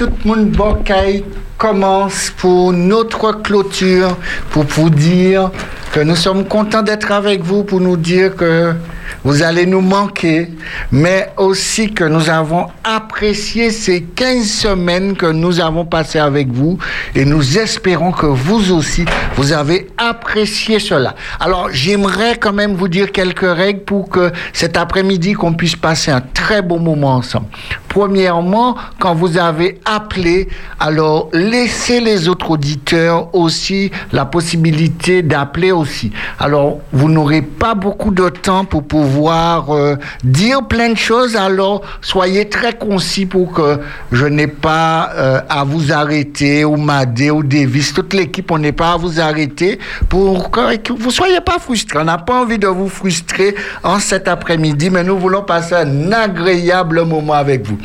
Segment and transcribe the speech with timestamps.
[0.00, 0.56] tout le monde
[1.58, 4.16] commence pour notre clôture,
[4.50, 5.50] pour vous dire
[5.92, 8.72] que nous sommes contents d'être avec vous, pour nous dire que
[9.24, 10.48] vous allez nous manquer,
[10.90, 16.78] mais aussi que nous avons apprécié ces 15 semaines que nous avons passées avec vous
[17.14, 19.04] et nous espérons que vous aussi,
[19.36, 21.14] vous avez apprécié cela.
[21.38, 26.10] Alors, j'aimerais quand même vous dire quelques règles pour que cet après-midi, qu'on puisse passer
[26.10, 27.46] un très bon moment ensemble.
[27.88, 30.48] Premièrement, quand vous avez appelé,
[30.78, 36.12] alors laissez les autres auditeurs aussi la possibilité d'appeler aussi.
[36.38, 41.82] Alors, vous n'aurez pas beaucoup de temps pour pouvoir euh, dire plein de choses, alors
[42.00, 43.78] soyez très concis pour que
[44.12, 48.72] je n'ai pas euh, à vous arrêter, ou Madé, ou Davis, toute l'équipe, on n'est
[48.72, 51.98] pas à vous arrêter pour que vous soyez pas frustrés.
[52.00, 56.12] On n'a pas envie de vous frustrer en cet après-midi, mais nous voulons passer un
[56.12, 57.78] agréable moment avec vous.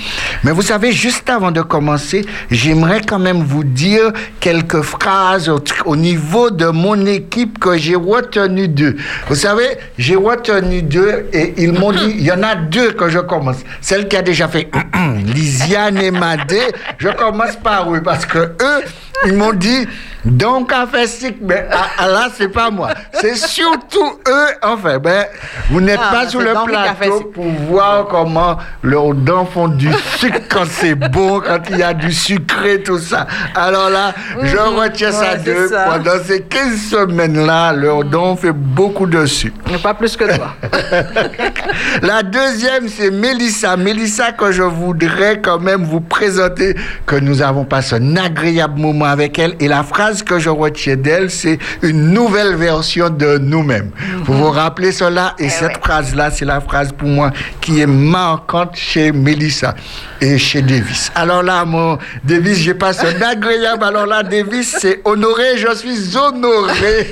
[0.43, 5.51] Mais vous savez, juste avant de commencer, j'aimerais quand même vous dire quelques phrases
[5.85, 8.95] au niveau de mon équipe que j'ai retenu d'eux.
[9.27, 13.09] Vous savez, j'ai retenu d'eux et ils m'ont dit, il y en a deux que
[13.09, 13.57] je commence.
[13.81, 14.69] Celle qui a déjà fait
[15.25, 16.61] Lisiane et Madé,
[16.97, 18.83] je commence par eux parce que eux,
[19.25, 19.87] ils m'ont dit,
[20.25, 21.05] donc à fait
[21.41, 22.89] mais ah, ah, là, c'est pas moi.
[23.13, 25.25] C'est surtout eux, enfin, ben,
[25.69, 30.41] vous n'êtes ah, pas sur le plateau pour voir comment leurs dents font du sucre
[30.49, 33.27] quand c'est bon, quand il y a du sucré, tout ça.
[33.53, 35.69] Alors là, je retiens ça d'eux.
[35.69, 38.09] Pendant ces 15 semaines-là, leurs mhm.
[38.09, 39.55] dents fait beaucoup de sucre.
[39.83, 40.55] Pas plus que toi.
[42.01, 43.77] La deuxième, c'est Mélissa.
[43.77, 49.05] Mélissa, que je voudrais quand même vous présenter, que nous avons passé un agréable moment
[49.05, 49.55] avec elle.
[49.59, 53.91] Et la phrase que je retiens d'elle, c'est une nouvelle version de nous-mêmes.
[54.23, 55.35] Vous vous rappelez cela?
[55.39, 59.75] Et eh cette phrase-là, c'est la phrase pour moi qui est marquante chez Mélissa
[60.21, 61.11] et chez Davis.
[61.15, 63.83] Alors là, mon Davis, j'ai passé un agréable.
[63.83, 67.11] Alors là, Davis, c'est honoré, je suis honoré.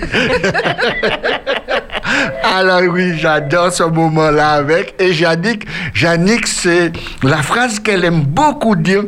[2.43, 4.95] Alors oui, j'adore ce moment-là avec.
[4.99, 5.65] Et Yannick,
[5.99, 6.91] Yannick, c'est
[7.23, 9.03] la phrase qu'elle aime beaucoup dire.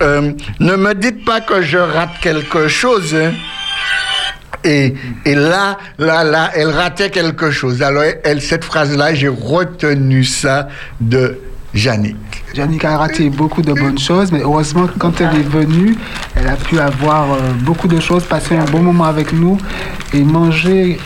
[0.00, 3.14] Euh, ne me dites pas que je rate quelque chose.
[3.14, 3.32] Hein.
[4.64, 4.94] Et,
[5.26, 7.82] là, là, là, elle ratait quelque chose.
[7.82, 10.68] Alors, elle, cette phrase-là, j'ai retenu ça
[11.00, 11.38] de
[11.74, 12.43] Yannick.
[12.56, 15.96] Yannick a raté beaucoup de bonnes choses, mais heureusement, quand elle est venue,
[16.36, 19.58] elle a pu avoir euh, beaucoup de choses, passer un bon moment avec nous
[20.12, 20.98] et manger,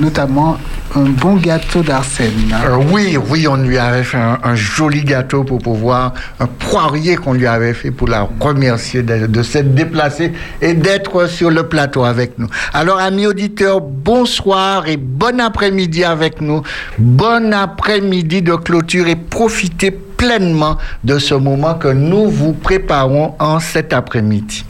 [0.00, 0.58] notamment
[0.94, 2.52] un bon gâteau d'Arsène.
[2.52, 7.32] Euh, oui, oui, on lui avait fait un, joli gâteau pour pouvoir, un poirier qu'on
[7.32, 12.04] lui avait fait pour la remercier de, de s'être déplacée et d'être sur le plateau
[12.04, 12.48] avec nous.
[12.74, 16.62] Alors, amis auditeurs, bonsoir et bon après-midi avec nous.
[16.98, 23.58] Bon après-midi de clôture et profitez pleinement de ce moment que nous vous préparons en
[23.58, 24.66] cet après-midi.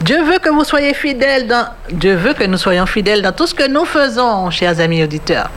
[0.00, 3.48] Dieu veut que vous soyez fidèles dans Dieu veut que nous soyons fidèles dans tout
[3.48, 5.50] ce que nous faisons, chers amis auditeurs.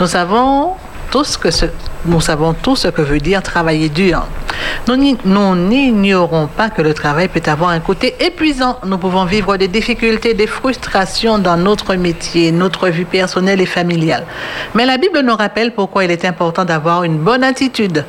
[0.00, 0.72] Nous savons
[1.12, 1.66] tous que ce,
[2.04, 4.26] nous savons tous ce que veut dire travailler dur.
[4.86, 8.78] Nous n'ignorons pas que le travail peut avoir un côté épuisant.
[8.84, 14.24] Nous pouvons vivre des difficultés, des frustrations dans notre métier, notre vie personnelle et familiale.
[14.74, 18.04] Mais la Bible nous rappelle pourquoi il est important d'avoir une bonne attitude,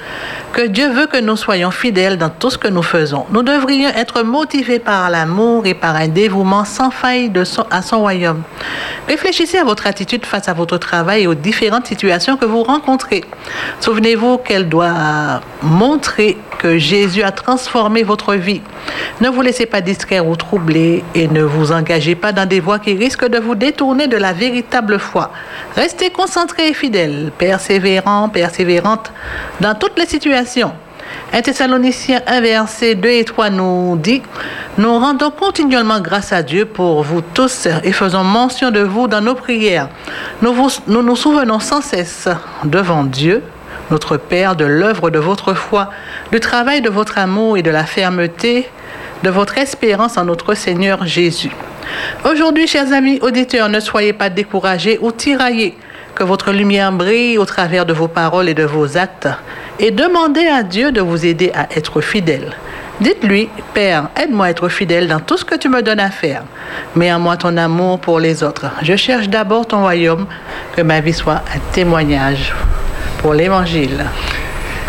[0.52, 3.26] que Dieu veut que nous soyons fidèles dans tout ce que nous faisons.
[3.32, 7.32] Nous devrions être motivés par l'amour et par un dévouement sans faille
[7.70, 8.42] à son royaume.
[9.08, 13.24] Réfléchissez à votre attitude face à votre travail et aux différentes situations que vous rencontrez.
[13.84, 18.62] Souvenez-vous qu'elle doit montrer que Jésus a transformé votre vie.
[19.20, 22.80] Ne vous laissez pas distraire ou troubler et ne vous engagez pas dans des voies
[22.80, 25.32] qui risquent de vous détourner de la véritable foi.
[25.76, 29.12] Restez concentrés et fidèles, persévérants, persévérantes
[29.60, 30.72] dans toutes les situations.
[31.34, 34.22] Un Thessaloniciens 1, verset 2 et 3 nous dit
[34.78, 39.20] Nous rendons continuellement grâce à Dieu pour vous tous et faisons mention de vous dans
[39.20, 39.90] nos prières.
[40.42, 40.54] Nous
[40.88, 42.30] nous souvenons sans cesse
[42.64, 43.44] devant Dieu
[43.92, 45.90] notre Père, de l'œuvre de votre foi,
[46.32, 48.68] du travail de votre amour et de la fermeté
[49.24, 51.52] de votre espérance en notre Seigneur Jésus.
[52.30, 55.76] Aujourd'hui, chers amis auditeurs, ne soyez pas découragés ou tiraillés,
[56.16, 59.30] que votre lumière brille au travers de vos paroles et de vos actes,
[59.80, 62.52] et demandez à Dieu de vous aider à être fidèle.
[63.00, 66.44] Dites-lui, Père, aide-moi à être fidèle dans tout ce que tu me donnes à faire.
[66.96, 68.66] Mets en moi ton amour pour les autres.
[68.82, 70.28] Je cherche d'abord ton royaume,
[70.76, 72.54] que ma vie soit un témoignage
[73.20, 74.06] pour l'Évangile.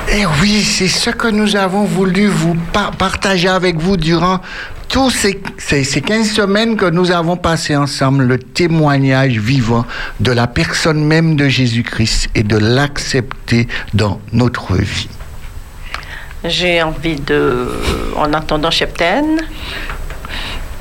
[0.09, 2.57] Et eh oui, c'est ce que nous avons voulu vous
[2.99, 4.41] partager avec vous durant
[4.89, 9.87] tous ces, ces, 15 semaines que nous avons passées ensemble, le témoignage vivant
[10.21, 15.09] de la personne même de Jésus-Christ et de l'accepter dans notre vie.
[16.45, 17.69] J'ai envie de,
[18.17, 18.69] en attendant.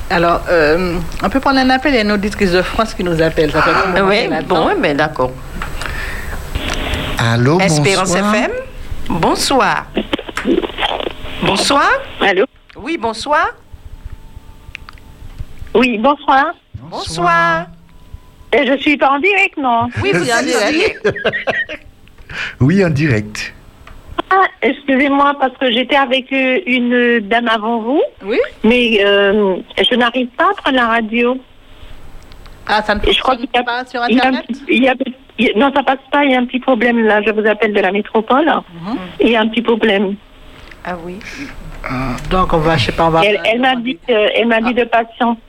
[0.10, 3.04] Alors, euh, on peut prendre un appel, il y a une auditrice de France qui
[3.04, 3.52] nous appelle.
[3.52, 5.32] Ça fait oui, bon, mais d'accord.
[7.24, 8.36] Allô, Espérance bonsoir.
[8.36, 8.52] FM.
[9.10, 9.88] Bonsoir.
[11.42, 11.90] Bonsoir.
[12.20, 12.44] Allô
[12.76, 13.52] Oui, bonsoir.
[15.74, 16.54] Oui, bonsoir.
[16.82, 17.68] Bonsoir.
[18.52, 21.14] Et je suis pas en direct, non Oui, vous êtes en direct.
[22.60, 23.54] Oui, en direct.
[24.32, 29.96] Ah, excusez-moi, parce que j'étais avec euh, une dame avant vous, Oui mais euh, je
[29.96, 31.38] n'arrive pas à prendre la radio.
[32.66, 34.84] Ah, ça ne Et je crois fonctionne qu'il y a pas sur Internet petit- il
[34.84, 35.18] y a- il y a-
[35.56, 37.22] non, ça passe pas, il y a un petit problème là.
[37.22, 38.46] Je vous appelle de la métropole.
[38.46, 38.98] Mhm.
[39.20, 40.16] Il y a un petit problème.
[40.86, 41.18] Ah oui.
[42.30, 43.22] Donc, on va, je sais pas, on va...
[43.26, 45.42] Elle, elle m'a dit, euh, elle m'a dit de patienter.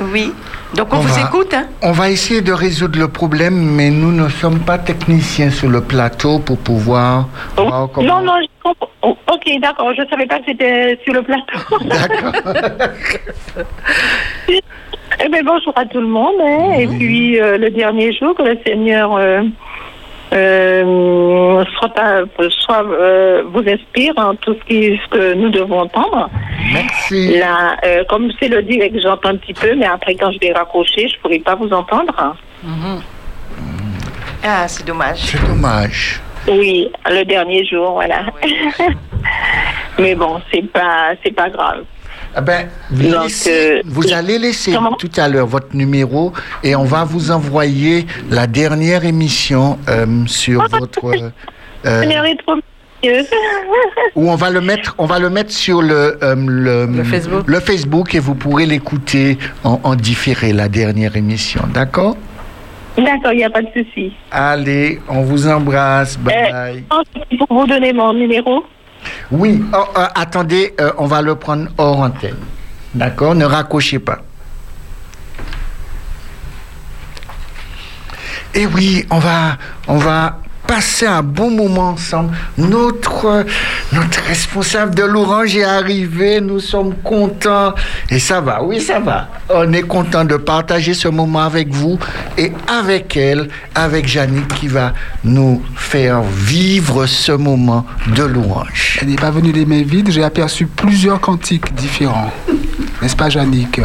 [0.00, 0.32] Oui.
[0.74, 1.54] Donc on, On vous va- écoute.
[1.54, 1.66] Hein?
[1.82, 5.80] On va essayer de résoudre le problème, mais nous ne sommes pas techniciens sur le
[5.80, 8.20] plateau pour pouvoir voir Oh, comment...
[8.20, 8.88] Non, non, je comprends.
[9.02, 9.92] Oh, ok, d'accord.
[9.96, 11.78] Je savais pas que c'était sur le plateau.
[11.84, 12.32] D'accord.
[15.24, 16.34] Eh bien, bonjour à tout le monde.
[16.42, 16.72] hein.
[16.78, 19.42] Et puis, euh, le dernier jour, que le Seigneur euh,
[20.34, 25.80] euh, soit, à- soit, euh, vous inspire en tout ce, qui, ce que nous devons
[25.80, 26.28] entendre.
[26.72, 27.38] Merci.
[27.38, 30.52] Là, euh, comme c'est le direct, j'entends un petit peu, mais après, quand je vais
[30.52, 32.36] raccrocher, je ne pourrai pas vous entendre.
[32.62, 33.00] Mhm.
[34.44, 35.18] Ah, c'est dommage.
[35.18, 36.20] C'est dommage.
[36.48, 38.26] Oui, le dernier jour, voilà.
[39.98, 41.84] mais bon, c'est pas, c'est pas grave.
[42.38, 44.92] Ah ben, vous, Donc, laissez- euh, vous allez laisser comment?
[44.92, 50.60] tout à l'heure votre numéro et on va vous envoyer la dernière émission euh, sur
[50.68, 51.06] votre...
[51.86, 52.02] euh,
[52.46, 52.56] trop
[54.16, 57.44] où on va le mettre, on va le mettre sur le, euh, le, Le Facebook.
[57.46, 61.62] le Facebook et vous pourrez l'écouter en, en différé, la dernière émission.
[61.72, 62.16] D'accord?
[62.98, 64.12] D'accord, il n'y a pas de souci.
[64.30, 66.18] Allez, on vous embrasse.
[66.18, 66.84] Bye Euh, bye.
[67.38, 68.64] Pour vous donner mon numéro.
[69.30, 72.36] Oui, oh, euh, attendez, euh, on va le prendre hors antenne.
[72.94, 74.18] D'accord Ne raccrochez pas.
[78.54, 82.36] Et oui, on va, on va passer un bon moment ensemble.
[82.58, 83.44] Notre,
[83.92, 87.74] notre responsable de l'Orange est arrivé, nous sommes contents.
[88.10, 89.28] Et ça va, oui, ça va.
[89.48, 91.98] On est content de partager ce moment avec vous
[92.36, 94.92] et avec elle, avec Jannick qui va
[95.24, 98.98] nous faire vivre ce moment de l'Orange.
[99.02, 102.32] Elle n'est pas venue les mains vides, j'ai aperçu plusieurs cantiques différents.
[103.00, 103.80] N'est-ce pas, Jannick?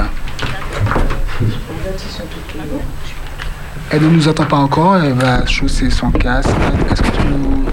[3.93, 6.49] Elle ne nous entend pas encore, elle va chausser son casque.
[6.91, 7.65] Est-ce que tu nous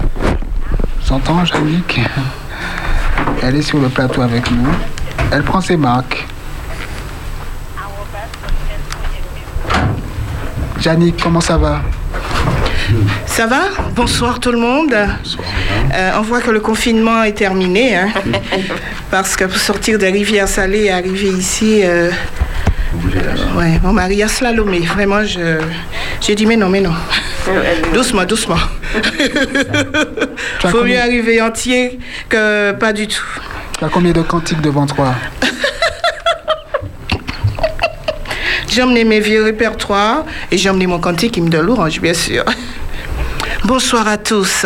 [1.09, 2.01] entends, Jannick
[3.41, 4.67] Elle est sur le plateau avec nous.
[5.31, 6.27] Elle prend ses marques.
[10.81, 11.81] Jannick, comment ça va?
[13.25, 13.61] Ça va?
[13.95, 14.93] Bonsoir tout le monde.
[14.93, 17.95] Euh, on voit que le confinement est terminé.
[17.95, 18.09] hein.
[19.11, 22.11] parce que pour sortir des rivières salées et arriver ici, euh,
[23.57, 24.79] ouais, mon mari a slalomé.
[24.79, 25.59] Vraiment, je,
[26.21, 26.93] j'ai dit mais non, mais non.
[27.93, 28.57] Doucement, doucement.
[30.63, 33.25] As Faut mieux arriver entier que pas du tout.
[33.77, 35.15] Tu as combien de cantiques devant toi?
[38.67, 42.13] J'ai emmené mes vieux répertoires et j'ai emmené mon cantique qui me donne l'orange, bien
[42.13, 42.45] sûr.
[43.63, 44.65] Bonsoir à tous.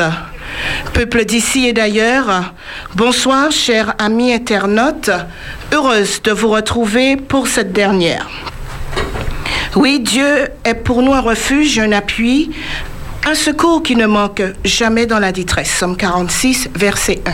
[0.94, 2.54] Peuple d'ici et d'ailleurs,
[2.96, 5.10] bonsoir chers amis internautes,
[5.74, 8.30] heureuse de vous retrouver pour cette dernière.
[9.76, 12.52] Oui, Dieu est pour nous un refuge, un appui,
[13.26, 15.72] un secours qui ne manque jamais dans la détresse.
[15.72, 17.32] Somme 46, verset 1.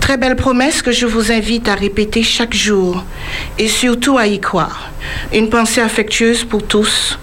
[0.00, 3.04] Très belle promesse que je vous invite à répéter chaque jour
[3.58, 4.90] et surtout à y croire.
[5.32, 7.18] Une pensée affectueuse pour tous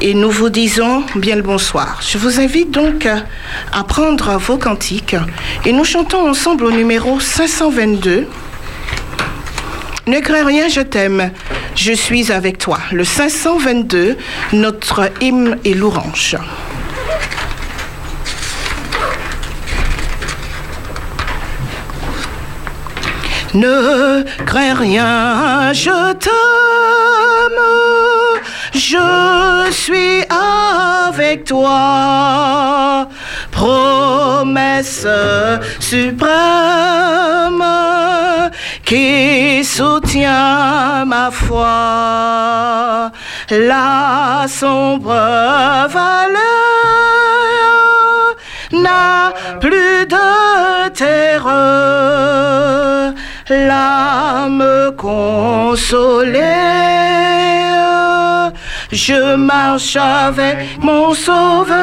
[0.00, 2.00] et nous vous disons bien le bonsoir.
[2.02, 3.06] Je vous invite donc
[3.72, 5.16] à prendre vos cantiques
[5.64, 8.26] et nous chantons ensemble au numéro 522.
[10.08, 11.32] Ne crains rien, je t'aime,
[11.74, 12.78] je suis avec toi.
[12.92, 14.16] Le 522,
[14.54, 16.34] notre hymne est l'orange.
[23.52, 26.32] Ne crains rien, je t'aime,
[28.72, 30.24] je suis
[31.20, 33.08] avec toi.
[33.58, 35.04] Promesse
[35.80, 36.30] suprême
[38.84, 43.10] qui soutient ma foi.
[43.50, 45.08] La sombre
[45.88, 46.38] vallée
[48.70, 52.32] n'a plus de terreur,
[53.50, 56.38] l'âme consolée.
[58.90, 61.76] Je marche avec mon sauveur,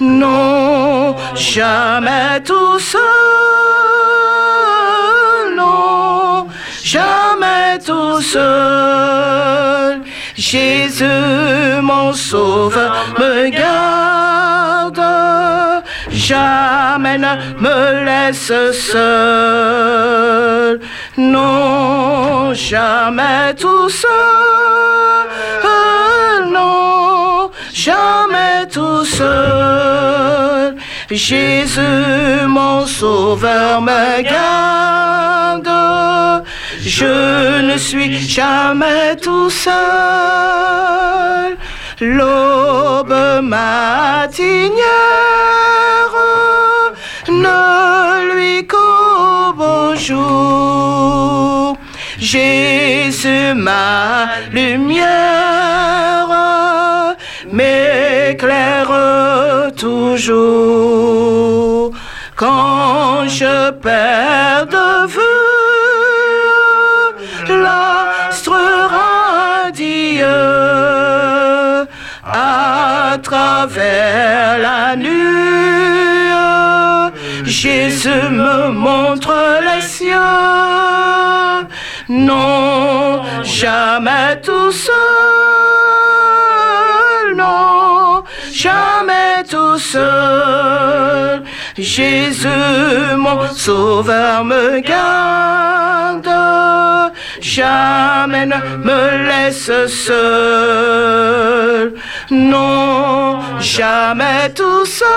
[0.00, 3.00] Non, jamais tout seul.
[5.56, 6.48] Non,
[6.82, 10.00] jamais tout seul.
[10.36, 11.04] Jésus,
[11.80, 15.00] mon sauveur, me garde.
[16.10, 20.80] Jamais ne me laisse seul.
[21.18, 24.08] Non, jamais tout seul.
[26.52, 30.76] Non, jamais tout seul.
[31.10, 35.68] Jésus, mon sauveur, me garde.
[36.80, 39.74] Je ne suis jamais tout seul.
[42.00, 44.78] L'aube matinière
[49.98, 51.76] jour.
[52.18, 55.06] Jésus, ma lumière,
[57.52, 58.90] m'éclaire
[59.76, 61.18] toujours.
[62.36, 65.22] Quand je perds de vue
[67.48, 68.58] l'astre
[68.94, 70.24] radieux
[72.24, 75.38] à travers la nuit,
[77.44, 79.27] Jésus me montre
[83.60, 84.94] jamais tout seul.
[87.34, 88.22] Non,
[88.52, 91.42] jamais tout seul.
[91.76, 92.48] Jésus,
[93.16, 96.28] mon sauveur, me garde.
[97.40, 99.72] Jamais ne me laisse
[100.06, 101.94] seul.
[102.30, 105.08] Non, jamais tout seul.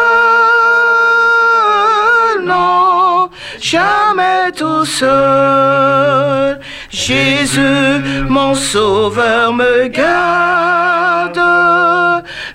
[2.44, 3.30] Non,
[3.60, 6.60] jamais tout seul.
[6.92, 11.40] Jésus, mon sauveur, me garde.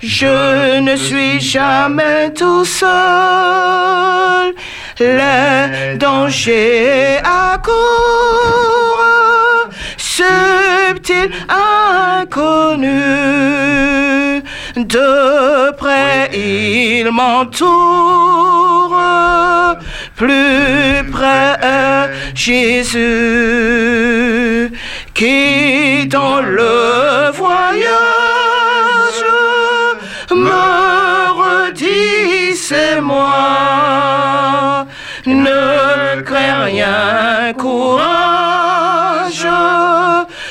[0.00, 4.54] Je ne suis jamais tout seul.
[5.00, 7.74] Les dangers accourent,
[9.96, 11.30] subtil,
[12.20, 12.88] inconnu.
[14.76, 18.46] De près, il m'entoure.
[20.16, 21.58] Plus près,
[22.34, 23.02] Jésus,
[25.12, 27.92] qui dans le voyage
[30.30, 34.86] me redit c'est moi.
[35.26, 39.46] Ne crains rien, courage,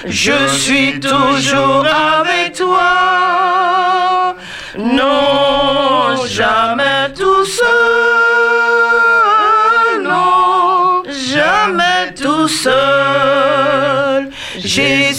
[0.05, 1.85] je suis toujours
[2.19, 3.74] avec toi.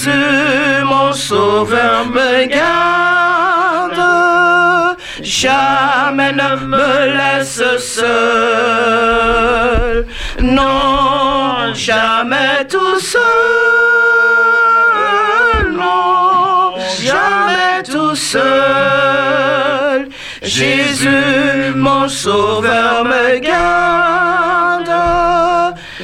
[0.06, 4.02] Jésus, mon sauveur, me garde.
[5.20, 8.06] Jamais ne me laisse seul.
[10.40, 13.22] Non, jamais tout seul.
[15.72, 20.08] Non, jamais tout seul.
[20.42, 24.46] Jésus, mon sauveur, me garde.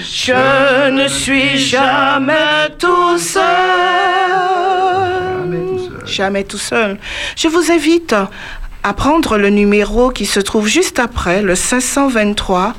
[0.00, 3.44] Je ne suis jamais tout seul.
[6.04, 6.98] Jamais tout seul.
[7.36, 8.14] Je vous invite
[8.82, 12.74] à prendre le numéro qui se trouve juste après, le 523.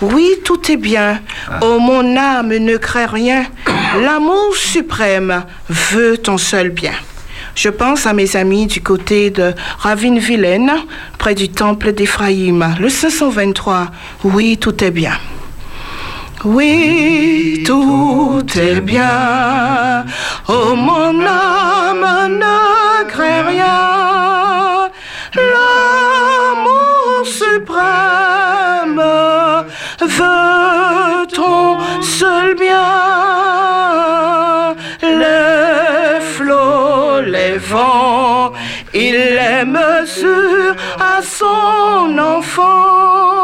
[0.00, 1.20] Oui, tout est bien.
[1.60, 3.46] Oh, mon âme ne craint rien.
[4.00, 6.94] L'amour suprême veut ton seul bien.
[7.56, 10.70] Je pense à mes amis du côté de Ravine-Vilaine,
[11.18, 12.76] près du temple d'Éphraïm.
[12.78, 13.88] Le 523.
[14.22, 15.18] Oui, tout est bien.
[16.44, 20.04] Oui, tout est bien.
[20.48, 24.88] Oh, mon âme ne craint rien.
[25.34, 29.02] L'amour suprême
[30.00, 32.86] veut ton seul bien.
[35.02, 38.52] Les flots, les vents,
[38.94, 43.37] il les mesure à son enfant.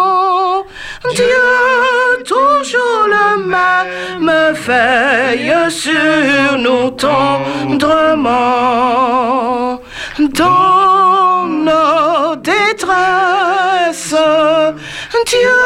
[2.65, 8.33] Toujours le même, veille sur nous tendrement.
[10.19, 14.17] Dans nos détresses,
[15.27, 15.61] Dieu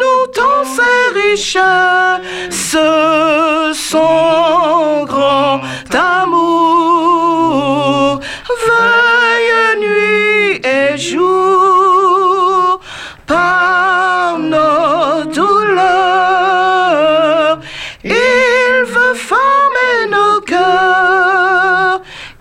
[0.00, 2.78] nous tend ses richesses,
[3.74, 5.60] son grand
[5.92, 7.12] amour.
[8.66, 11.71] Veille nuit et jour,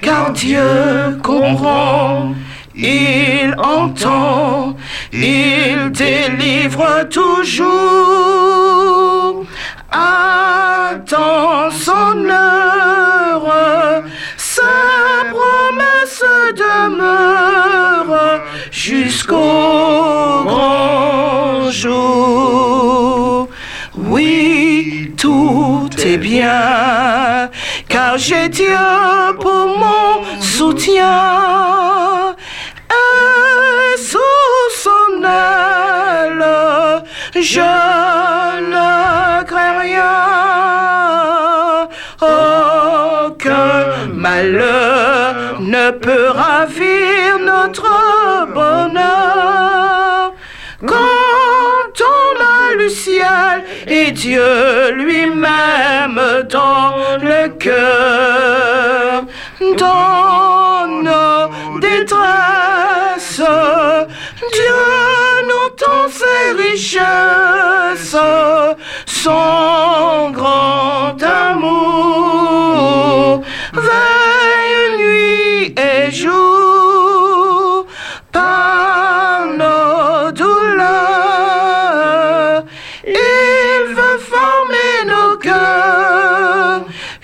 [0.01, 2.34] car Dieu comprend,
[2.75, 4.75] il entend,
[5.13, 7.72] il délivre toujours.
[9.91, 14.03] Attends son heure,
[14.38, 14.62] sa
[15.29, 16.24] promesse
[16.55, 18.41] demeure
[18.72, 23.50] jusqu'au grand jour.
[23.96, 27.50] Oui, tout est bien,
[27.91, 28.88] car j'ai Dieu
[29.39, 32.36] pour mon soutien.
[32.89, 34.19] Et sous
[34.83, 36.45] son aile,
[37.36, 37.71] je
[38.74, 40.17] ne crains rien.
[42.21, 47.88] Aucun malheur ne peut ravir notre
[48.53, 49.61] bonheur.
[52.78, 59.24] Le ciel et Dieu lui-même dans le cœur,
[59.78, 63.42] dans nos détresses,
[64.54, 64.84] Dieu
[65.50, 68.18] nous tend ses richesses,
[69.06, 72.22] son grand amour,
[73.74, 77.86] veille nuit et jour,
[78.32, 78.61] par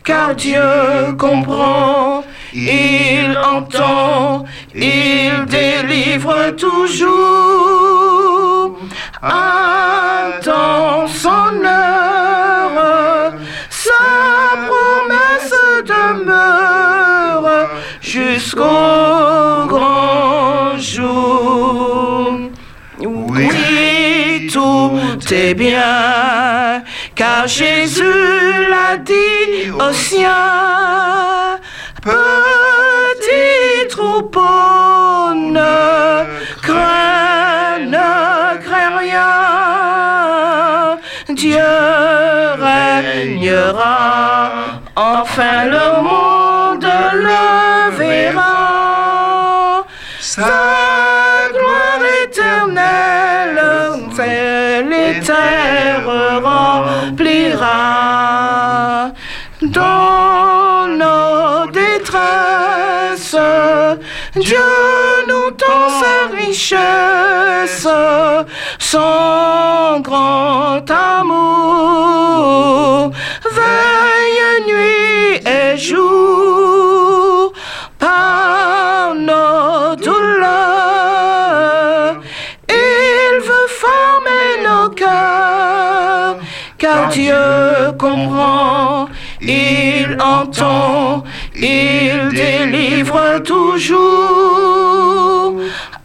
[0.08, 0.62] car Dieu
[1.18, 2.24] comprend,
[2.54, 7.18] il entend, il délivre toujours.
[9.22, 13.34] Attends son heure,
[13.70, 14.06] sa
[14.70, 15.60] promesse
[15.94, 17.68] demeure
[18.00, 22.32] jusqu'au grand jour.
[23.02, 26.17] Oui, tout est bien,
[27.18, 28.04] car Jésus
[28.70, 31.60] l'a dit aux siens.
[32.04, 36.24] Petit troupeau, ne
[36.62, 39.34] crains, ne crains rien.
[41.30, 41.58] Dieu
[42.62, 44.52] régnera,
[44.96, 47.47] enfin le monde le
[56.44, 57.78] remplira.
[59.62, 63.36] Dans nos détresses,
[64.36, 64.58] Dieu
[65.28, 67.88] nous tend sa richesse,
[68.78, 70.86] son grand
[71.20, 73.12] amour,
[73.52, 76.97] veille nuit et jour,
[86.78, 89.10] car Dieu comprend,
[89.42, 91.24] il entend,
[91.56, 95.56] il délivre toujours.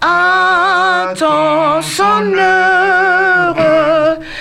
[0.01, 3.57] Attends son heure,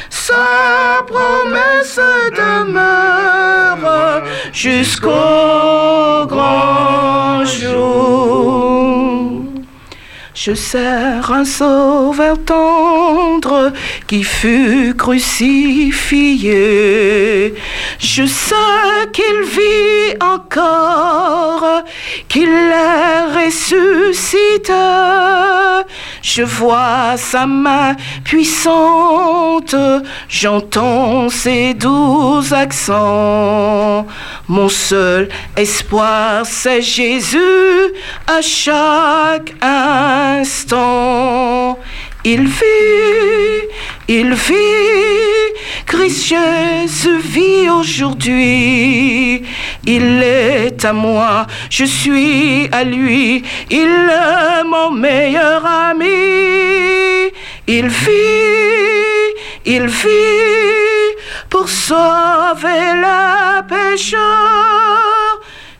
[0.10, 2.00] sa promesse
[2.36, 9.01] demeure jusqu'au grand jour.
[10.44, 13.72] Je sers un sauveur tendre
[14.08, 15.54] qui fut crucifié.
[18.02, 18.56] Je sais
[19.14, 21.84] qu'il vit encore,
[22.28, 24.74] qu'il est ressuscité.
[26.24, 29.76] Je vois sa main puissante,
[30.28, 34.08] j'entends ses doux accents.
[34.48, 37.38] Mon seul espoir, c'est Jésus
[38.26, 40.82] à chaque instant.
[42.24, 43.68] Il vit,
[44.08, 45.54] il vit,
[45.88, 49.44] Christ Jésus vit aujourd'hui.
[49.88, 57.32] Il est à moi, je suis à lui, il est mon meilleur ami.
[57.66, 59.34] Il vit,
[59.66, 61.16] il vit
[61.50, 64.20] pour sauver le pécheur.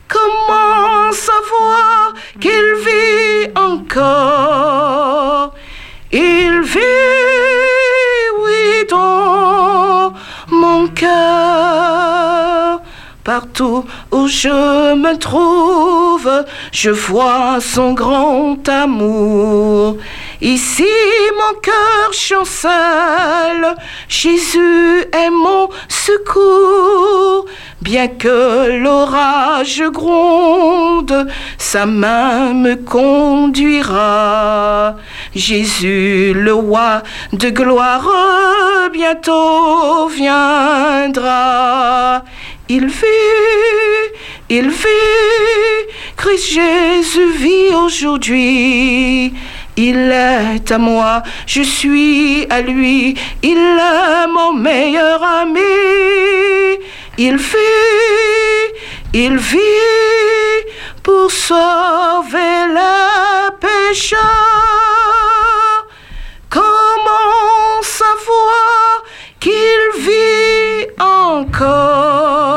[0.08, 5.31] Comment savoir qu'il vit encore?
[6.14, 6.41] Il
[13.24, 16.28] Partout où je me trouve,
[16.72, 19.96] je vois son grand amour.
[20.40, 20.88] Ici,
[21.36, 23.76] mon cœur chancelle,
[24.08, 27.46] Jésus est mon secours.
[27.80, 33.86] Bien que l'orage gronde, sa main me conduira.
[35.34, 38.08] Jésus, le roi de gloire,
[38.92, 41.32] bientôt viendra.
[42.74, 44.08] Il vit,
[44.48, 45.80] il vit,
[46.16, 49.34] Christ Jésus vit aujourd'hui.
[49.76, 55.60] il est à moi, je suis à lui, il est mon meilleur ami.
[57.18, 58.66] Il vit,
[59.12, 60.64] il vit
[61.02, 64.18] pour sauver les pécheurs.
[66.48, 69.04] Comment savoir
[69.40, 72.51] qu'il vit encore?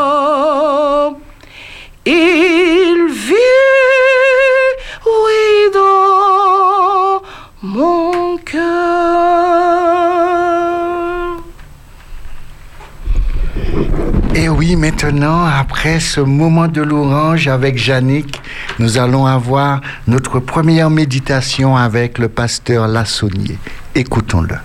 [14.75, 18.41] Oui, maintenant, après ce moment de l'orange avec Yannick,
[18.79, 23.57] nous allons avoir notre première méditation avec le pasteur Lassonnier.
[23.93, 24.55] Écoutons-le.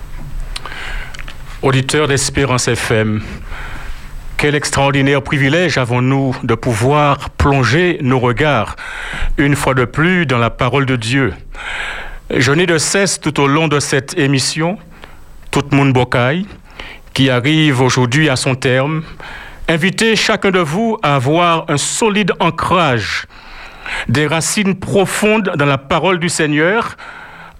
[1.61, 3.21] Auditeurs d'Espérance FM,
[4.37, 8.75] quel extraordinaire privilège avons-nous de pouvoir plonger nos regards
[9.37, 11.33] une fois de plus dans la parole de Dieu.
[12.35, 14.77] Je n'ai de cesse tout au long de cette émission,
[15.51, 16.47] tout monde bocaille,
[17.13, 19.03] qui arrive aujourd'hui à son terme,
[19.71, 23.25] inviter chacun de vous à avoir un solide ancrage,
[24.09, 26.97] des racines profondes dans la parole du Seigneur,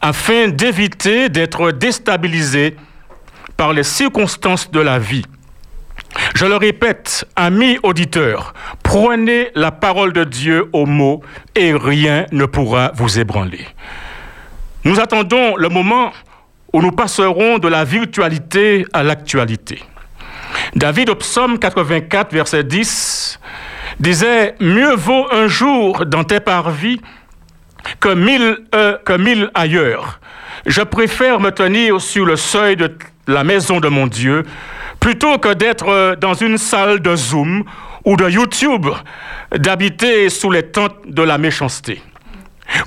[0.02, 2.76] afin d'éviter d'être déstabilisé
[3.56, 5.26] par les circonstances de la vie.
[6.36, 11.22] Je le répète, amis auditeurs, prenez la parole de Dieu au mot
[11.56, 13.66] et rien ne pourra vous ébranler.
[14.84, 16.12] Nous attendons le moment
[16.74, 19.84] où nous passerons de la virtualité à l'actualité.
[20.76, 23.40] David au psaume 84, verset 10,
[24.00, 27.02] disait, Mieux vaut un jour dans tes parvis
[28.00, 30.22] que mille, euh, que mille ailleurs.
[30.66, 32.96] Je préfère me tenir sur le seuil de
[33.28, 34.44] la maison de mon Dieu
[35.00, 37.64] plutôt que d'être dans une salle de Zoom
[38.06, 38.88] ou de YouTube,
[39.56, 42.02] d'habiter sous les tentes de la méchanceté.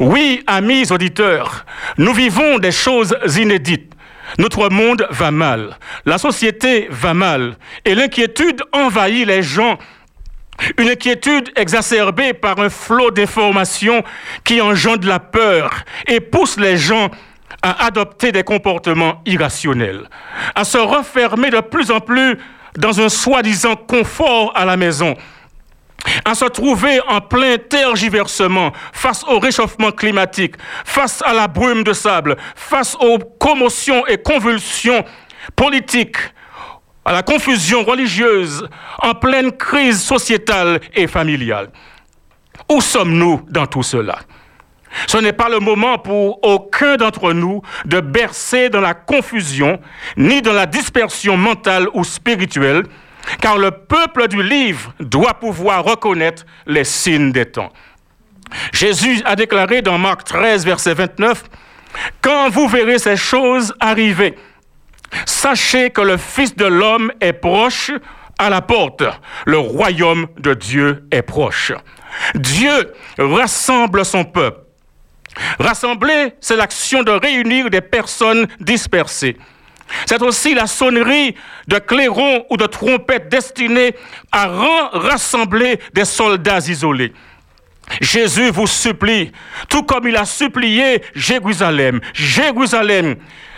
[0.00, 1.66] Oui, amis auditeurs,
[1.98, 3.93] nous vivons des choses inédites.
[4.38, 9.78] Notre monde va mal, la société va mal, et l'inquiétude envahit les gens.
[10.78, 14.04] Une inquiétude exacerbée par un flot d'informations
[14.44, 15.70] qui engendre la peur
[16.06, 17.10] et pousse les gens
[17.60, 20.08] à adopter des comportements irrationnels,
[20.54, 22.38] à se refermer de plus en plus
[22.76, 25.16] dans un soi-disant confort à la maison,
[26.24, 31.92] à se trouver en plein tergiversement face au réchauffement climatique, face à la brume de
[31.92, 35.04] sable, face aux commotions et convulsions
[35.56, 36.16] politiques,
[37.04, 38.66] à la confusion religieuse,
[39.02, 41.70] en pleine crise sociétale et familiale.
[42.70, 44.18] Où sommes-nous dans tout cela?
[45.06, 49.80] Ce n'est pas le moment pour aucun d'entre nous de bercer dans la confusion,
[50.16, 52.84] ni dans la dispersion mentale ou spirituelle,
[53.40, 57.72] car le peuple du livre doit pouvoir reconnaître les signes des temps.
[58.72, 61.44] Jésus a déclaré dans Marc 13, verset 29,
[62.20, 64.36] Quand vous verrez ces choses arriver,
[65.26, 67.90] sachez que le Fils de l'homme est proche
[68.38, 69.02] à la porte.
[69.46, 71.72] Le royaume de Dieu est proche.
[72.34, 74.60] Dieu rassemble son peuple
[75.58, 79.36] Rassembler, c'est l'action de réunir des personnes dispersées.
[80.06, 81.34] C'est aussi la sonnerie
[81.68, 83.94] de clairons ou de trompettes destinée
[84.32, 84.46] à
[84.92, 87.12] rassembler des soldats isolés.
[88.00, 89.32] Jésus vous supplie,
[89.68, 92.00] tout comme il a supplié Jérusalem.
[92.14, 93.16] Jérusalem,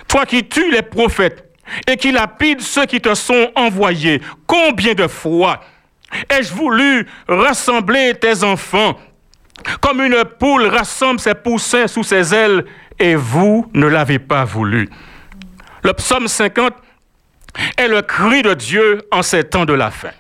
[0.09, 1.45] toi qui tues les prophètes
[1.87, 5.61] et qui lapides ceux qui te sont envoyés, combien de fois
[6.31, 8.99] ai-je voulu rassembler tes enfants?
[9.81, 12.65] Comme une poule rassemble ses poussins sous ses ailes,
[12.99, 14.89] et vous ne l'avez pas voulu.
[15.87, 16.75] Le psaume 50
[17.77, 20.11] est le cri de Dieu en ces temps de la fin.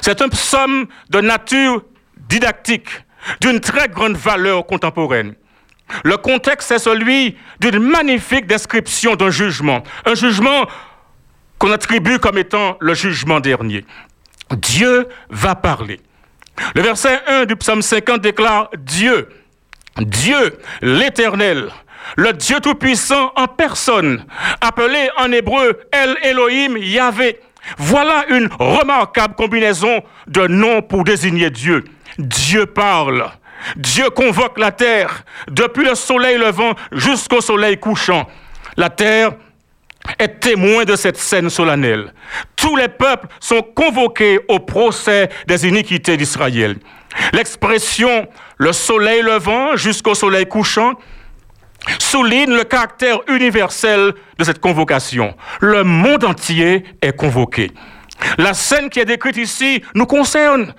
[0.00, 1.84] C'est un psaume de nature
[2.16, 2.88] didactique,
[3.40, 5.36] d'une très grande valeur contemporaine.
[6.02, 10.66] Le contexte est celui d'une magnifique description d'un jugement, un jugement
[11.58, 13.84] qu'on attribue comme étant le jugement dernier.
[14.50, 16.00] Dieu va parler.
[16.74, 19.28] Le verset 1 du psaume 50 déclare Dieu,
[20.00, 21.70] Dieu l'Éternel,
[22.16, 24.24] le Dieu Tout-Puissant en personne,
[24.60, 27.40] appelé en hébreu El Elohim Yahvé.
[27.76, 31.84] Voilà une remarquable combinaison de noms pour désigner Dieu.
[32.18, 33.30] Dieu parle.
[33.76, 38.26] Dieu convoque la terre depuis le soleil levant jusqu'au soleil couchant.
[38.76, 39.32] La terre
[40.18, 42.12] est témoin de cette scène solennelle.
[42.56, 46.76] Tous les peuples sont convoqués au procès des iniquités d'Israël.
[47.32, 50.94] L'expression le soleil levant jusqu'au soleil couchant
[51.98, 55.34] souligne le caractère universel de cette convocation.
[55.60, 57.70] Le monde entier est convoqué.
[58.36, 60.74] La scène qui est décrite ici nous concerne,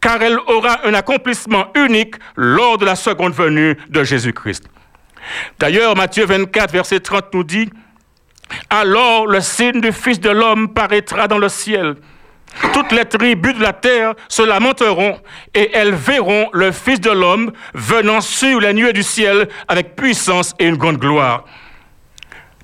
[0.00, 4.64] car elle aura un accomplissement unique lors de la seconde venue de Jésus-Christ.
[5.58, 7.70] D'ailleurs, Matthieu 24, verset 30 nous dit,
[8.68, 11.96] Alors le signe du Fils de l'homme paraîtra dans le ciel.
[12.72, 15.18] Toutes les tribus de la terre se lamenteront
[15.54, 20.54] et elles verront le Fils de l'homme venant sur les nuées du ciel avec puissance
[20.58, 21.44] et une grande gloire.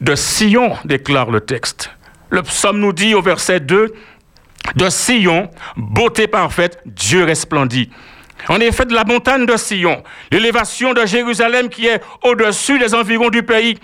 [0.01, 1.91] De Sion, déclare le texte.
[2.31, 3.93] Le psaume nous dit au verset 2,
[4.77, 7.91] de Sion, beauté parfaite, Dieu resplendit.
[8.49, 13.31] En effet, de la montagne de Sion, l'élévation de Jérusalem qui est au-dessus des environs
[13.31, 13.79] du pays,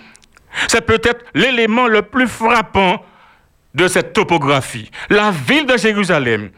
[0.67, 3.03] c'est peut-être l'élément le plus frappant
[3.75, 4.89] de cette topographie.
[5.09, 6.49] La ville de Jérusalem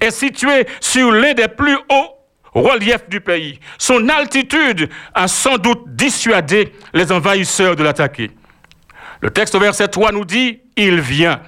[0.00, 2.16] est située sur l'un des plus hauts
[2.54, 3.60] reliefs du pays.
[3.78, 8.30] Son altitude a sans doute dissuadé les envahisseurs de l'attaquer.
[9.20, 11.40] Le texte verset 3 nous dit, il vient,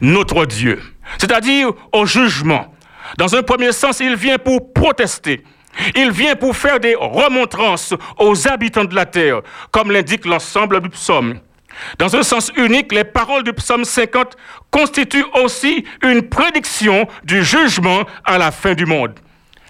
[0.00, 0.80] notre Dieu,
[1.18, 2.74] c'est-à-dire au jugement.
[3.16, 5.44] Dans un premier sens, il vient pour protester.
[5.96, 10.88] Il vient pour faire des remontrances aux habitants de la terre, comme l'indique l'ensemble du
[10.88, 11.40] psaume.
[11.98, 14.36] Dans un sens unique, les paroles du psaume 50
[14.70, 19.14] constituent aussi une prédiction du jugement à la fin du monde.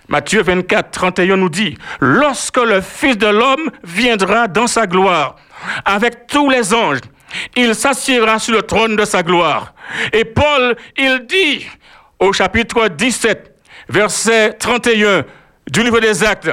[0.09, 5.37] Matthieu 24, 31 nous dit, Lorsque le Fils de l'homme viendra dans sa gloire,
[5.85, 7.01] avec tous les anges,
[7.57, 9.75] il s'assiera sur le trône de sa gloire.
[10.13, 11.67] Et Paul, il dit
[12.19, 13.55] au chapitre 17,
[13.89, 15.25] verset 31
[15.71, 16.51] du livre des Actes,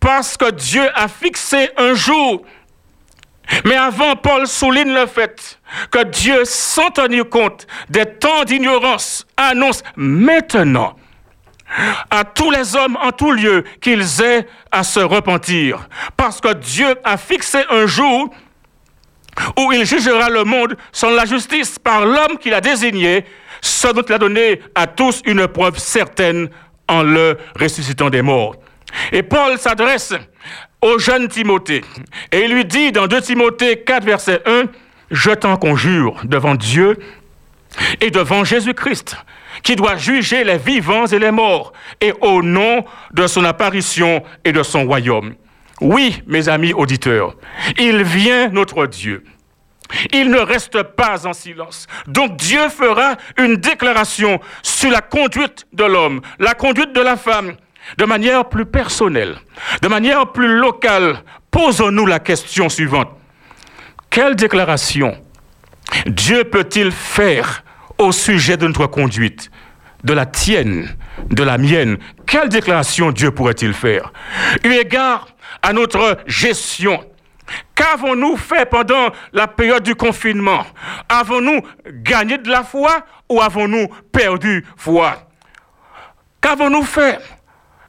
[0.00, 2.42] parce que Dieu a fixé un jour
[3.64, 5.58] mais avant, Paul souligne le fait
[5.90, 10.96] que Dieu, sans tenir compte des temps d'ignorance, annonce maintenant
[12.10, 15.88] à tous les hommes en tout lieu qu'ils aient à se repentir.
[16.16, 18.30] Parce que Dieu a fixé un jour
[19.58, 23.24] où il jugera le monde sans la justice par l'homme qu'il a désigné,
[23.62, 26.50] ce dont il a donné à tous une preuve certaine
[26.88, 28.56] en le ressuscitant des morts.
[29.10, 30.12] Et Paul s'adresse
[30.82, 31.82] au jeune Timothée.
[32.32, 34.64] Et il lui dit dans 2 Timothée 4, verset 1,
[35.10, 36.98] Je t'en conjure devant Dieu
[38.00, 39.16] et devant Jésus-Christ,
[39.62, 44.52] qui doit juger les vivants et les morts, et au nom de son apparition et
[44.52, 45.34] de son royaume.
[45.80, 47.34] Oui, mes amis auditeurs,
[47.78, 49.24] il vient notre Dieu.
[50.12, 51.86] Il ne reste pas en silence.
[52.06, 57.54] Donc Dieu fera une déclaration sur la conduite de l'homme, la conduite de la femme,
[57.98, 59.36] de manière plus personnelle,
[59.82, 63.08] de manière plus locale, posons-nous la question suivante.
[64.10, 65.16] Quelle déclaration
[66.06, 67.64] Dieu peut-il faire
[67.98, 69.50] au sujet de notre conduite,
[70.04, 70.96] de la tienne,
[71.30, 71.98] de la mienne?
[72.26, 74.12] Quelle déclaration Dieu pourrait-il faire
[74.64, 75.28] Eu égard
[75.62, 77.04] à notre gestion,
[77.74, 80.64] qu'avons-nous fait pendant la période du confinement?
[81.08, 85.28] Avons-nous gagné de la foi ou avons-nous perdu foi?
[86.40, 87.18] Qu'avons-nous fait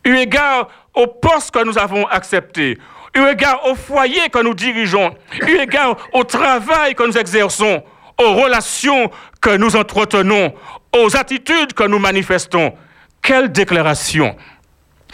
[0.05, 2.77] eu égard au poste que nous avons accepté,
[3.15, 5.15] eu égard au foyer que nous dirigeons,
[5.47, 7.83] eu égard au travail que nous exerçons,
[8.19, 9.09] aux relations
[9.41, 10.53] que nous entretenons,
[10.95, 12.73] aux attitudes que nous manifestons.
[13.21, 14.35] Quelle déclaration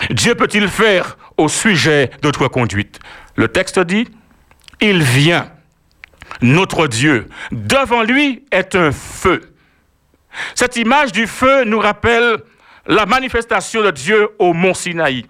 [0.10, 3.00] Dieu peut-il faire au sujet de notre conduite?
[3.36, 4.08] Le texte dit,
[4.82, 5.52] il vient,
[6.42, 9.54] notre Dieu, devant lui est un feu.
[10.56, 12.38] Cette image du feu nous rappelle
[12.90, 15.26] la manifestation de Dieu au mont Sinaï,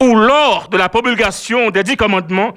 [0.00, 2.54] où lors de la promulgation des dix commandements,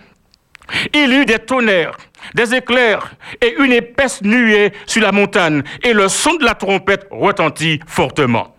[0.93, 1.97] il y eut des tonnerres,
[2.33, 7.07] des éclairs et une épaisse nuée sur la montagne, et le son de la trompette
[7.11, 8.55] retentit fortement.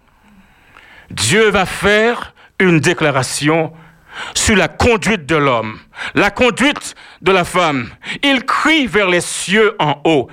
[1.11, 3.73] Dieu va faire une déclaration
[4.35, 5.79] sur la conduite de l'homme,
[6.15, 7.91] la conduite de la femme.
[8.23, 10.29] Il crie vers les cieux en haut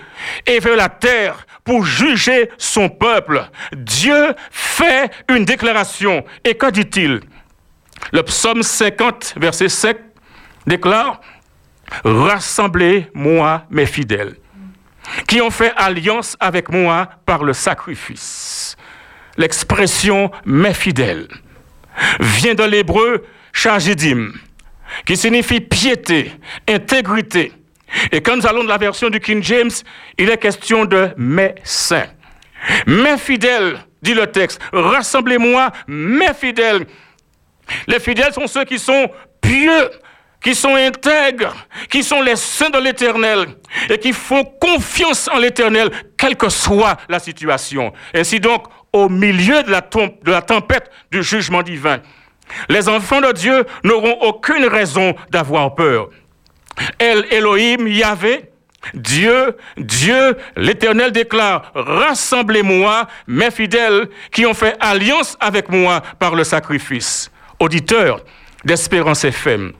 [0.45, 3.43] et vers la terre pour juger son peuple.
[3.73, 6.25] Dieu fait une déclaration.
[6.43, 7.21] Et que dit-il?
[8.11, 9.99] Le psaume 50, verset 7
[10.67, 11.21] déclare,
[12.03, 14.37] Rassemblez-moi mes fidèles,
[15.27, 18.75] qui ont fait alliance avec moi par le sacrifice.
[19.37, 21.27] L'expression mes fidèles
[22.19, 24.31] vient de l'hébreu chagidim,
[25.05, 26.31] qui signifie piété,
[26.67, 27.51] intégrité.
[28.11, 29.71] Et quand nous allons de la version du King James,
[30.17, 32.07] il est question de mes saints.
[32.87, 36.85] Mes fidèles, dit le texte, rassemblez-moi, mes fidèles.
[37.87, 39.09] Les fidèles sont ceux qui sont
[39.41, 39.89] pieux,
[40.41, 41.55] qui sont intègres,
[41.89, 43.47] qui sont les saints de l'Éternel
[43.89, 47.93] et qui font confiance en l'Éternel, quelle que soit la situation.
[48.13, 51.99] Ainsi donc, au milieu de la, de la tempête du jugement divin,
[52.69, 56.09] les enfants de Dieu n'auront aucune raison d'avoir peur.
[56.99, 58.49] El Elohim Yahvé,
[58.93, 66.43] Dieu, Dieu, l'Éternel déclare, rassemblez-moi, mes fidèles, qui ont fait alliance avec moi par le
[66.43, 67.31] sacrifice.
[67.59, 68.21] Auditeurs
[68.65, 69.73] d'Espérance FM,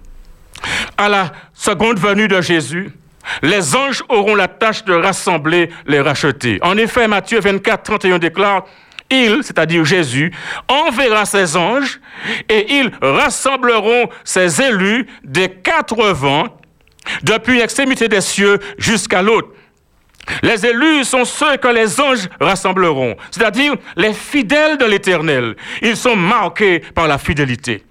[0.97, 2.91] à la seconde venue de Jésus,
[3.41, 6.60] les anges auront la tâche de rassembler les rachetés.
[6.62, 8.65] En effet, Matthieu 24, 31 déclare,
[9.10, 10.34] il, c'est-à-dire Jésus,
[10.67, 11.99] enverra ses anges
[12.49, 16.47] et ils rassembleront ses élus des quatre vents,
[17.24, 19.50] depuis l'extrémité des cieux jusqu'à l'autre.
[20.42, 25.56] Les élus sont ceux que les anges rassembleront, c'est-à-dire les fidèles de l'Éternel.
[25.82, 27.84] Ils sont marqués par la fidélité.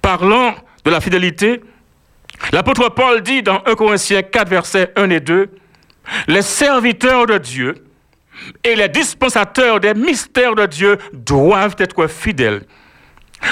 [0.00, 1.60] Parlant de la fidélité,
[2.52, 5.50] l'apôtre Paul dit dans 1 Corinthiens 4, versets 1 et 2,
[6.28, 7.74] les serviteurs de Dieu
[8.64, 12.62] et les dispensateurs des mystères de Dieu doivent être fidèles.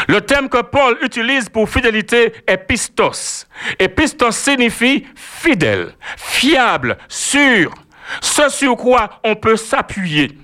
[0.06, 3.46] Le terme que Paul utilise pour fidélité est pistos.
[3.78, 7.72] Et pistos signifie fidèle, fiable, sûr,
[8.20, 10.36] ce sur quoi on peut s'appuyer.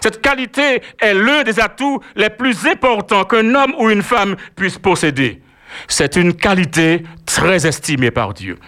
[0.00, 4.78] Cette qualité est l'un des atouts les plus importants qu'un homme ou une femme puisse
[4.78, 5.42] posséder.
[5.88, 8.58] C'est une qualité très estimée par Dieu.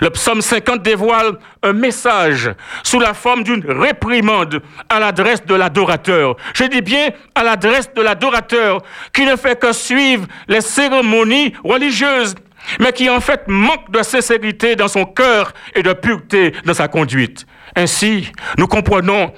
[0.00, 2.50] Le psaume 50 dévoile un message
[2.82, 6.36] sous la forme d'une réprimande à l'adresse de l'adorateur.
[6.54, 12.34] Je dis bien à l'adresse de l'adorateur qui ne fait que suivre les cérémonies religieuses,
[12.80, 16.88] mais qui en fait manque de sincérité dans son cœur et de pureté dans sa
[16.88, 17.46] conduite.
[17.76, 19.32] Ainsi, nous comprenons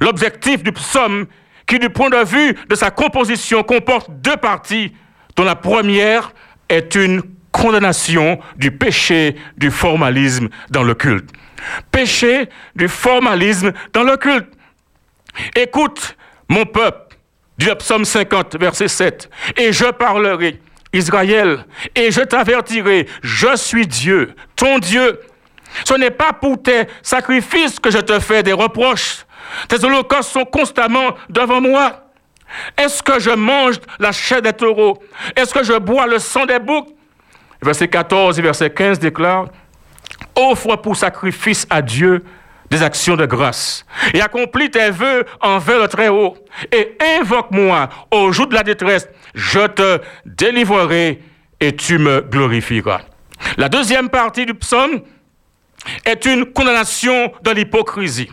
[0.00, 1.26] l'objectif du psaume
[1.66, 4.92] qui, du point de vue de sa composition, comporte deux parties,
[5.36, 6.32] dont la première
[6.68, 7.22] est une
[7.56, 11.30] condamnation du péché du formalisme dans le culte.
[11.90, 14.52] Péché du formalisme dans le culte.
[15.54, 16.16] Écoute,
[16.48, 17.16] mon peuple,
[17.56, 20.60] du psaume 50, verset 7, et je parlerai,
[20.92, 21.64] Israël,
[21.94, 25.20] et je t'avertirai, je suis Dieu, ton Dieu.
[25.84, 29.24] Ce n'est pas pour tes sacrifices que je te fais des reproches.
[29.68, 32.02] Tes holocaustes sont constamment devant moi.
[32.76, 35.02] Est-ce que je mange la chair des taureaux?
[35.34, 36.95] Est-ce que je bois le sang des boucs?
[37.66, 39.46] Verset 14 et verset 15 déclare,
[40.36, 42.22] offre pour sacrifice à Dieu
[42.70, 46.36] des actions de grâce et accomplis tes vœux envers le Très-Haut
[46.70, 51.20] et invoque-moi au jour de la détresse, je te délivrerai
[51.58, 53.00] et tu me glorifieras.
[53.56, 55.00] La deuxième partie du psaume
[56.04, 58.30] est une condamnation de l'hypocrisie.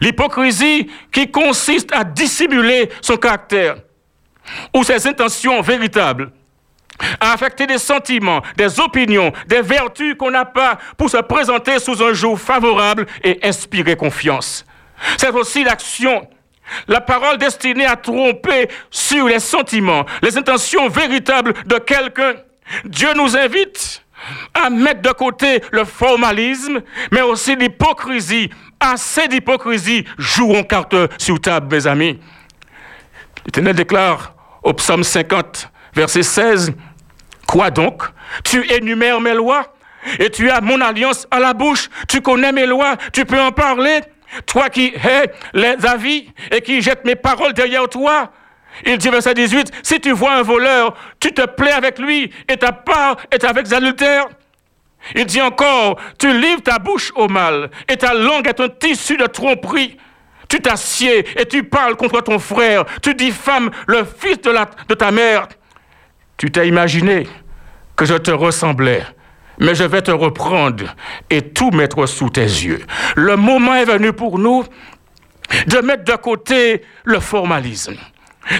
[0.00, 3.78] L'hypocrisie qui consiste à dissimuler son caractère
[4.72, 6.30] ou ses intentions véritables
[7.20, 12.02] à affecter des sentiments, des opinions, des vertus qu'on n'a pas pour se présenter sous
[12.02, 14.64] un jour favorable et inspirer confiance.
[15.18, 16.26] C'est aussi l'action,
[16.88, 22.34] la parole destinée à tromper sur les sentiments, les intentions véritables de quelqu'un.
[22.84, 24.02] Dieu nous invite
[24.54, 26.82] à mettre de côté le formalisme,
[27.12, 28.50] mais aussi l'hypocrisie.
[28.80, 32.18] Assez d'hypocrisie jouons carte sur table, mes amis.
[33.44, 36.72] L'Éternel déclare au psaume 50, verset 16,
[37.46, 38.02] Quoi donc?
[38.44, 39.74] Tu énumères mes lois
[40.18, 41.88] et tu as mon alliance à la bouche.
[42.08, 44.00] Tu connais mes lois, tu peux en parler.
[44.44, 48.32] Toi qui hais les avis et qui jettes mes paroles derrière toi.
[48.84, 52.56] Il dit verset 18, si tu vois un voleur, tu te plais avec lui et
[52.56, 54.26] ta part est avec les adultères.
[55.14, 59.16] Il dit encore, tu livres ta bouche au mal et ta langue est un tissu
[59.16, 59.96] de tromperie.
[60.48, 62.84] Tu t'assieds et tu parles contre ton frère.
[63.02, 65.48] Tu diffames le fils de ta mère.
[66.36, 67.26] Tu t'es imaginé
[67.96, 69.02] que je te ressemblais,
[69.58, 70.94] mais je vais te reprendre
[71.30, 72.84] et tout mettre sous tes yeux.
[73.14, 74.64] Le moment est venu pour nous
[75.66, 77.96] de mettre de côté le formalisme,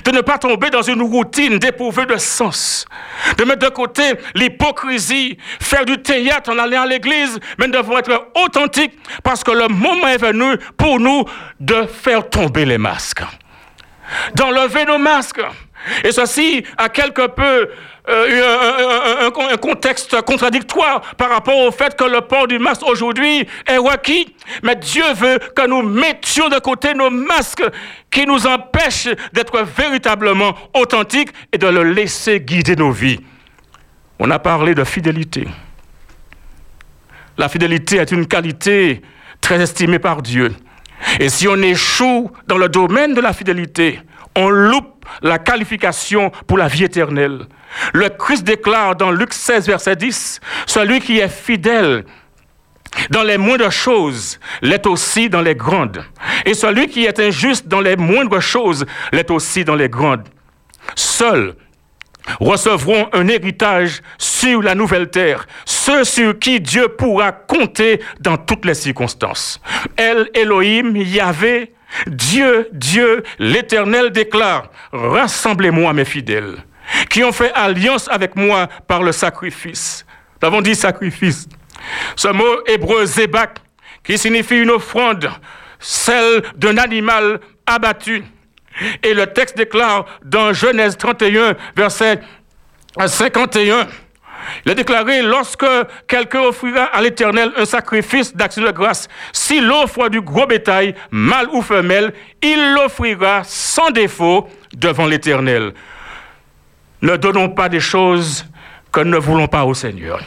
[0.04, 2.86] de ne pas tomber dans une routine dépourvue de sens,
[3.36, 7.98] de mettre de côté l'hypocrisie, faire du théâtre en allant à l'église, mais nous devons
[7.98, 11.24] être authentiques parce que le moment est venu pour nous
[11.60, 13.22] de faire tomber les masques,
[14.34, 15.42] d'enlever nos masques
[16.04, 17.68] et ceci a quelque peu
[18.08, 23.78] euh, un, contexte contradictoire par rapport au fait que le port du masque aujourd'hui est
[23.78, 24.34] requis.
[24.62, 27.64] Mais Dieu veut que nous mettions de côté nos masques
[28.10, 33.18] qui nous empêchent d'être véritablement authentiques et de le laisser guider nos vies.
[34.18, 35.46] On a parlé de fidélité.
[37.38, 39.02] La fidélité est une qualité
[39.40, 40.54] très estimée par Dieu.
[41.20, 44.00] Et si on échoue dans le domaine de la fidélité,
[44.34, 47.46] on loupe la qualification pour la vie éternelle.
[47.92, 52.04] Le Christ déclare dans Luc 16, verset 10, Celui qui est fidèle
[53.10, 56.04] dans les moindres choses l'est aussi dans les grandes.
[56.44, 60.28] Et celui qui est injuste dans les moindres choses l'est aussi dans les grandes.
[60.94, 61.54] Seuls
[62.40, 68.64] recevront un héritage sur la nouvelle terre, ceux sur qui Dieu pourra compter dans toutes
[68.64, 69.60] les circonstances.
[69.96, 71.72] El Elohim, Yahvé,
[72.06, 76.56] Dieu, Dieu, l'Éternel déclare, rassemblez-moi mes fidèles,
[77.10, 80.04] qui ont fait alliance avec moi par le sacrifice.
[80.40, 81.48] Nous avons dit sacrifice.
[82.14, 83.58] Ce mot hébreu zébak,
[84.04, 85.30] qui signifie une offrande,
[85.78, 88.24] celle d'un animal abattu.
[89.02, 92.20] Et le texte déclare dans Genèse 31, verset
[93.04, 93.88] 51,
[94.64, 95.66] il a déclaré, lorsque
[96.06, 101.48] quelqu'un offrira à l'Éternel un sacrifice d'action de grâce, s'il offre du gros bétail, mâle
[101.52, 105.72] ou femelle, il l'offrira sans défaut devant l'Éternel.
[107.02, 108.44] Ne donnons pas des choses
[108.92, 110.20] que nous ne voulons pas au Seigneur.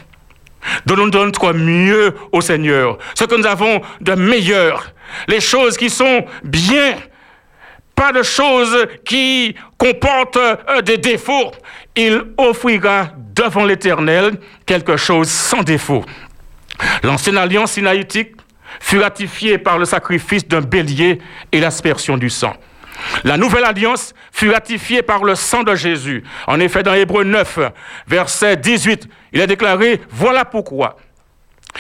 [0.85, 4.93] Donnons notre mieux au Seigneur, ce que nous avons de meilleur,
[5.27, 6.95] les choses qui sont bien,
[7.95, 11.51] pas de choses qui comportent euh, des défauts.
[12.01, 16.05] Il offrira devant l'Éternel quelque chose sans défaut.
[17.03, 18.37] L'ancienne alliance sinaïtique
[18.79, 21.19] fut ratifiée par le sacrifice d'un bélier
[21.51, 22.53] et l'aspersion du sang.
[23.25, 26.23] La nouvelle alliance fut ratifiée par le sang de Jésus.
[26.47, 27.59] En effet, dans Hébreu 9,
[28.07, 30.95] verset 18, il est déclaré, voilà pourquoi.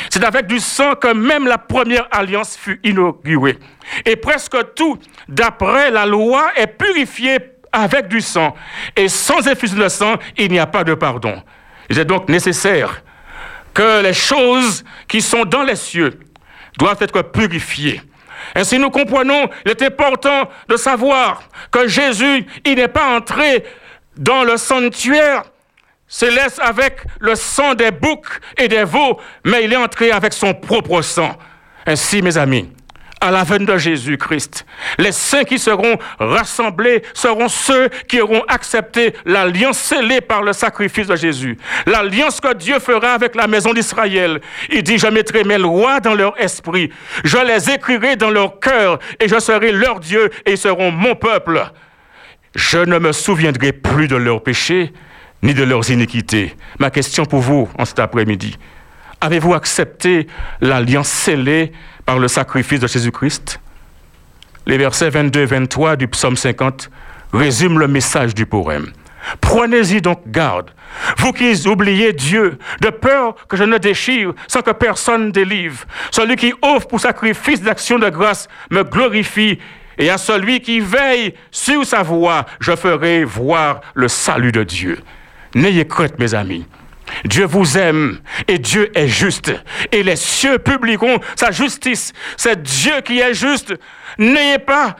[0.09, 3.57] C'est avec du sang que même la première alliance fut inaugurée.
[4.05, 4.99] Et presque tout,
[5.29, 7.39] d'après la loi, est purifié
[7.71, 8.55] avec du sang.
[8.95, 11.41] Et sans effusion de sang, il n'y a pas de pardon.
[11.89, 13.03] Il est donc nécessaire
[13.73, 16.19] que les choses qui sont dans les cieux
[16.77, 18.01] doivent être purifiées.
[18.55, 23.63] Ainsi, nous comprenons, il est important de savoir que Jésus, il n'est pas entré
[24.17, 25.43] dans le sanctuaire
[26.07, 30.53] céleste avec le sang des boucs et des veaux, mais il est entré avec son
[30.53, 31.37] propre sang.
[31.85, 32.69] Ainsi, mes amis,
[33.21, 34.65] à la veine de Jésus-Christ.
[34.97, 41.07] Les saints qui seront rassemblés seront ceux qui auront accepté l'alliance scellée par le sacrifice
[41.07, 41.57] de Jésus.
[41.85, 44.39] L'alliance que Dieu fera avec la maison d'Israël.
[44.69, 46.91] Il dit, je mettrai mes lois dans leur esprit,
[47.23, 51.15] je les écrirai dans leur cœur, et je serai leur Dieu, et ils seront mon
[51.15, 51.61] peuple.
[52.55, 54.91] Je ne me souviendrai plus de leurs péchés,
[55.43, 56.55] ni de leurs iniquités.
[56.79, 58.57] Ma question pour vous en cet après-midi,
[59.21, 60.27] avez-vous accepté
[60.61, 61.71] l'alliance scellée
[62.05, 63.59] par le sacrifice de Jésus-Christ?
[64.65, 66.89] Les versets 22 et 23 du psaume 50
[67.33, 68.91] résument le message du poème.
[69.41, 70.71] Prenez-y donc garde,
[71.17, 75.85] vous qui oubliez Dieu, de peur que je ne déchire sans que personne délivre.
[76.11, 79.59] Celui qui offre pour sacrifice d'action de grâce me glorifie,
[79.97, 84.99] et à celui qui veille sur sa voie, je ferai voir le salut de Dieu.
[85.55, 86.65] N'ayez crainte, mes amis.
[87.25, 89.53] Dieu vous aime et Dieu est juste.
[89.91, 92.13] Et les cieux publieront sa justice.
[92.37, 93.73] C'est Dieu qui est juste.
[94.17, 94.95] N'ayez pas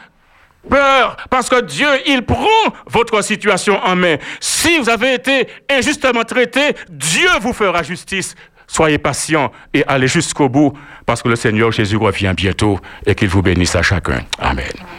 [0.69, 2.45] peur parce que Dieu, il prend
[2.87, 4.17] votre situation en main.
[4.39, 8.35] Si vous avez été injustement traité, Dieu vous fera justice.
[8.67, 10.73] Soyez patient et allez jusqu'au bout
[11.05, 14.19] parce que le Seigneur Jésus revient bientôt et qu'il vous bénisse à chacun.
[14.39, 14.65] Amen.
[14.75, 14.98] Amen.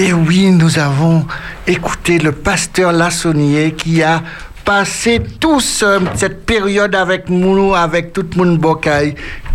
[0.00, 1.26] Et oui, nous avons
[1.66, 4.22] écouté le pasteur Lassonnier qui a
[4.64, 8.58] passé toute cette période avec nous, avec tout le monde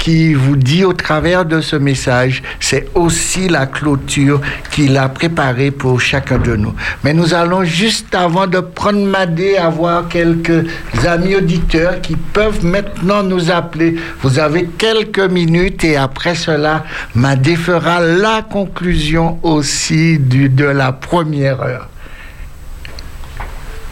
[0.05, 4.39] qui vous dit au travers de ce message, c'est aussi la clôture
[4.69, 6.75] qu'il a préparée pour chacun de nous.
[7.03, 10.63] Mais nous allons juste avant de prendre Madé avoir quelques
[11.07, 13.95] amis auditeurs qui peuvent maintenant nous appeler.
[14.21, 16.83] Vous avez quelques minutes et après cela,
[17.15, 21.89] Madé fera la conclusion aussi de la première heure.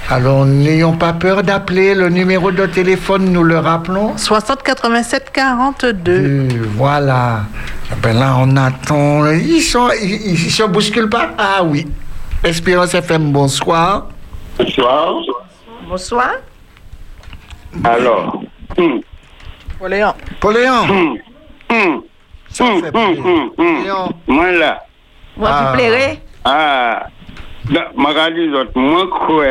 [0.09, 4.17] Alors, n'ayons pas peur d'appeler le numéro de téléphone, nous le rappelons.
[4.17, 6.47] 60 87 42.
[6.75, 7.43] voilà.
[7.91, 9.25] Eh ben là, on attend.
[9.31, 11.29] Ils sont, ils, se bousculent pas?
[11.37, 11.87] Ah oui.
[12.43, 14.07] Espérance FM, bonsoir.
[14.57, 15.15] Bonsoir.
[15.87, 16.31] Bonsoir.
[17.83, 18.41] Alors.
[18.77, 19.01] Hum.
[19.79, 20.13] Poléon.
[20.39, 20.83] Poléon.
[20.89, 21.17] Hum.
[21.71, 22.01] Hum.
[24.27, 24.83] Moi là.
[25.37, 25.65] Moi, ah.
[25.65, 27.07] vous plairez Ah.
[27.65, 29.45] Je dis, moi, crois,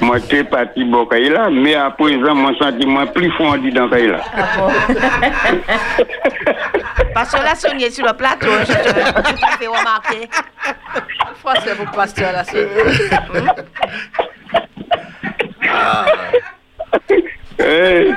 [0.00, 4.20] moi, je suis parti au Kaila, mais à présent, mon sentiment plus fondi dans Kaila.
[4.36, 4.68] Ah
[7.14, 10.28] Parce que là, Sonia sur le plateau, je te, fais remarquer.
[11.36, 12.42] Français pour pasteur là,
[17.58, 18.10] Eh,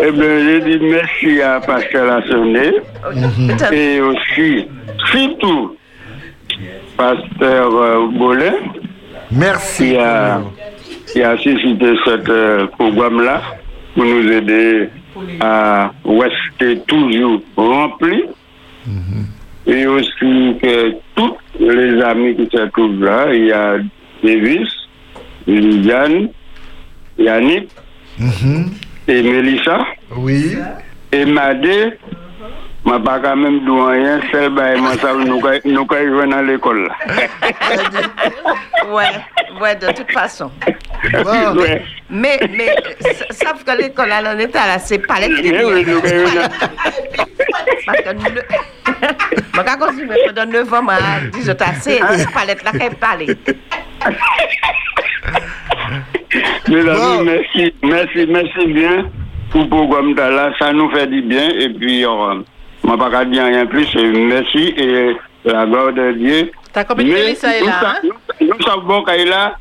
[0.00, 2.72] eh bien, je dis merci à Pasteur Lassonné
[3.70, 4.68] et aussi,
[5.10, 5.76] surtout,
[6.98, 8.54] pasteur euh, Bolin.
[9.30, 9.90] Merci.
[9.90, 10.42] Qui a,
[11.06, 13.40] qui a suscité ce euh, programme-là
[13.94, 14.90] pour nous aider
[15.40, 18.24] à rester toujours rempli.
[18.86, 19.26] Mhm.
[19.66, 23.76] Et aussi que tous les amis qui se trouvent là, il y a
[24.22, 24.68] Davis,
[25.46, 26.28] Liliane,
[27.18, 27.68] Yannick
[28.18, 28.70] mhm.
[29.06, 29.86] et Melissa.
[30.16, 30.56] Oui.
[31.12, 31.98] Et Madé,
[32.88, 36.26] Ma pas quand même dit rien, seul bail, moi, ça, nous, ca- nous, ca- jouer
[36.26, 36.94] dans l'école, là.
[38.90, 39.04] Ouais,
[39.60, 40.50] ouais, de toute façon.
[41.12, 41.56] Bon.
[41.60, 41.82] Ouais.
[42.08, 46.00] Mais, mais, s- sauf que l'école à l'état, là, c'est pas les Mais oui, nous,
[46.00, 46.48] ca- jouer dans-
[47.86, 48.42] Parce que nous, le-
[49.54, 50.94] Moi, quand on dit pendant 9 ans, moi,
[51.32, 53.26] dis je t'assais, c'est pas l'être là qu'elle parle.
[56.68, 57.24] Mes amis, Bon.
[57.24, 59.10] merci, merci, merci bien
[59.50, 60.50] pour le programme là.
[60.58, 61.48] Ça nous fait du bien.
[61.50, 62.04] Et puis,
[62.90, 63.94] euh, moi, pas qu'à dire rien plus.
[63.96, 66.50] Merci et la gloire de Dieu.
[66.72, 68.08] Ta est nous, là, hein?
[68.40, 69.54] nous, bons qu'elle est là.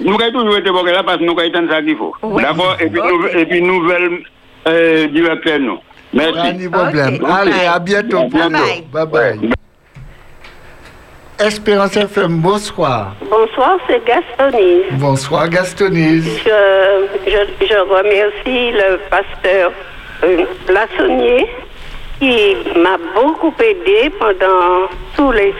[0.00, 2.14] Nous avons toujours été est là parce que nous avons été ça qu'il faut.
[2.22, 2.42] Ouais.
[2.42, 2.76] D'accord?
[2.80, 3.00] Et puis,
[3.36, 4.18] et puis nouvelle
[4.66, 5.76] euh, directeur, nous.
[5.76, 6.54] Pas Merci.
[6.54, 7.14] de problème.
[7.20, 7.28] Ok.
[7.30, 7.66] Allez, Bye.
[7.66, 8.58] à bientôt pour Bye nous.
[8.58, 9.06] bye.
[9.06, 9.50] Bye bye.
[11.40, 13.14] Espérance FM, bonsoir.
[13.30, 14.84] Bonsoir, c'est Gastonise.
[14.92, 16.26] Bonsoir Gastonise.
[16.44, 19.70] Je, je, je remercie le pasteur
[20.24, 21.46] euh, Lassonnier
[22.18, 25.54] qui m'a beaucoup aidé pendant tous les,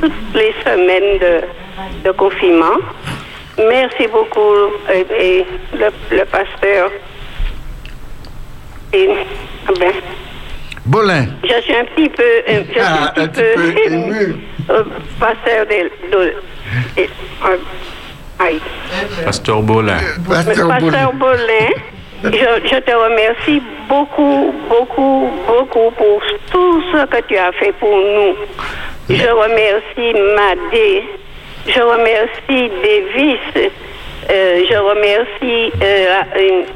[0.00, 1.40] toutes les semaines de,
[2.08, 2.78] de confinement.
[3.58, 4.54] Merci beaucoup,
[4.92, 5.86] et, et le,
[6.16, 6.90] le pasteur.
[8.92, 9.08] Et,
[9.68, 9.92] ah ben,
[10.86, 11.26] Bolin.
[11.44, 14.36] je suis un petit peu, euh, je suis Ah, un petit peu, ému.
[14.70, 14.84] euh,
[15.18, 16.34] pasteur de, de-
[16.96, 17.08] et,
[17.46, 17.56] euh,
[18.38, 18.60] aïe.
[19.24, 19.98] Pasteur Bolin.
[20.28, 21.70] Pasteur Bolin.
[22.22, 27.90] Je, je te remercie beaucoup, beaucoup, beaucoup pour tout ce que tu as fait pour
[27.96, 28.34] nous.
[29.10, 31.02] Je remercie Madé,
[31.66, 33.70] je remercie Davis,
[34.30, 36.06] euh, je remercie euh,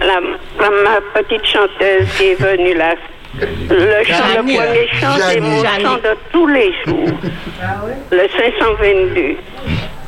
[0.00, 0.20] la, la-
[0.60, 2.94] la- ma petite chanteuse qui est venue là.
[3.40, 7.08] Le, chant, le premier chant, c'est mon chant de tous les jours.
[8.10, 9.36] Le 522.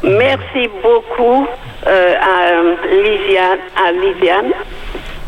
[0.02, 1.46] Merci beaucoup
[1.86, 3.92] euh, à Lisiane, à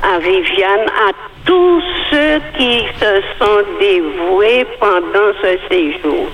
[0.03, 1.13] à Viviane, à
[1.45, 6.27] tous ceux qui se sont dévoués pendant ce séjour.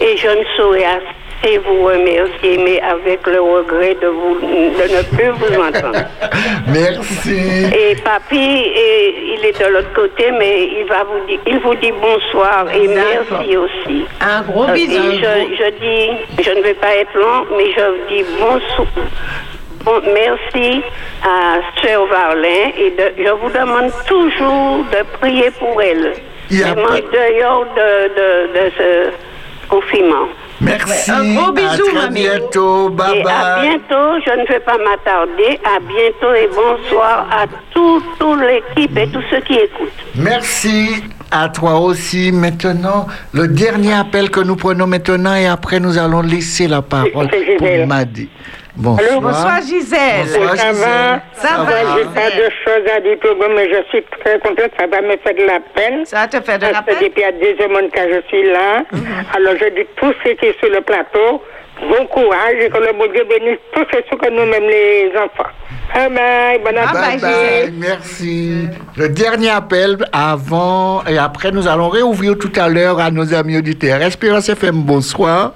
[0.00, 5.02] Et je ne saurais assez vous remercier, mais avec le regret de, vous, de ne
[5.14, 6.08] plus vous entendre.
[6.68, 7.66] Merci.
[7.66, 11.74] Et papy, et, il est de l'autre côté, mais il va vous dire, il vous
[11.76, 14.04] dit bonsoir et merci aussi.
[14.20, 14.92] Un gros bisou.
[14.92, 18.86] et je, je dis, je ne vais pas être long, mais je dis bonsoir.
[19.84, 20.80] Bon, merci
[21.22, 26.14] à Sœur Varlin et de- je vous demande toujours de prier pour elle.
[26.50, 30.26] Il y a pas- dehors de, de, de ce confinement.
[30.60, 31.10] Merci.
[31.10, 32.88] Un gros bisou, à très bientôt.
[32.90, 33.68] Bye et à bye.
[33.68, 35.58] bientôt, je ne vais pas m'attarder.
[35.64, 39.90] À bientôt et bonsoir à tout, toute l'équipe et tous ceux qui écoutent.
[40.14, 42.30] Merci à toi aussi.
[42.32, 47.28] Maintenant, le dernier appel que nous prenons maintenant et après nous allons laisser la parole
[47.28, 47.86] pour.
[47.86, 48.28] Madi.
[48.76, 49.20] Bonsoir.
[49.20, 50.26] Bonsoir Gisèle.
[50.26, 50.88] Bonsoir, Ça Gisèle.
[50.88, 53.16] va Ça va, J'ai pas de choses à dire
[53.54, 54.70] mais je suis très contente.
[54.78, 56.04] Ça va me faire de la peine.
[56.04, 56.96] Ça te fait de la peine?
[57.00, 58.82] depuis à deuxième mois que je suis là,
[59.36, 61.40] alors je dis tous ceux qui sont sur le plateau,
[61.88, 65.50] bon courage et que le bon Dieu bénisse tous ceux que nous-mêmes les enfants.
[65.94, 68.68] Bye bye, bon Bye après Bye bye, merci.
[68.96, 73.56] Le dernier appel avant et après nous allons réouvrir tout à l'heure à nos amis
[73.58, 74.02] auditeurs.
[74.02, 75.52] Espérance FM, bonsoir.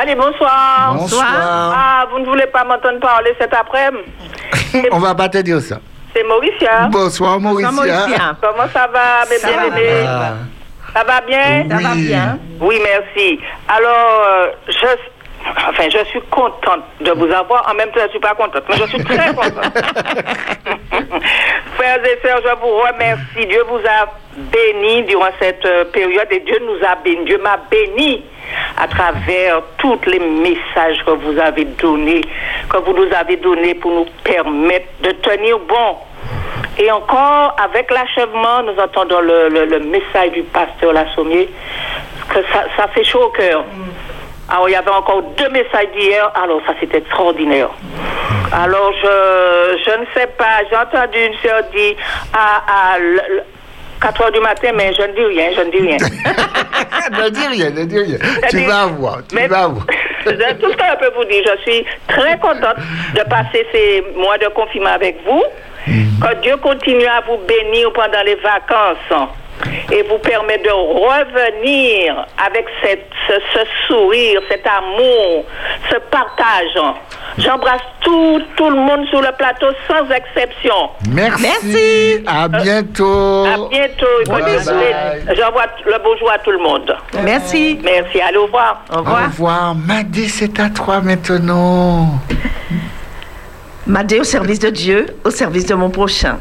[0.00, 0.94] Allez, bonsoir.
[0.94, 1.26] Bonsoir.
[1.74, 5.80] Ah, vous ne voulez pas m'entendre parler cet après-midi On va pas te dire ça.
[6.14, 6.86] C'est Mauricia.
[6.88, 7.72] Bonsoir Mauricia.
[7.72, 8.36] Mauricia.
[8.40, 10.34] Comment ça va, mes Ça va bien-aimés Ah,
[10.94, 12.06] Ça va bien Ça va Oui.
[12.06, 12.38] bien.
[12.60, 13.40] Oui, merci.
[13.68, 14.86] Alors, euh, je,
[15.68, 17.68] enfin, je suis contente de vous avoir.
[17.70, 19.72] En même temps, je ne suis pas contente, mais je suis très contente.
[21.76, 23.46] Frères et sœurs, je vous remercie.
[23.48, 27.24] Dieu vous a bénis durant cette euh, période et Dieu nous a bénis.
[27.24, 28.24] Dieu m'a béni
[28.76, 32.22] à travers tous les messages que vous avez donnés,
[32.68, 35.96] que vous nous avez donnés pour nous permettre de tenir bon.
[36.78, 41.48] Et encore, avec l'achèvement, nous entendons le, le- le message du pasteur Lassommier,
[42.28, 43.64] que ça, ça fait chaud au cœur.
[44.50, 47.68] Alors, il y avait encore deux messages d'hier, alors ça c'était extraordinaire.
[48.52, 51.96] Alors, je, je ne sais pas, j'ai entendu une sœur dire
[52.32, 53.42] à, à le- le-
[54.00, 55.96] 4 heures du matin, mais je ne dis rien, je ne dis rien.
[57.24, 58.16] ne dis rien, ne dis rien.
[58.18, 59.86] Tu C'est-à-dire- vas voir, tu Mais- vas voir.
[60.24, 60.30] Tout
[60.70, 62.76] ce que je peux vous dire, je suis très contente
[63.14, 65.42] de passer ces mois de confinement avec vous.
[65.86, 69.28] Que Dieu continue à vous bénir pendant les vacances
[69.92, 75.44] et vous permet de revenir avec cette, ce, ce sourire, cet amour,
[75.90, 76.94] ce partage.
[77.38, 80.90] J'embrasse tout, tout le monde sur le plateau sans exception.
[81.10, 81.42] Merci.
[81.42, 82.24] Merci.
[82.26, 83.44] À bientôt.
[83.46, 84.06] À bientôt.
[85.36, 86.94] J'envoie le bonjour à tout le monde.
[87.22, 87.78] Merci.
[87.82, 88.20] Merci.
[88.20, 88.82] Allez, au revoir.
[88.90, 89.24] Au Au revoir.
[89.26, 89.74] revoir.
[89.74, 92.06] Madi, c'est à toi maintenant.
[93.86, 96.38] Madé au service de Dieu, au service de mon prochain.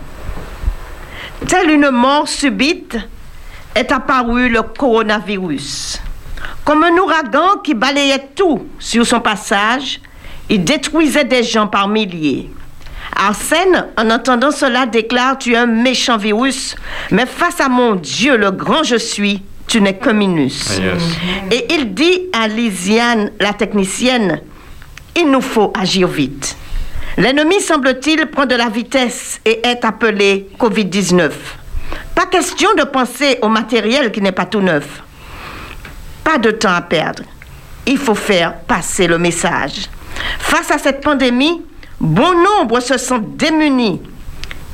[1.48, 2.98] Telle une mort subite,
[3.74, 6.02] est apparu le coronavirus.
[6.66, 10.02] Comme un ouragan qui balayait tout sur son passage,
[10.50, 12.50] il détruisait des gens par milliers.
[13.16, 16.76] Arsène, en entendant cela, déclare Tu es un méchant virus,
[17.12, 20.80] mais face à mon Dieu, le grand je suis, tu n'es que minus.
[21.52, 24.42] Et il dit à Lisiane, la technicienne
[25.16, 26.58] Il nous faut agir vite.
[27.18, 31.32] L'ennemi, semble-t-il, prend de la vitesse et est appelé Covid-19.
[32.14, 35.02] Pas question de penser au matériel qui n'est pas tout neuf.
[36.24, 37.24] Pas de temps à perdre.
[37.88, 39.90] Il faut faire passer le message.
[40.38, 41.64] Face à cette pandémie,
[42.00, 44.00] bon nombre se sentent démunis.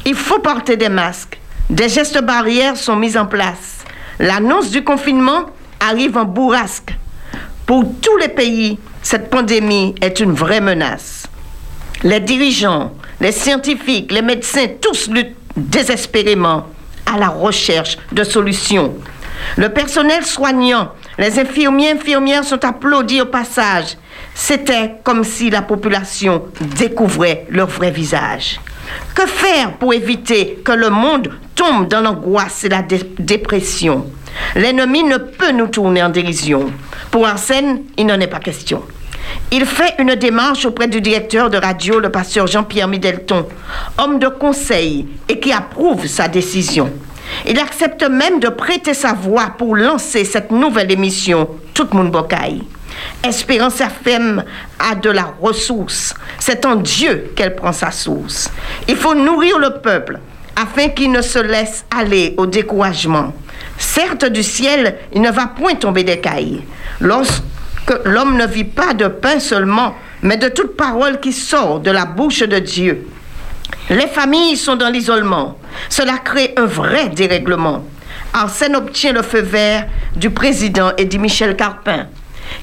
[0.05, 1.39] Il faut porter des masques.
[1.69, 3.85] Des gestes barrières sont mis en place.
[4.19, 5.45] L'annonce du confinement
[5.79, 6.93] arrive en bourrasque.
[7.65, 11.23] Pour tous les pays, cette pandémie est une vraie menace.
[12.03, 12.91] Les dirigeants,
[13.21, 16.67] les scientifiques, les médecins, tous luttent désespérément
[17.05, 18.93] à la recherche de solutions.
[19.55, 23.97] Le personnel soignant, les infirmiers infirmières sont applaudis au passage.
[24.35, 26.43] C'était comme si la population
[26.77, 28.59] découvrait leur vrai visage.
[29.15, 32.83] Que faire pour éviter que le monde tombe dans l'angoisse et la
[33.19, 34.07] dépression?
[34.55, 36.71] L'ennemi ne peut nous tourner en dérision.
[37.11, 38.83] Pour Arsène, il n'en est pas question.
[39.51, 43.45] Il fait une démarche auprès du directeur de radio, le pasteur Jean-Pierre Midelton,
[43.97, 46.91] homme de conseil et qui approuve sa décision.
[47.45, 52.11] Il accepte même de prêter sa voix pour lancer cette nouvelle émission, Tout le monde
[52.11, 52.63] bocaille.
[53.23, 54.43] Espérance FM
[54.79, 56.13] a de la ressource.
[56.39, 58.51] C'est en Dieu qu'elle prend sa source.
[58.87, 60.19] Il faut nourrir le peuple
[60.55, 63.33] afin qu'il ne se laisse aller au découragement.
[63.77, 66.63] Certes, du ciel, il ne va point tomber des cailles.
[67.85, 71.91] Lorsque l'homme ne vit pas de pain seulement, mais de toute parole qui sort de
[71.91, 73.07] la bouche de Dieu.
[73.89, 75.57] Les familles sont dans l'isolement.
[75.89, 77.83] Cela crée un vrai dérèglement.
[78.33, 82.07] Arsène obtient le feu vert du président Eddie Michel Carpin,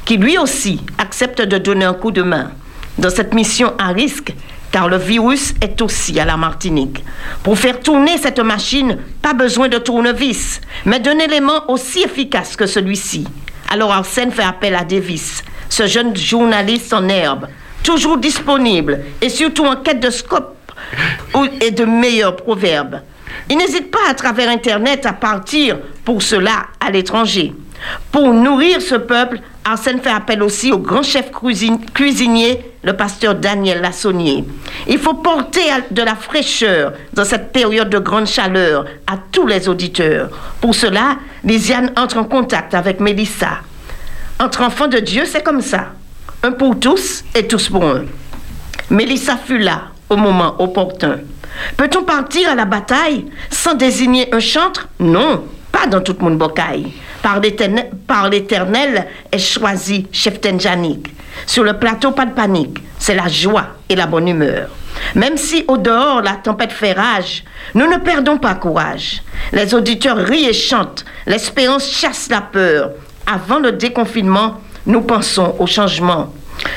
[0.05, 2.53] qui lui aussi accepte de donner un coup de main
[2.99, 4.33] dans cette mission à risque,
[4.73, 7.05] car le virus est aussi à la Martinique.
[7.43, 12.67] Pour faire tourner cette machine, pas besoin de tournevis, mais d'un élément aussi efficace que
[12.67, 13.27] celui-ci.
[13.73, 17.47] Alors Arsène fait appel à Davis, ce jeune journaliste en herbe,
[17.85, 20.57] toujours disponible et surtout en quête de scope
[21.61, 23.01] et de meilleurs proverbes.
[23.49, 27.53] Il n'hésite pas à travers Internet à partir pour cela à l'étranger.
[28.11, 31.31] Pour nourrir ce peuple, Arsène fait appel aussi au grand chef
[31.95, 34.45] cuisinier, le pasteur Daniel Lassonnier.
[34.89, 39.69] Il faut porter de la fraîcheur dans cette période de grande chaleur à tous les
[39.69, 40.31] auditeurs.
[40.61, 43.59] Pour cela, Lisiane entre en contact avec Mélissa.
[44.39, 45.89] Entre enfants de Dieu, c'est comme ça.
[46.43, 48.05] Un pour tous et tous pour un.
[48.89, 51.19] Mélissa fut là au moment opportun.
[51.77, 54.89] Peut-on partir à la bataille sans désigner un chantre?
[54.99, 56.93] Non, pas dans tout le monde bocaille.
[57.23, 57.41] Par
[58.31, 61.09] l'éternel est choisi chef Tenjanik.
[61.47, 62.79] Sur le plateau, pas de panique.
[62.99, 64.69] C'est la joie et la bonne humeur.
[65.15, 67.45] Même si au dehors la tempête fait rage,
[67.75, 69.23] nous ne perdons pas courage.
[69.53, 71.05] Les auditeurs rient et chantent.
[71.27, 72.91] L'espérance chasse la peur.
[73.27, 76.33] Avant le déconfinement, nous pensons au changement.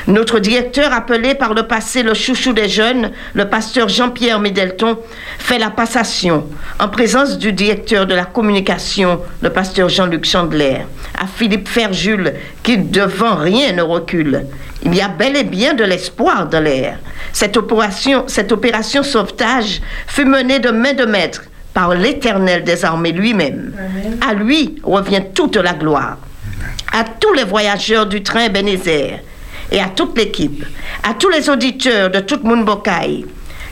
[0.06, 4.98] Notre directeur, appelé par le passé le chouchou des jeunes, le pasteur Jean-Pierre Médelton,
[5.38, 6.46] fait la passation
[6.78, 10.78] en présence du directeur de la communication, le pasteur Jean-Luc Chandler,
[11.18, 14.46] à Philippe Ferjul, qui devant rien ne recule.
[14.84, 16.98] Il y a bel et bien de l'espoir dans l'air.
[17.32, 23.12] Cette opération, cette opération sauvetage fut menée de main de maître par l'Éternel des armées
[23.12, 23.74] lui-même.
[24.26, 26.18] À lui revient toute la gloire.
[26.92, 29.20] À tous les voyageurs du train Bénézère,
[29.70, 30.64] et à toute l'équipe,
[31.02, 33.26] à tous les auditeurs de tout Bocaille,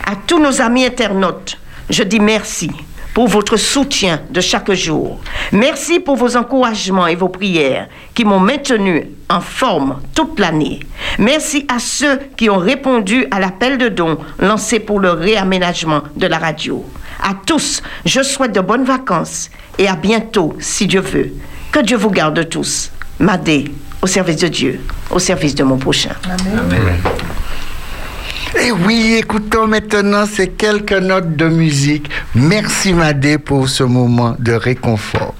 [0.04, 1.58] à tous nos amis internautes,
[1.90, 2.70] je dis merci
[3.14, 5.20] pour votre soutien de chaque jour.
[5.52, 10.80] Merci pour vos encouragements et vos prières qui m'ont maintenu en forme toute l'année.
[11.18, 16.26] Merci à ceux qui ont répondu à l'appel de dons lancé pour le réaménagement de
[16.26, 16.84] la radio.
[17.22, 21.32] À tous, je souhaite de bonnes vacances et à bientôt si Dieu veut.
[21.70, 22.90] Que Dieu vous garde tous.
[23.18, 23.64] Madé
[24.02, 24.80] au service de Dieu,
[25.10, 26.14] au service de mon prochain.
[26.24, 26.98] Amen.
[28.54, 32.10] Et eh oui, écoutons maintenant ces quelques notes de musique.
[32.34, 35.34] Merci Madé pour ce moment de réconfort.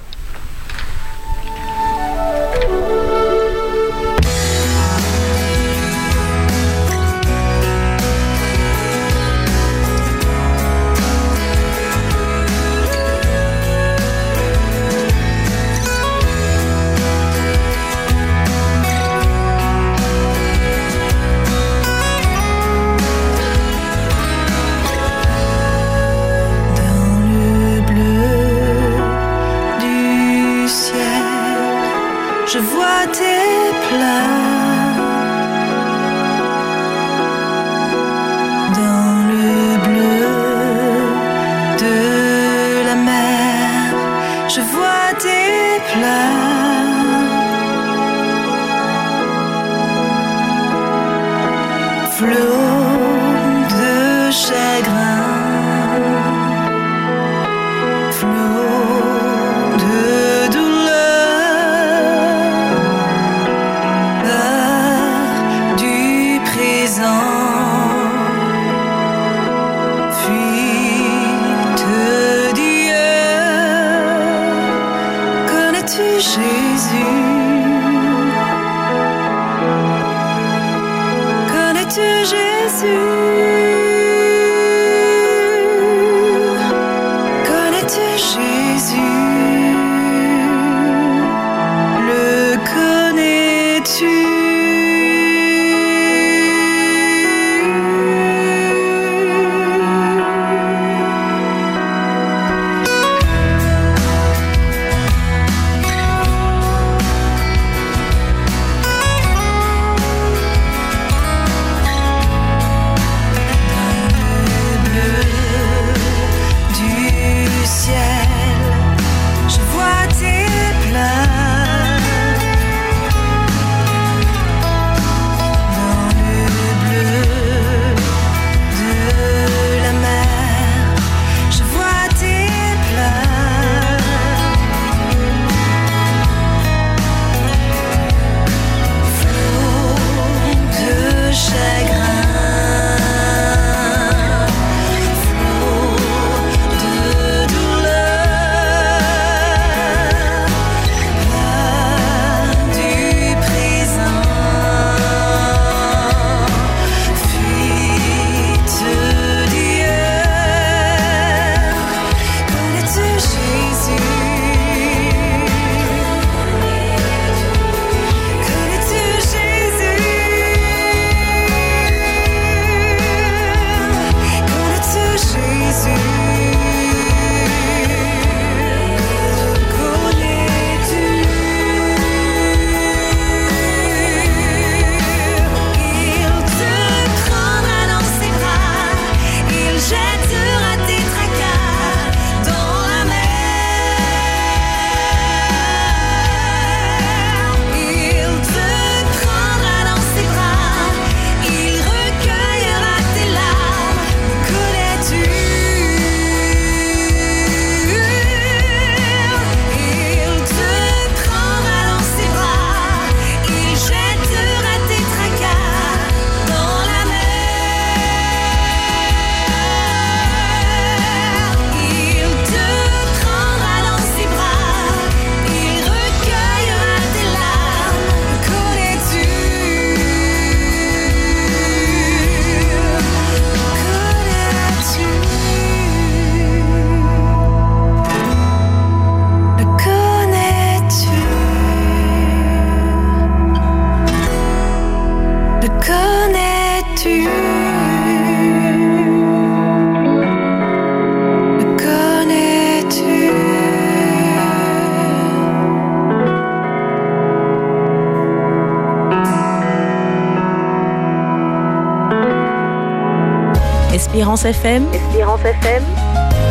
[264.43, 264.83] Espérance FM.
[264.93, 265.83] Espérance FM.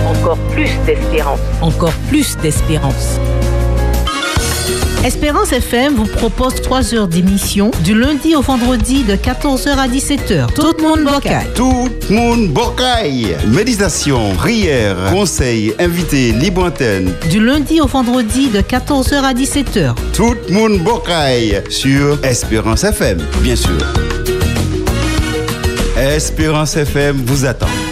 [0.09, 1.41] Encore plus d'espérance.
[1.61, 3.19] Encore plus d'espérance.
[5.05, 10.55] Espérance FM vous propose 3 heures d'émission du lundi au vendredi de 14h à 17h.
[10.55, 11.47] Tout le monde bocaille.
[11.55, 13.37] Tout le monde bocaille.
[13.49, 17.13] Méditation, prière, conseils, invités, libre antenne.
[17.29, 19.95] Du lundi au vendredi de 14h à 17h.
[20.15, 23.77] Tout le monde bocaille sur Espérance FM, bien sûr.
[26.03, 27.92] Espérance FM vous attend.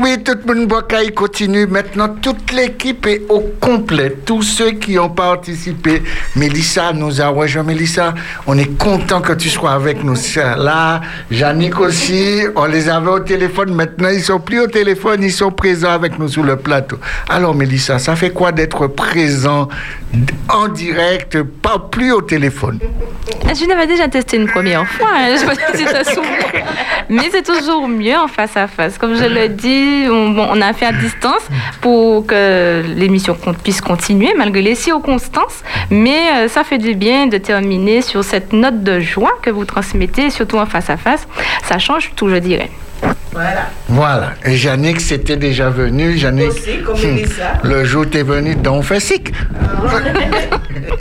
[0.00, 0.84] Oui, tout le monde
[1.14, 1.66] continue.
[1.66, 4.16] Maintenant, toute l'équipe est au complet.
[4.24, 6.02] Tous ceux qui ont participé.
[6.36, 7.62] Mélissa nous a rejoint.
[7.62, 8.14] Mélissa,
[8.46, 10.14] on est content que tu sois avec nous.
[10.56, 13.74] Là, Yannick aussi, on les avait au téléphone.
[13.74, 16.98] Maintenant, ils sont plus au téléphone, ils sont présents avec nous sur le plateau.
[17.28, 19.68] Alors, Mélissa, ça fait quoi d'être présent
[20.48, 22.78] en direct, pas plus au téléphone?
[23.46, 25.08] Je l'avais déjà testé une première fois.
[25.14, 25.28] hein.
[25.34, 26.20] Je sais pas si ça.
[27.10, 28.96] Mais c'est toujours mieux en face à face.
[28.96, 31.42] Comme je le dis, on, a fait à distance
[31.80, 35.62] pour que l'émission puisse continuer malgré les circonstances.
[35.90, 39.64] Mais euh, ça fait du bien de terminer sur cette note de joie que vous
[39.64, 41.26] transmettez, surtout en face à face.
[41.64, 42.70] Ça change tout, je dirais.
[43.32, 43.68] Voilà.
[43.88, 44.32] Voilà.
[44.44, 46.14] Et Yannick, c'était déjà venu.
[46.16, 47.44] Yannick, Aussi, comme hum, Elisa.
[47.62, 49.32] le jour où t'es venu, donc fait sick.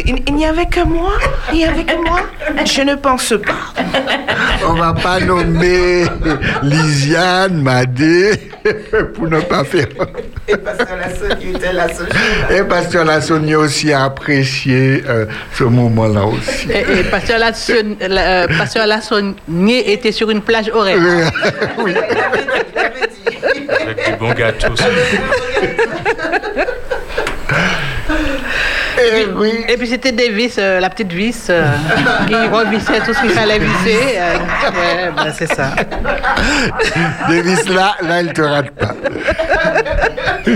[0.05, 1.11] Il, il n'y avait que moi
[1.51, 2.21] Il n'y avait que moi
[2.65, 3.83] Je ne pense pas.
[4.67, 6.05] On va pas nommer
[6.63, 8.31] Lisiane, Madé,
[9.15, 9.87] pour ne pas faire.
[10.47, 12.55] Et Pasteur Lassagne était jour-là.
[12.55, 16.67] Et Pasteur Lassonnier aussi a apprécié euh, ce moment-là aussi.
[16.71, 18.47] Et, et Pasteur Lasson- la- euh,
[18.87, 20.97] Lassonnier était sur une plage horaire.
[23.81, 24.73] Avec du bon gâteau.
[29.69, 31.71] Et puis c'était des vis, euh, la petite vis, euh,
[32.27, 34.17] qui revissait tout ce qu'il fallait visser.
[34.17, 34.37] euh,
[34.71, 35.69] ouais, ben, c'est ça.
[37.29, 38.93] Davis, là, là, il te rate pas.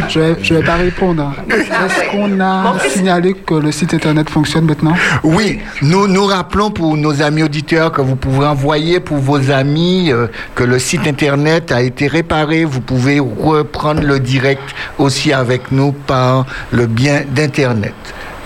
[0.09, 1.33] Je vais, je vais pas répondre.
[1.49, 4.95] Est-ce qu'on a signalé que le site internet fonctionne maintenant?
[5.23, 10.11] Oui, nous nous rappelons pour nos amis auditeurs que vous pouvez envoyer pour vos amis
[10.11, 12.65] euh, que le site internet a été réparé.
[12.65, 14.63] Vous pouvez reprendre le direct
[14.97, 17.93] aussi avec nous par le bien d'internet.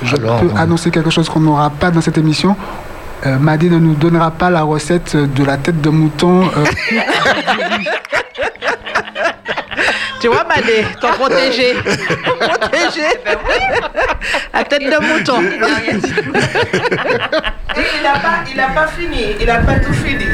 [0.04, 2.56] Je Alors, peux annoncer quelque chose qu'on n'aura pas dans cette émission.
[3.26, 6.44] Euh, Madé ne nous donnera pas la recette de la tête de mouton.
[6.56, 6.66] euh,
[10.20, 11.76] Tu vois, Madé, ton protégé.
[12.40, 13.06] protégé.
[14.54, 15.42] La tête de mouton.
[15.44, 15.52] Et
[17.98, 20.26] il n'a pas, il a pas fini, il n'a pas tout fini.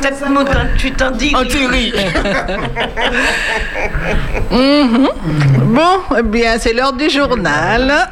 [0.00, 1.34] Tête de mouton, tu t'en dis.
[1.34, 1.92] En théorie.
[4.50, 5.08] Mhm.
[5.74, 8.08] Bon, eh bien, c'est l'heure du journal.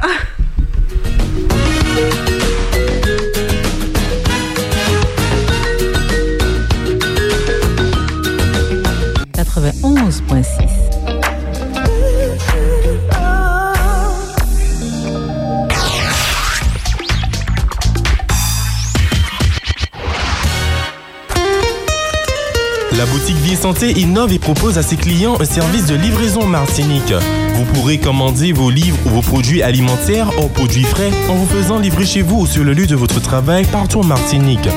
[22.97, 26.47] La boutique Vie Santé innove et propose à ses clients un service de livraison en
[26.47, 27.13] Martinique.
[27.55, 31.79] Vous pourrez commander vos livres ou vos produits alimentaires hors produits frais en vous faisant
[31.79, 34.69] livrer chez vous ou sur le lieu de votre travail partout en Martinique.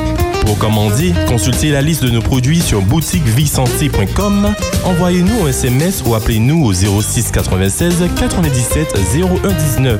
[0.45, 4.53] Pour commander, consultez la liste de nos produits sur boutiquevisanté.com.
[4.85, 8.97] Envoyez-nous un SMS ou appelez-nous au 06 96 97
[9.43, 9.99] 01 19.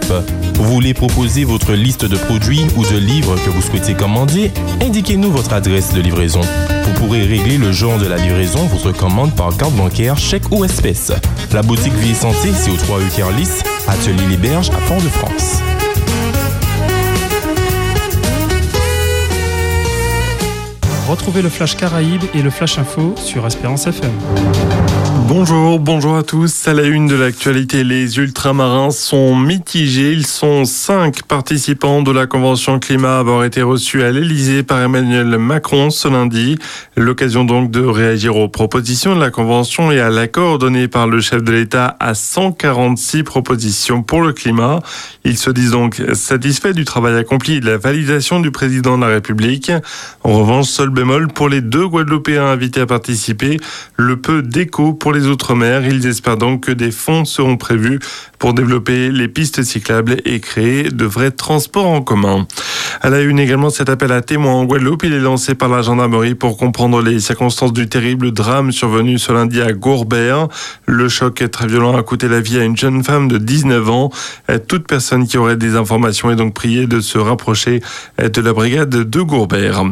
[0.56, 4.52] Vous voulez proposer votre liste de produits ou de livres que vous souhaitez commander?
[4.82, 6.42] Indiquez-nous votre adresse de livraison.
[6.84, 10.66] Vous pourrez régler le genre de la livraison, votre commande par carte bancaire, chèque ou
[10.66, 11.12] espèce.
[11.54, 13.50] La boutique Vie Santé, c'est au 3 rue Carlis,
[13.88, 15.62] Atelier Les Berges à Fort-de-France.
[21.10, 24.12] Retrouvez le Flash Caraïbe et le Flash Info sur Espérance FM.
[25.30, 26.68] Bonjour, bonjour à tous.
[26.68, 30.12] À la une de l'actualité, les ultramarins sont mitigés.
[30.12, 35.38] Ils sont cinq participants de la Convention climat avoir été reçus à l'Elysée par Emmanuel
[35.38, 36.58] Macron ce lundi.
[36.98, 41.22] L'occasion donc de réagir aux propositions de la Convention et à l'accord donné par le
[41.22, 44.80] chef de l'État à 146 propositions pour le climat.
[45.26, 49.04] Ils se disent donc satisfaits du travail accompli et de la validation du président de
[49.04, 49.72] la République.
[50.24, 53.60] En revanche, seul bémol pour les deux Guadeloupéens invités à participer,
[53.96, 55.86] le peu d'écho pour les Outre-mer.
[55.86, 58.00] Ils espèrent donc que des fonds seront prévus
[58.40, 62.48] pour développer les pistes cyclables et créer de vrais transports en commun.
[63.02, 65.04] À la une également cet appel à témoins en Guadeloupe.
[65.04, 69.32] Il est lancé par la gendarmerie pour comprendre les circonstances du terrible drame survenu ce
[69.32, 70.48] lundi à Gourbert.
[70.86, 74.10] Le choc très violent a coûté la vie à une jeune femme de 19 ans.
[74.68, 77.82] Toute personne qui aurait des informations est donc priée de se rapprocher
[78.22, 79.84] de la brigade de Gourbert.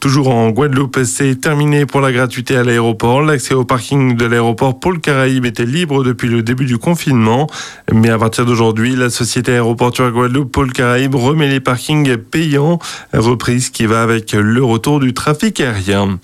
[0.00, 3.22] Toujours en Guadeloupe, c'est terminé pour la gratuité à l'aéroport.
[3.22, 7.46] L'accès au parking de l'aéroport Paul Caraïbe était libre depuis le début du confinement.
[7.92, 12.78] Mais à partir d'aujourd'hui, la société aéroportuaire Guadeloupe Paul Caraïbe remet les parkings payants,
[13.12, 16.18] reprise qui va avec le retour du trafic aérien.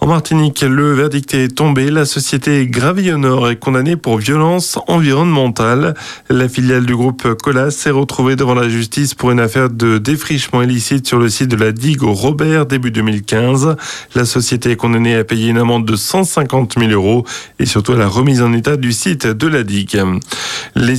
[0.00, 1.90] En Martinique, le verdict est tombé.
[1.90, 5.94] La société Gravillonor est condamnée pour violence environnementale.
[6.30, 10.62] La filiale du groupe Colas s'est retrouvée devant la justice pour une affaire de défrichement
[10.62, 13.76] illicite sur le site de la digue Robert début 2015.
[14.14, 17.26] La société est condamnée à payer une amende de 150 000 euros
[17.58, 20.02] et surtout à la remise en état du site de la digue.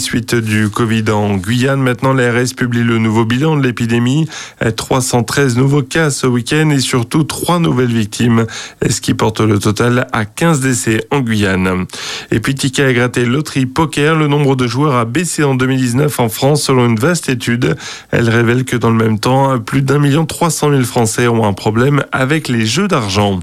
[0.04, 1.82] Suites du Covid en Guyane.
[1.82, 4.28] Maintenant, l'ARS publie le nouveau bilan de l'épidémie.
[4.76, 8.46] 313 nouveaux cas ce week-end et surtout 3 nouvelles victimes,
[8.88, 11.86] ce qui porte le total à 15 décès en Guyane.
[12.32, 14.16] Et puis, Tika a gratté loterie poker.
[14.16, 17.76] Le nombre de joueurs a baissé en 2019 en France selon une vaste étude.
[18.12, 21.46] Elle révèle que dans le même temps, plus d'un million trois cent mille Français ont
[21.46, 23.40] un problème avec les jeux d'argent.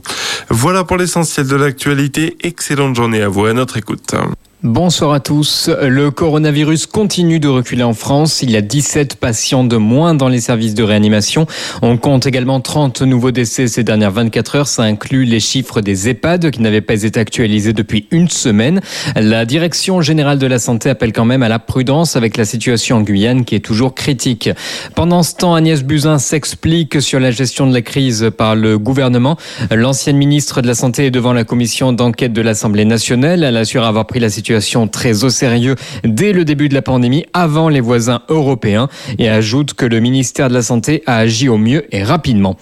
[0.51, 2.37] Voilà pour l'essentiel de l'actualité.
[2.43, 4.15] Excellente journée à vous à notre écoute.
[4.63, 5.71] Bonsoir à tous.
[5.81, 8.43] Le coronavirus continue de reculer en France.
[8.43, 11.47] Il y a 17 patients de moins dans les services de réanimation.
[11.81, 14.69] On compte également 30 nouveaux décès ces dernières 24 heures.
[14.69, 18.83] Ça inclut les chiffres des EHPAD qui n'avaient pas été actualisés depuis une semaine.
[19.17, 22.99] La direction générale de la santé appelle quand même à la prudence avec la situation
[22.99, 24.51] en Guyane qui est toujours critique.
[24.95, 29.39] Pendant ce temps, Agnès Buzyn s'explique sur la gestion de la crise par le gouvernement.
[29.71, 33.43] L'ancienne ministre de la Santé est devant la commission d'enquête de l'Assemblée nationale.
[33.43, 34.50] Elle assure avoir pris la situation
[34.91, 38.89] très au sérieux dès le début de la pandémie, avant les voisins européens,
[39.19, 42.57] et ajoute que le ministère de la Santé a agi au mieux et rapidement.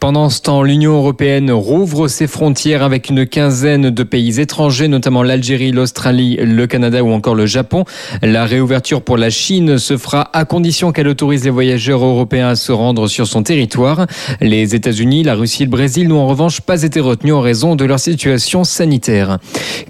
[0.00, 5.22] Pendant ce temps, l'Union européenne rouvre ses frontières avec une quinzaine de pays étrangers, notamment
[5.22, 7.84] l'Algérie, l'Australie, le Canada ou encore le Japon.
[8.22, 12.56] La réouverture pour la Chine se fera à condition qu'elle autorise les voyageurs européens à
[12.56, 14.06] se rendre sur son territoire.
[14.40, 17.76] Les États-Unis, la Russie et le Brésil n'ont en revanche pas été retenus en raison
[17.76, 19.38] de leur situation sanitaire.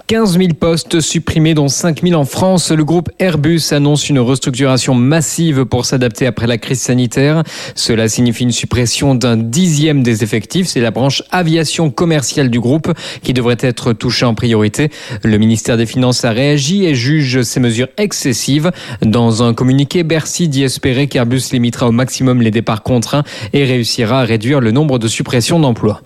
[0.07, 2.71] 15 000 postes supprimés dont 5 000 en France.
[2.71, 7.43] Le groupe Airbus annonce une restructuration massive pour s'adapter après la crise sanitaire.
[7.75, 10.67] Cela signifie une suppression d'un dixième des effectifs.
[10.67, 12.91] C'est la branche aviation commerciale du groupe
[13.21, 14.89] qui devrait être touchée en priorité.
[15.23, 18.71] Le ministère des Finances a réagi et juge ces mesures excessives.
[19.01, 23.23] Dans un communiqué, Bercy dit espérer qu'Airbus limitera au maximum les départs contraints
[23.53, 26.01] et réussira à réduire le nombre de suppressions d'emplois.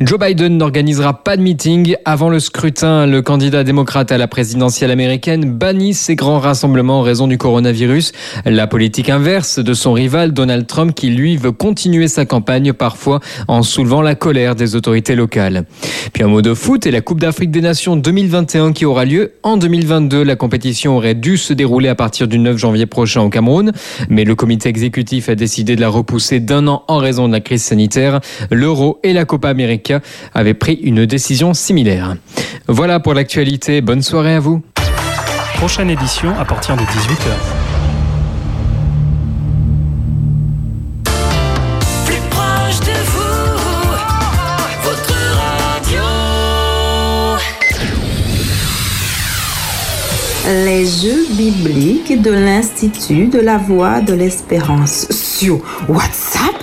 [0.00, 3.06] Joe Biden n'organisera pas de meeting avant le scrutin.
[3.06, 4.28] Le candidat démocrate à la
[4.70, 8.12] présidentielle américaine bannit ces grands rassemblements en raison du coronavirus.
[8.44, 13.18] La politique inverse de son rival Donald Trump qui lui veut continuer sa campagne parfois
[13.48, 15.64] en soulevant la colère des autorités locales.
[16.12, 19.32] Puis un mot de foot et la Coupe d'Afrique des Nations 2021 qui aura lieu
[19.42, 20.22] en 2022.
[20.22, 23.72] La compétition aurait dû se dérouler à partir du 9 janvier prochain au Cameroun,
[24.08, 27.40] mais le comité exécutif a décidé de la repousser d'un an en raison de la
[27.40, 28.20] crise sanitaire.
[28.52, 30.00] L'Euro et la Copa América
[30.32, 32.14] avaient pris une décision similaire.
[32.68, 33.80] Voilà pour l'actualité.
[33.80, 34.59] Bonne soirée à vous.
[35.60, 37.36] Prochaine édition à partir de 18h.
[42.06, 43.90] Plus proche de vous,
[44.82, 46.02] votre radio.
[50.64, 56.54] Les jeux bibliques de l'Institut de la Voix de l'Espérance sur WhatsApp.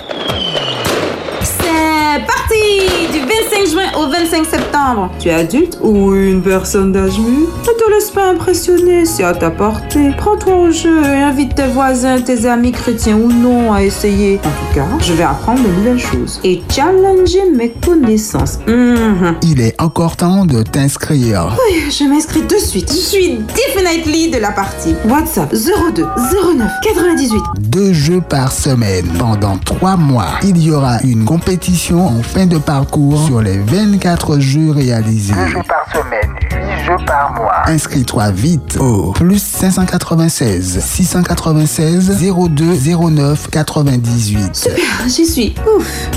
[3.58, 5.10] C'est parti du 25 juin au 25 septembre.
[5.18, 9.32] Tu es adulte ou une personne d'âge mûr Ne te laisse pas impressionner, c'est à
[9.32, 10.10] ta portée.
[10.16, 14.40] Prends-toi au jeu et invite tes voisins, tes amis chrétiens ou non à essayer.
[14.44, 18.58] En tout cas, je vais apprendre de nouvelles choses et challenger mes connaissances.
[18.66, 19.36] Mhm.
[19.42, 21.56] Il est encore temps de t'inscrire.
[21.70, 22.90] Oui, je m'inscris de suite.
[22.90, 24.94] Je suis definitely de la partie.
[25.08, 27.42] WhatsApp 02 09 98.
[27.60, 30.38] Deux jeux par semaine pendant trois mois.
[30.42, 35.34] Il y aura une compétition en fin de parcours sur les 24 jeux réalisés.
[35.34, 37.62] Deux jeux par semaine, huit jeux par mois.
[37.66, 42.74] Inscris-toi vite au plus 596 696 02
[43.10, 44.54] 09 98.
[44.56, 44.74] Super,
[45.08, 45.54] j'y suis.
[45.76, 46.10] Ouf.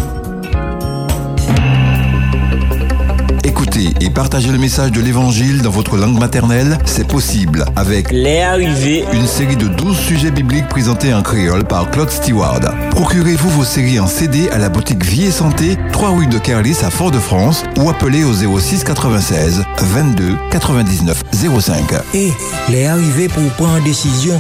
[3.52, 8.40] Écoutez et partagez le message de l'évangile dans votre langue maternelle, c'est possible avec Les
[8.40, 9.04] arrivées.
[9.12, 12.62] une série de 12 sujets bibliques présentés en créole par Claude Stewart.
[12.92, 16.78] Procurez-vous vos séries en CD à la boutique Vie et Santé, 3 rue de Kerlis
[16.82, 21.24] à Fort-de-France ou appelez au 06 96 22 99
[21.60, 21.84] 05.
[22.14, 22.32] Et
[22.70, 24.40] les arrivées pour prendre une décision.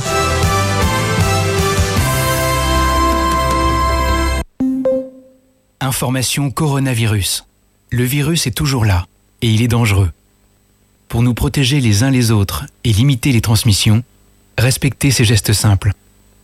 [5.81, 7.45] Information coronavirus.
[7.93, 9.05] Le virus est toujours là
[9.41, 10.11] et il est dangereux.
[11.09, 14.01] Pour nous protéger les uns les autres et limiter les transmissions,
[14.57, 15.91] respectez ces gestes simples.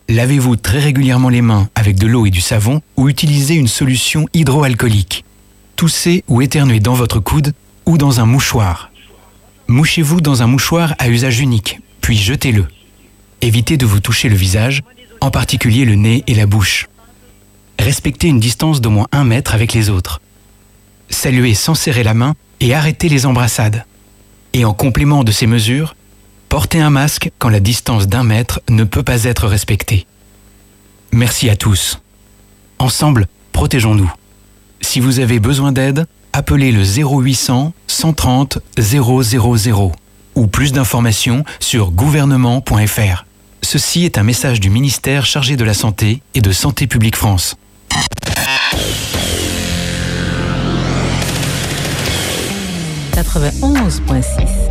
[0.10, 4.28] Lavez-vous très régulièrement les mains avec de l'eau et du savon ou utilisez une solution
[4.34, 5.24] hydroalcoolique.
[5.78, 7.54] Toussez ou éternuez dans votre coude
[7.86, 8.91] ou dans un mouchoir.
[9.70, 12.66] Mouchez-vous dans un mouchoir à usage unique, puis jetez-le.
[13.39, 14.84] Évitez de vous toucher le visage,
[15.22, 16.89] en particulier le nez et la bouche.
[17.80, 20.20] Respectez une distance d'au moins un mètre avec les autres.
[21.10, 23.86] Saluez sans serrer la main et arrêtez les embrassades.
[24.53, 25.95] Et en complément de ces mesures,
[26.49, 30.05] portez un masque quand la distance d'un mètre ne peut pas être respectée.
[31.12, 31.99] Merci à tous.
[32.80, 34.12] Ensemble, protégeons-nous.
[34.82, 39.91] Si vous avez besoin d'aide, appelez le 0800 130 000
[40.36, 43.26] ou plus d'informations sur gouvernement.fr.
[43.64, 47.58] Ceci est un message du ministère chargé de la Santé et de Santé publique France.
[53.24, 54.66] 91.6.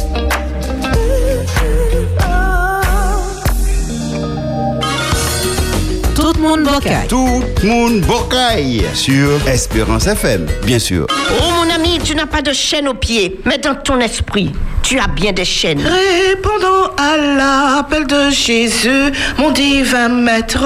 [6.37, 7.07] Tout le monde bocaille.
[7.09, 11.07] Tout le monde bocaille sur Espérance FM, bien sûr.
[11.11, 14.99] Oh mon ami, tu n'as pas de chaîne aux pieds, mais dans ton esprit, tu
[14.99, 15.81] as bien des chaînes.
[15.81, 20.63] Répondant à l'appel de Jésus, mon divin maître,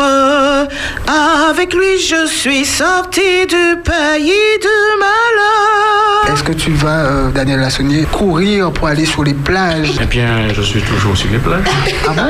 [1.49, 6.35] avec lui je suis sorti du pays de malheur.
[6.35, 9.93] Est-ce que tu vas, euh, Daniel Lassonnier, courir pour aller sur les plages?
[10.03, 11.65] Eh bien, je suis toujours sur les plages.
[12.09, 12.23] Ah bon?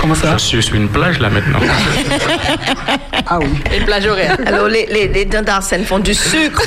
[0.00, 0.36] Comment ça?
[0.36, 1.58] Je suis sur une plage là maintenant.
[3.26, 3.48] Ah oui.
[3.76, 4.36] Une plage horaire.
[4.46, 6.62] Alors les, les, les dents d'Arsène font du sucre.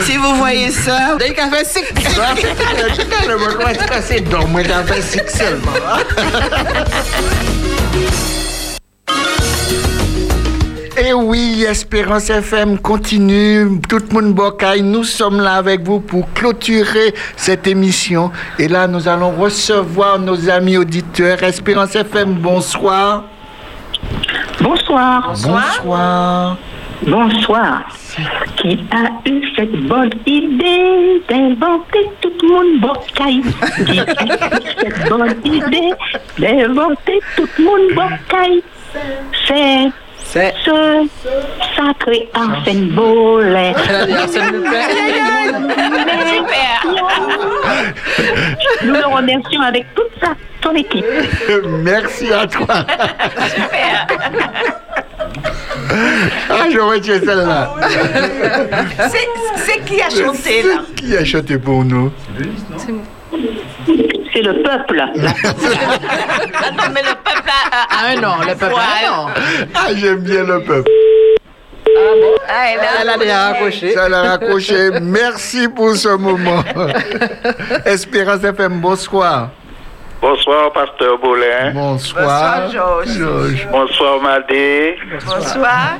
[0.00, 1.84] si vous voyez ça, Dès qu'elle fait sick.
[4.02, 5.72] C'est donc moi t'as fait six seulement.
[10.96, 13.80] Et oui, Espérance FM continue.
[13.88, 14.82] Tout le monde bocaille.
[14.82, 18.30] Nous sommes là avec vous pour clôturer cette émission.
[18.60, 21.42] Et là, nous allons recevoir nos amis auditeurs.
[21.42, 23.24] Espérance FM, bonsoir.
[24.60, 25.28] Bonsoir.
[25.28, 26.56] Bonsoir.
[27.02, 27.82] Bonsoir.
[28.56, 33.42] Qui a eu cette bonne idée d'inventer tout le monde bocaille
[33.84, 34.06] Qui a eu
[34.80, 35.92] cette bonne idée
[36.38, 38.62] d'inventer tout le monde bocaille
[39.46, 39.90] C'est
[40.34, 41.08] ce
[41.76, 43.74] sacré Arsène Bolet.
[48.84, 50.34] Nous le remercions avec toute sa,
[50.72, 51.04] équipe.
[51.82, 52.86] Merci à toi.
[56.50, 57.74] Ah, j'aurais tué celle-là.
[59.10, 59.28] C'est
[59.64, 60.82] c'est qui a chanté là?
[60.96, 62.12] Qui a chanté pour nous?
[64.32, 65.00] C'est le peuple.
[66.60, 69.26] Attends, mais le peuple a, a- Ah non, le peuple a un nom.
[69.74, 70.90] Ah, j'aime bien le peuple.
[72.48, 73.92] Ah, elle a- Elle a déjà raccroché.
[73.94, 74.90] Ça l'a raccroché.
[75.00, 76.64] Merci pour ce moment.
[77.84, 79.50] Espérance FM, bonsoir.
[80.20, 81.72] Bonsoir, pasteur Boulin.
[81.74, 82.62] Bonsoir.
[82.62, 83.68] Bonsoir, Georges.
[83.70, 84.96] Bonsoir, Madé.
[85.26, 85.98] Bonsoir.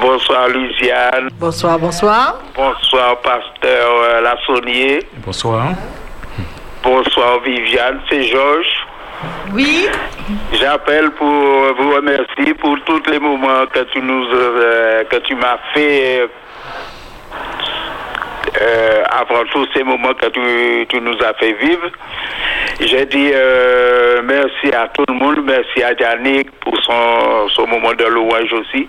[0.00, 1.28] Bonsoir, Luciane.
[1.38, 2.38] Bonsoir, bonsoir.
[2.54, 5.06] Bonsoir, pasteur euh, Lassonnier.
[5.24, 5.68] Bonsoir.
[6.82, 8.00] Bonsoir, Viviane.
[8.08, 8.86] C'est Georges.
[9.52, 9.86] Oui.
[10.52, 15.58] J'appelle pour vous remercier pour tous les moments que tu nous euh, que tu m'as
[15.74, 16.20] fait.
[16.22, 16.26] euh,
[19.10, 21.90] avant tous ces moments que tu, tu nous as fait vivre.
[22.80, 27.92] J'ai dit euh, merci à tout le monde, merci à Yannick pour son, son moment
[27.94, 28.88] de louange aussi.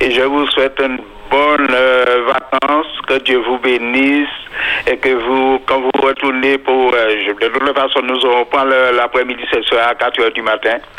[0.00, 0.98] Et je vous souhaite une
[1.30, 4.28] bonne euh, vacances, que Dieu vous bénisse
[4.86, 6.92] et que vous, quand vous retournez pour...
[6.94, 10.32] euh, je- de toute façon, nous aurons pas le- l'après-midi, ce soir à 4 heures
[10.32, 10.78] du matin.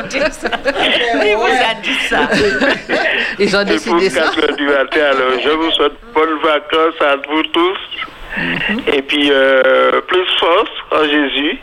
[0.00, 2.28] Qui vous a dit ça
[3.38, 4.22] Ils ont décidé ça.
[4.22, 7.78] 4 heures du matin, alors je vous souhaite bonnes vacances à vous tous.
[8.92, 11.58] Et puis, euh, plus force en Jésus.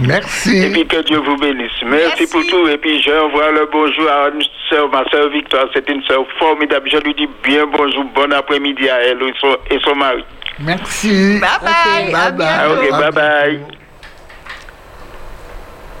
[0.00, 0.64] Merci.
[0.64, 1.70] Et puis que Dieu vous bénisse.
[1.86, 2.66] Merci, pour tout.
[2.68, 4.42] Et puis j'envoie le bonjour à une
[4.90, 5.66] ma sœur Victoire.
[5.72, 6.88] C'est une sœur formidable.
[6.90, 10.24] Je lui dis bien bonjour, bon après-midi à elle et son, et son mari.
[10.58, 11.38] Merci.
[11.40, 12.12] Bye bye.
[12.12, 12.46] Bye bye.
[12.48, 13.60] Ah, ok, bye bye.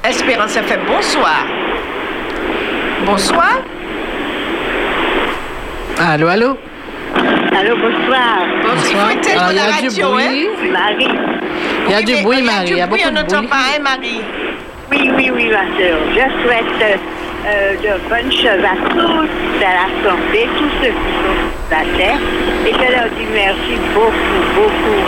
[0.04, 1.46] Espérance FM, bonsoir.
[3.06, 3.58] Bonsoir.
[5.98, 6.58] Allô, allô?
[7.16, 8.38] Allô, bonsoir.
[8.62, 10.48] Il faut éteindre Ah, il y la a du radio, bruit.
[10.48, 11.08] hein Marie.
[11.86, 12.74] Il y a Oui, du bruit, il y a Marie.
[12.74, 13.48] y a bruit, beaucoup on de n'entend bruit.
[13.48, 14.20] pas, hein, Marie
[14.90, 15.98] Oui, oui, oui, ma soeur.
[16.10, 16.98] Je souhaite
[17.46, 21.98] euh, de bonnes choses à tous, de la santé, tous ceux qui sont sur la
[21.98, 22.18] terre.
[22.66, 25.02] Et je leur dis merci beaucoup, beaucoup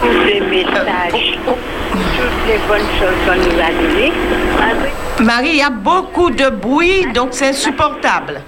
[0.00, 4.12] pour les messages, toutes les bonnes choses qu'on nous a données.
[4.58, 8.40] Marie, Marie, il y a beaucoup de bruit, donc c'est insupportable.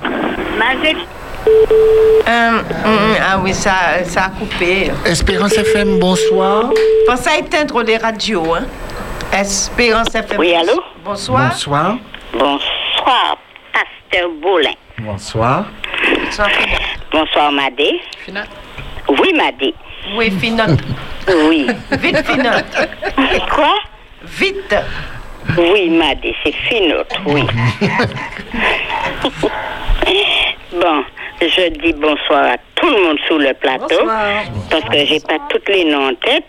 [0.58, 0.96] Marie,
[2.28, 4.90] Euh, hum, ah oui, ça, ça a coupé.
[5.04, 6.70] Espérance FM, bonsoir.
[7.06, 8.64] Pensez à éteindre les radios, hein.
[9.32, 10.38] Espérance FM.
[10.38, 10.82] Oui, allô?
[11.04, 11.50] Bonsoir.
[11.50, 11.96] Bonsoir.
[12.32, 13.38] bonsoir,
[13.72, 14.74] Pasteur Boulin.
[14.98, 15.66] Bonsoir.
[16.24, 16.78] Bonsoir, Fina.
[17.10, 18.00] Bonsoir, Madé.
[18.24, 18.44] Fina.
[19.08, 19.74] Oui, Madé.
[20.16, 20.80] Oui, Finote.
[21.48, 21.66] Oui.
[21.92, 22.88] Vite, Finote.
[23.50, 23.74] Quoi?
[24.24, 24.74] Vite.
[25.58, 27.42] Oui, Madé, c'est Finote, oui.
[30.72, 31.04] bon,
[31.48, 33.86] je dis bonsoir à tout le monde sur le plateau.
[33.88, 34.42] Bonsoir.
[34.70, 36.44] Parce que j'ai pas toutes les noms en tête.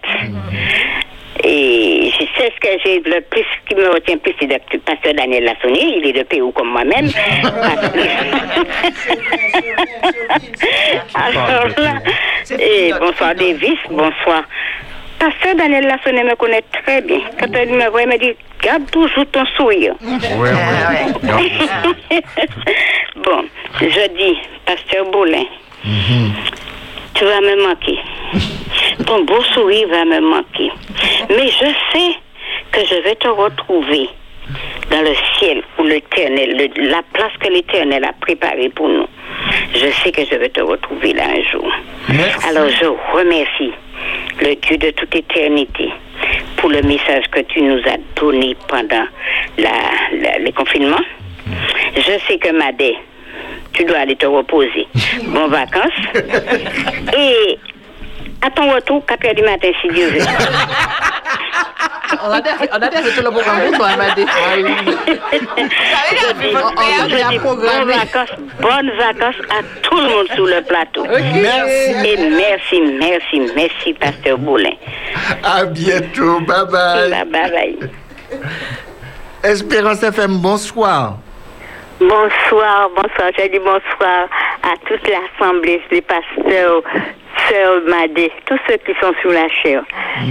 [1.44, 4.80] Et je sais ce que j'ai le plus, ce qui me retient plus, c'est le
[4.80, 5.98] pasteur Daniel Lassonnier.
[5.98, 7.10] Il est de PO comme moi-même.
[11.16, 11.94] Alors là,
[12.60, 14.44] et bonsoir Davis, bonsoir
[15.24, 17.20] pasteur Daniel Lassonnet me connaît très bien.
[17.40, 19.94] Quand il me voit, il me dit Garde toujours ton sourire.
[20.02, 20.18] bon,
[23.82, 25.44] je dis, pasteur Boulin,
[27.14, 28.00] tu vas me manquer.
[29.06, 30.72] Ton beau sourire va me manquer.
[31.30, 32.14] Mais je sais
[32.72, 34.10] que je vais te retrouver
[34.92, 39.08] dans le ciel où l'éternel, le- la place que l'éternel a préparée pour nous.
[39.74, 41.72] Je sais que je vais te retrouver là un jour.
[42.48, 42.86] Alors je
[43.18, 43.74] remercie
[44.42, 45.90] le Dieu de toute éternité
[46.58, 49.06] pour le message que tu nous as donné pendant
[49.58, 49.70] la,
[50.22, 51.02] la- le confinement.
[51.96, 52.96] Je sais que Madé,
[53.74, 54.88] tu dois aller te reposer.
[55.28, 55.92] Bonnes vacances.
[57.18, 57.60] Et
[58.42, 60.20] à ton retour, 4 heures du matin, si Dieu veut.
[62.26, 64.26] On a déjà tout le programme pour toi, Madé.
[64.54, 64.62] Je
[66.34, 66.52] dis-
[67.10, 71.06] je dis bonnes vacances, bonnes vacances à tout le monde sur le plateau.
[71.08, 72.08] Merci.
[72.08, 74.74] Et merci, merci, merci, Pasteur Boulin.
[75.44, 76.40] À bientôt.
[76.42, 77.10] Bye bye.
[77.26, 77.78] Bye bye.
[79.44, 81.18] Espérance FM, bonsoir.
[82.00, 83.32] Bonsoir, bonsoir.
[83.38, 84.28] Je dis bonsoir
[84.64, 86.82] à toute l'assemblée, les pasteurs,
[87.50, 89.84] sœurs Madé, tous ceux qui sont sous la chair.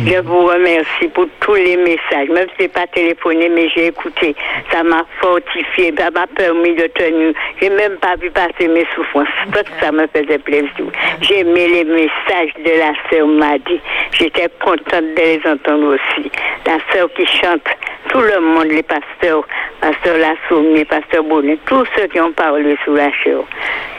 [0.06, 2.28] Je vous remercie pour tous les messages.
[2.28, 4.34] Même si je n'ai pas téléphoné, mais j'ai écouté.
[4.70, 7.34] Ça m'a fortifié, ça m'a permis de tenir.
[7.60, 9.28] J'ai même pas vu passer mes souffrances.
[9.52, 10.86] Tout ça me faisait plaisir.
[11.20, 13.80] J'ai aimé les messages de la sœur Madé.
[14.12, 16.30] J'étais contente de les entendre aussi.
[16.66, 17.66] La sœur qui chante,
[18.08, 19.44] tout le monde, les pasteurs,
[19.80, 23.38] pasteur Lassoum, les pasteurs Bonnet, tous ceux qui ont parlé sous la chair.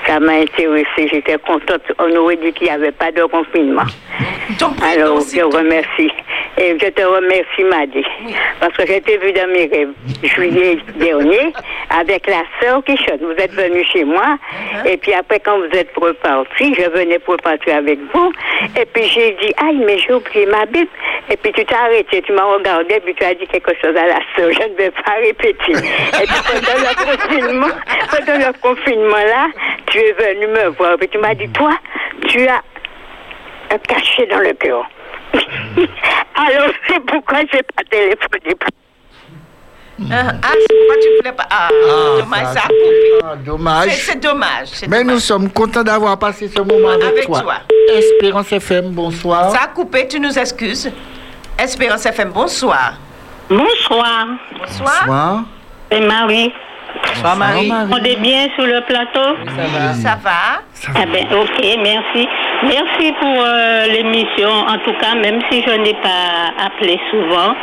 [0.07, 1.81] Ça m'a intéressée, j'étais contente.
[1.99, 3.83] On aurait dit qu'il n'y avait pas de confinement.
[4.81, 6.11] Alors, je remercie.
[6.55, 8.05] Et je te remercie, Maddy,
[8.59, 9.89] parce que j'étais vue dans mes rêves
[10.21, 11.51] juillet dernier
[11.89, 13.21] avec la sœur qui chante.
[13.21, 14.37] Vous êtes venu chez moi,
[14.85, 18.31] et puis après, quand vous êtes reparti, je venais pour partir avec vous,
[18.79, 20.89] et puis j'ai dit, aïe, mais j'ai oublié ma Bible.
[21.31, 24.05] Et puis tu t'es arrêté, tu m'as regardé, puis tu as dit quelque chose à
[24.05, 24.51] la sœur.
[24.51, 25.71] Je ne vais pas répéter.
[25.71, 27.75] Et puis pendant le confinement,
[28.11, 29.47] pendant le confinement là,
[29.87, 31.71] tu es venu me voir, puis tu m'as dit, toi,
[32.27, 32.61] tu as
[33.73, 34.83] un cachet dans le cœur.
[35.33, 38.55] Alors, c'est pourquoi je n'ai pas téléphoné.
[40.11, 41.47] Ah, c'est pourquoi tu voulais pas.
[41.49, 41.69] Ah,
[42.19, 43.19] dommage, ça a coupé.
[43.23, 43.89] Ah, dommage.
[43.95, 44.69] C'est- dommage.
[44.89, 47.41] Mais nous sommes contents d'avoir passé ce moment avec, Avec toi.
[47.41, 47.55] toi.
[47.95, 49.51] Espérance FM, bonsoir.
[49.51, 50.91] Ça a coupé, tu nous excuses.
[51.57, 52.93] Espérance FM, bonsoir.
[53.49, 54.27] Bonsoir.
[54.57, 55.01] Bonsoir.
[55.05, 55.43] Bonsoir.
[55.91, 56.51] C'est Marie.
[57.07, 57.71] Bonsoir, Marie.
[57.91, 59.35] On est bien sur le plateau?
[59.55, 59.93] Ça va.
[59.93, 60.61] Ça va?
[60.95, 62.27] Ah ben, ok, merci.
[62.63, 64.49] Merci pour euh, l'émission.
[64.49, 67.55] En tout cas, même si je n'ai pas appelé souvent,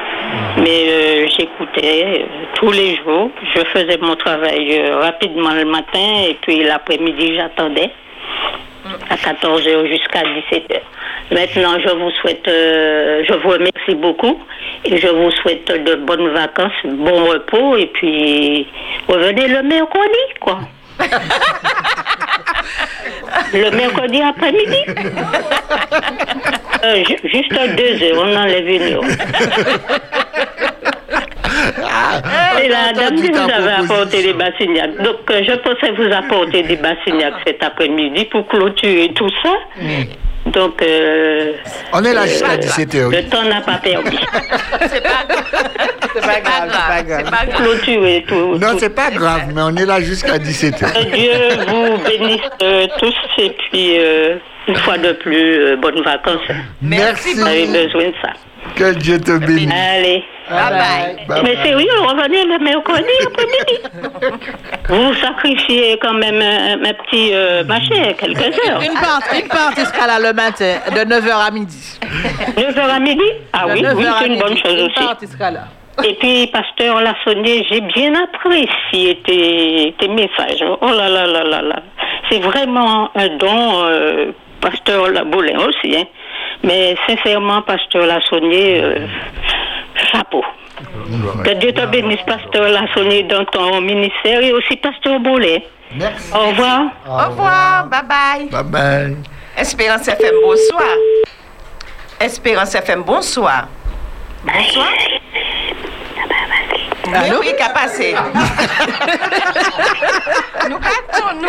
[0.59, 3.31] mais euh, j'écoutais euh, tous les jours.
[3.55, 7.91] Je faisais mon travail euh, rapidement le matin et puis l'après-midi, j'attendais
[9.09, 10.81] à 14h jusqu'à 17h.
[11.33, 14.39] Maintenant, je vous souhaite, euh, je vous remercie beaucoup
[14.85, 18.67] et je vous souhaite de bonnes vacances, bon repos et puis
[19.09, 20.59] revenez le mercredi, quoi.
[23.53, 24.85] le mercredi après-midi.
[26.83, 29.03] Euh, ju- juste deux heures, on enlève une heure.
[32.57, 34.97] C'est la dame qui vous avait apporté des bassignacs.
[35.03, 39.51] Donc, euh, je pensais vous apporter des bassignacs cet après-midi pour clôturer tout ça.
[40.47, 41.53] Donc, euh,
[41.93, 43.11] On est là jusqu'à euh, 17h.
[43.11, 44.19] Le temps n'a pas permis.
[44.89, 45.45] C'est pas grave.
[46.15, 46.71] C'est pas grave.
[46.71, 47.55] C'est pas grave.
[47.57, 48.57] Clôturer tout.
[48.57, 50.93] Non, c'est pas grave, mais on est là jusqu'à 17h.
[50.93, 56.03] Que Dieu vous bénisse euh, tous et puis euh, une fois de plus, euh, bonnes
[56.03, 56.41] vacances.
[56.83, 57.35] Merci.
[57.35, 58.33] Vous avez besoin de ça.
[58.77, 59.73] Que Dieu te bénisse.
[59.73, 60.25] Allez.
[60.49, 61.27] Bye bye.
[61.29, 61.65] Bye Mais bye.
[61.65, 64.21] sérieux, revenez le mercredi après-midi.
[64.89, 68.83] Vous sacrifiez quand même un, un petit euh, machin, quelques heures.
[68.83, 71.99] Une partie, une partie sera là le matin, de 9h à midi.
[72.57, 73.23] 9h à midi?
[73.53, 74.43] Ah De oui, 9h oui, à c'est une midi.
[74.43, 75.05] bonne chose Une aussi.
[75.05, 75.61] partie sera là.
[76.05, 80.65] Et puis, pasteur Lassonnier, j'ai bien apprécié tes, tes messages.
[80.81, 81.77] Oh là là là là là.
[82.31, 85.97] C'est vraiment un don, euh, pasteur Laboulin aussi.
[85.97, 86.05] Hein.
[86.63, 89.07] Mais sincèrement, pasteur Lassonnier, euh,
[90.13, 90.45] chapeau.
[91.45, 95.67] Que Dieu te bénisse, pasteur Lassonnier, dans ton ministère et aussi pasteur Boulet.
[95.95, 96.33] Merci.
[96.35, 96.83] Au revoir.
[97.07, 97.87] Au revoir.
[97.87, 98.49] Bye bye.
[98.51, 99.17] Bye bye.
[99.57, 100.85] Espérance FM, bonsoir.
[102.21, 103.67] Espérance FM, bonsoir.
[104.45, 104.89] Bonsoir.
[107.07, 108.15] Oui, oui, qu'a passé.
[110.69, 111.49] nous partons, nous.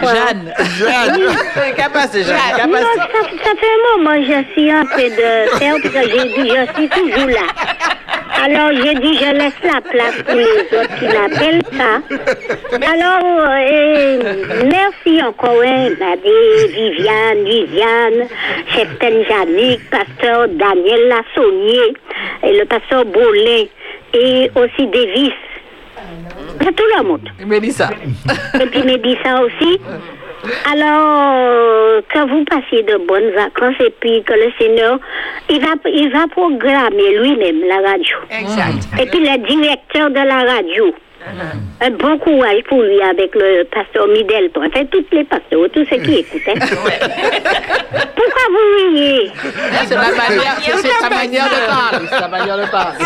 [0.00, 0.52] Jeanne.
[0.78, 1.74] Jeanne.
[1.76, 2.36] Qu'a passé, Jeanne?
[2.56, 2.84] Qu'a Non, passé?
[2.96, 3.02] ça,
[3.44, 6.48] ça fait un moment que je suis en train de faire parce que j'ai dit
[6.48, 7.46] je suis toujours là.
[8.44, 10.44] Alors, j'ai dit, je laisse la place pour les
[10.78, 11.92] autres qui m'appellent ça.
[12.92, 14.34] Alors, euh,
[14.70, 18.28] merci encore, hein, Nadé, Viviane, Viviane,
[18.74, 21.94] Chepten Janik, pasteur Daniel Lassonnier,
[22.44, 23.64] et le pasteur Bolin,
[24.14, 25.32] et aussi Davis.
[26.60, 27.28] C'est tout le monde.
[27.46, 27.90] Mélissa.
[28.60, 29.80] Et puis Mélissa aussi.
[30.70, 34.98] Alors, que vous passiez de bonnes vacances et puis que le Seigneur,
[35.48, 38.16] il va, il va programmer lui-même la radio.
[38.30, 38.88] Exact.
[39.00, 40.94] Et puis le directeur de la radio.
[41.80, 44.62] Un bon courage pour lui avec le pasteur Midelton.
[44.66, 46.42] Enfin, tous les pasteurs, tous ceux qui écoutent.
[48.16, 49.30] Pourquoi vous riez?
[49.86, 52.06] C'est ma manière, c'est ta manière de parler.
[52.10, 53.04] C'est ta manière de parler.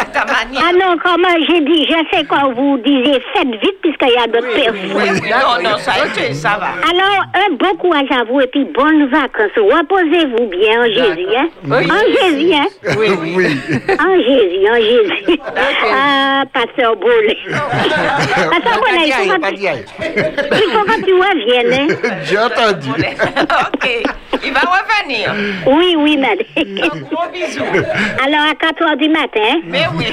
[0.56, 4.26] Ah non, comment j'ai dit, je sais quand vous disiez faites vite puisqu'il y a
[4.26, 5.20] d'autres personnes.
[5.30, 6.68] Non, non, ça va.
[6.90, 9.50] Alors, un bon courage à vous et puis bonnes vacances.
[9.56, 11.48] Reposez-vous bien en Jésus, hein?
[11.64, 11.88] Oui.
[11.90, 12.66] En Jésus, hein?
[12.98, 13.60] Oui, oui.
[13.98, 15.40] En Jésus, en Jésus.
[15.92, 16.96] Ah, pasteur
[18.16, 18.50] Bolé.
[18.50, 22.18] Pasteur Bolé, il faut que- il faut que tu reviennes, hein?
[22.24, 22.90] J'ai entendu.
[23.74, 24.02] OK.
[24.42, 25.34] Il va revenir.
[25.66, 26.46] Oui, oui, madame.
[27.10, 27.62] Gros bisous.
[28.24, 29.60] Alors, à 4 heures du matin?
[29.66, 30.06] Mais oui.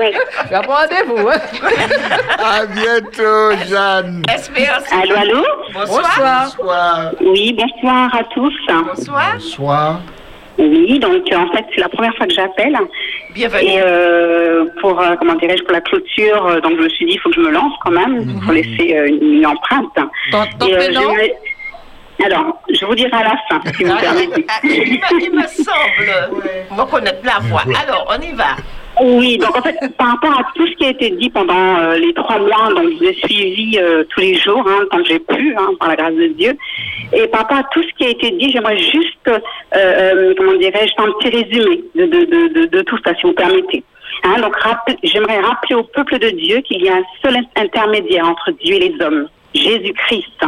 [0.00, 0.12] Oui.
[0.50, 1.40] Prendre rendez-vous, hein?
[2.38, 4.22] À bientôt, Jeanne.
[4.34, 4.84] Espérance.
[4.90, 5.44] Allô, allô?
[5.72, 6.46] Bonsoir.
[6.56, 7.10] Bonsoir.
[7.20, 8.52] Oui, bonsoir à tous.
[8.66, 9.32] Bonsoir.
[9.34, 10.00] Bonsoir.
[10.62, 12.78] Oui, donc euh, en fait, c'est la première fois que j'appelle.
[13.34, 13.62] Bienvenue.
[13.68, 17.14] Et euh, pour, euh, comment dirais-je, pour la clôture, euh, donc je me suis dit,
[17.14, 19.98] il faut que je me lance quand même, il faut laisser euh, une, une empreinte.
[20.68, 20.74] Et,
[22.24, 24.46] Alors, je vous dirai à la fin, si vous permettez.
[24.48, 24.70] Ah, il,
[25.00, 27.64] me, il me semble reconnaître la voix.
[27.82, 28.54] Alors, on y va.
[29.04, 31.96] Oui, donc en fait, par rapport à tout ce qui a été dit pendant euh,
[31.96, 35.18] les trois mois, donc je vous ai suivi euh, tous les jours, hein, que j'ai
[35.18, 36.56] pu, hein, par la grâce de Dieu.
[37.12, 39.38] Et par rapport à tout ce qui a été dit, j'aimerais juste, euh,
[39.76, 43.82] euh, comment dirais-je, un petit résumé de, de, de, de, tout ça, si vous permettez.
[44.22, 48.28] Hein, donc, rapp- j'aimerais rappeler au peuple de Dieu qu'il y a un seul intermédiaire
[48.28, 50.44] entre Dieu et les hommes, Jésus-Christ.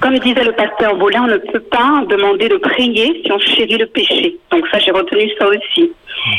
[0.00, 3.78] Comme disait le pasteur Bolin, on ne peut pas demander de prier si on chérit
[3.78, 4.36] le péché.
[4.50, 5.92] Donc ça, j'ai retenu ça aussi.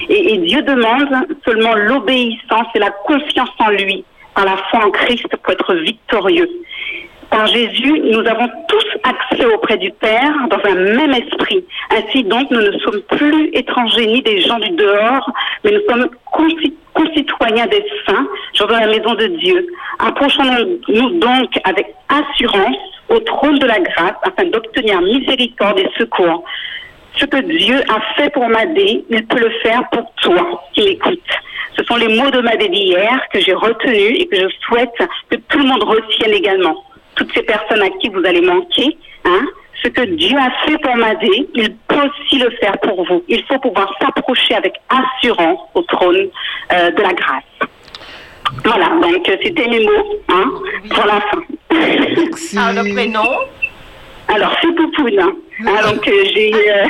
[0.10, 1.10] Et, Dieu demande
[1.46, 4.04] seulement l'obéissance et la confiance en lui,
[4.36, 6.50] par la foi en Christ pour être victorieux.
[7.30, 11.66] Par Jésus, nous avons tous accès auprès du Père dans un même esprit.
[11.90, 15.32] Ainsi donc, nous ne sommes plus étrangers ni des gens du dehors,
[15.64, 19.68] mais nous sommes conci- concitoyens des saints, genre dans la maison de Dieu.
[20.00, 22.78] Approchons-nous donc avec assurance
[23.10, 26.44] au trône de la grâce afin d'obtenir miséricorde et secours.
[27.16, 31.20] Ce que Dieu a fait pour Madé, il peut le faire pour toi qui m'écoutes.
[31.78, 34.94] Ce sont les mots de Madé d'hier que j'ai retenus et que je souhaite
[35.30, 36.84] que tout le monde retienne également.
[37.16, 39.46] Toutes ces personnes à qui vous allez manquer, hein,
[39.84, 43.24] ce que Dieu a fait pour Madé, il peut aussi le faire pour vous.
[43.28, 46.30] Il faut pouvoir s'approcher avec assurance au trône
[46.72, 47.44] euh, de la grâce.
[48.64, 50.52] Voilà, donc euh, c'était mes mots hein,
[50.90, 51.42] pour la fin.
[52.58, 53.24] Ah, le prénom
[54.28, 55.20] Alors, c'est Poupoune.
[55.20, 55.34] Hein,
[55.88, 56.52] donc, euh, j'ai.
[56.54, 56.86] euh,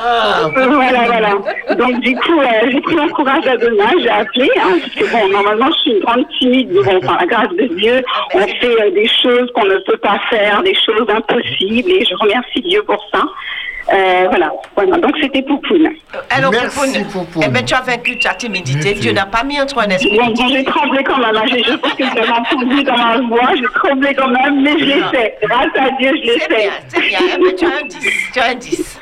[0.00, 1.30] Ah, voilà, voilà.
[1.76, 4.94] Donc, du coup, euh, j'ai pris mon courage à deux mains, j'ai appelé, hein, parce
[4.94, 8.02] que bon, normalement, je suis une grande timide, mais bon, par la grâce de Dieu,
[8.34, 12.14] on fait euh, des choses qu'on ne peut pas faire, des choses impossibles, et je
[12.16, 13.22] remercie Dieu pour ça.
[13.92, 14.98] Euh, voilà, voilà.
[14.98, 15.88] Donc, c'était Poupoune.
[16.30, 18.94] Alors, Merci, Poupoune, eh ben, tu as vaincu ta timidité.
[18.94, 20.16] Dieu n'a pas mis en toi un esprit.
[20.16, 21.36] Bon, j'ai tremblé quand même.
[21.36, 21.42] hein.
[21.46, 23.50] J'ai- Je pense que vous avez entendu dans ma voix.
[23.56, 25.36] J'ai tremblé quand même, mais je l'ai fait.
[25.42, 26.56] Grâce à Dieu, je l'ai C'est fait.
[26.62, 27.18] bien, c'est bien.
[27.36, 28.10] Eh ben, tu as un 10.
[28.32, 28.98] Tu as un 10.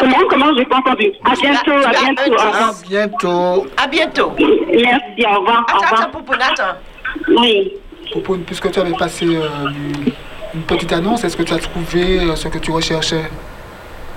[0.00, 1.12] Comment, comment, j'ai pas entendu.
[1.24, 2.32] À bientôt, à bientôt.
[2.32, 2.74] Au revoir.
[2.88, 3.66] bientôt.
[3.76, 4.32] À bientôt.
[4.38, 5.58] Merci, au revoir.
[5.60, 6.00] au Attends, revoir.
[6.00, 6.78] attends, Poupoune, attends.
[7.28, 7.72] Oui.
[8.12, 9.68] Poupoune, puisque tu avais passé euh,
[10.54, 13.30] une petite annonce, est-ce que tu as trouvé euh, ce que tu recherchais?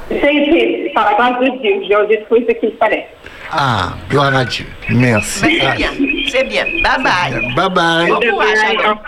[0.10, 3.07] Été, par la grâce de Dieu, j'ai trouvé ce qu'il fallait.
[3.51, 4.65] Ah, gloire à Dieu.
[4.89, 5.39] Merci.
[5.39, 5.89] C'est bien,
[6.30, 6.65] c'est bien.
[6.84, 7.55] Bye bye.
[7.55, 8.10] Bye bye.
[8.10, 9.01] Bon courage, alors.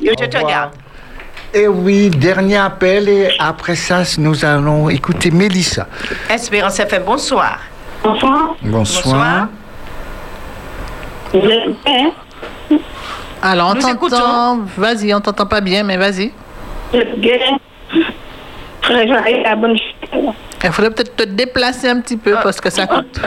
[0.00, 0.72] Je te garde.
[1.52, 5.86] Et oui, dernier appel et après ça, nous allons écouter Mélissa.
[6.28, 7.58] Espérance FM, bonsoir.
[8.02, 8.54] Bonsoir.
[8.62, 9.48] Bonsoir.
[13.42, 14.58] Alors, on t'entend.
[14.76, 16.32] Vas-y, on t'entend pas bien, mais vas-y.
[20.64, 23.20] Il faudrait peut-être te déplacer un petit peu parce que ça coûte.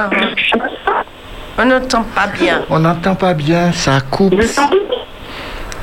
[1.58, 2.62] On n'entend pas bien.
[2.70, 4.36] On n'entend pas bien, ça coupe.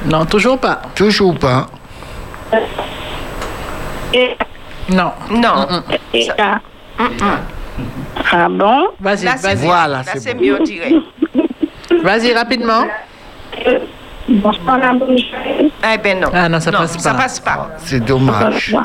[0.07, 0.83] Non, toujours pas.
[0.95, 1.67] Toujours pas.
[4.91, 5.13] Non.
[5.31, 5.67] Non.
[8.33, 8.89] Ah bon?
[9.01, 9.67] Vas-y, vas-y.
[9.67, 9.69] mieux.
[9.69, 10.93] Là, c'est mieux, on dirait.
[12.03, 12.85] Vas-y, rapidement.
[15.95, 16.29] Eh ben non.
[16.35, 17.19] Ah non, ça passe Ça pas.
[17.23, 17.71] passe pas.
[17.79, 18.77] C'est dommage.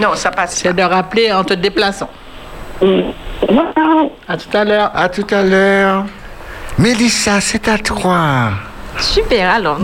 [0.00, 0.54] Non, ça passe.
[0.56, 2.08] C'est de rappeler en te déplaçant.
[4.28, 4.90] À tout à l'heure.
[4.94, 6.04] À tout à l'heure.
[6.78, 8.50] Mélissa, c'est à toi.
[8.98, 9.78] Super, alors,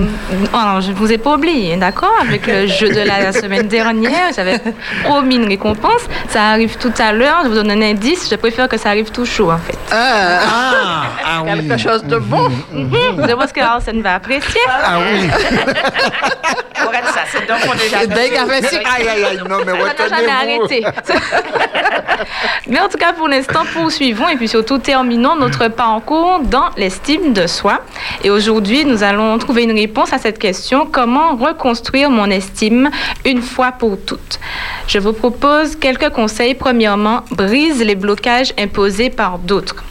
[0.52, 2.14] alors, je ne vous ai pas oublié, d'accord?
[2.20, 4.60] Avec le jeu de la semaine dernière, j'avais
[5.04, 6.02] promis une récompense.
[6.28, 9.10] Ça arrive tout à l'heure, je vous donne un indice, je préfère que ça arrive
[9.10, 9.78] tout chaud, en fait.
[9.90, 11.66] Ah, ah, oui.
[11.68, 12.48] Quelque chose de bon.
[12.72, 14.60] Mhm, Je pense que Arsène va apprécier.
[14.68, 15.28] Ah oui.
[16.88, 19.72] Arrête ça, c'est donc on est Dès Aïe, aïe, aïe, non, mais
[20.08, 20.84] jamais arrêté.
[22.66, 27.32] Mais en tout cas, pour l'instant, poursuivons et puis surtout terminons notre parcours dans l'estime
[27.32, 27.80] de soi.
[28.24, 32.90] Et aujourd'hui, nous allons trouver une réponse à cette question comment reconstruire mon estime
[33.24, 34.40] une fois pour toutes?
[34.86, 36.54] Je vous propose quelques conseils.
[36.54, 39.84] Premièrement, brise les blocages imposés par d'autres.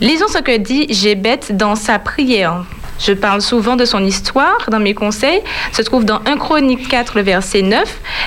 [0.00, 2.64] Lisons ce que dit Jébet dans sa prière.
[2.98, 5.42] Je parle souvent de son histoire dans mes conseils.
[5.72, 7.82] Se trouve dans 1 Chronique 4, le verset 9.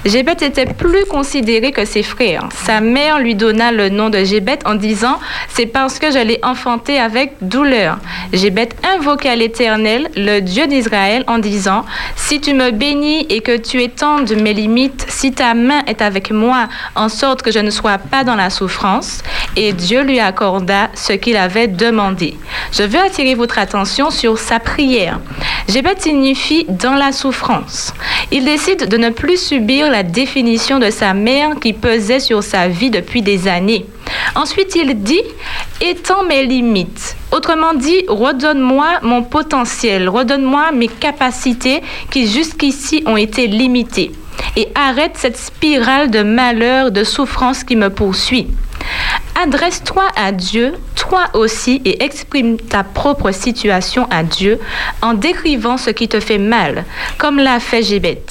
[0.06, 2.48] Jébet était plus considéré que ses frères.
[2.54, 5.20] Sa mère lui donna le nom de Jébet en disant
[5.50, 7.98] C'est parce que je l'ai enfanté avec douleur.
[8.32, 11.86] Jébet invoqua l'Éternel, le Dieu d'Israël, en disant
[12.16, 16.32] Si tu me bénis et que tu étendes mes limites, si ta main est avec
[16.32, 19.24] moi, en sorte que je ne sois pas dans la souffrance.
[19.56, 22.38] Et Dieu lui accorda ce qu'il avait demandé.
[22.72, 25.19] Je veux attirer votre attention sur sa prière.
[25.68, 27.94] Jébet signifie dans la souffrance.
[28.31, 32.68] Il décide de ne plus subir la définition de sa mère qui pesait sur sa
[32.68, 33.86] vie depuis des années.
[34.36, 35.22] Ensuite, il dit
[35.81, 37.15] étends mes limites.
[37.31, 41.81] Autrement dit, redonne-moi mon potentiel, redonne-moi mes capacités
[42.11, 44.11] qui jusqu'ici ont été limitées.
[44.56, 48.48] Et arrête cette spirale de malheur, de souffrance qui me poursuit.
[49.41, 54.60] Adresse-toi à Dieu, toi aussi, et exprime ta propre situation à Dieu
[55.02, 56.84] en décrivant ce qui te fait mal,
[57.18, 58.24] comme l'a fait Jébet.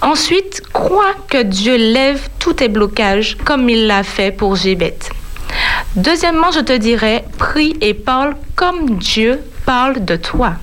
[0.00, 4.96] Ensuite, crois que Dieu lève tous tes blocages, comme il l'a fait pour Jébet.
[5.96, 10.54] Deuxièmement, je te dirais, prie et parle comme Dieu parle de toi.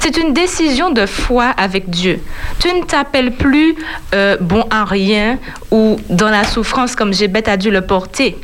[0.00, 2.20] C'est une décision de foi avec Dieu.
[2.58, 3.76] Tu ne t'appelles plus
[4.14, 5.38] euh, bon à rien
[5.70, 8.38] ou dans la souffrance comme Jébet a dû le porter.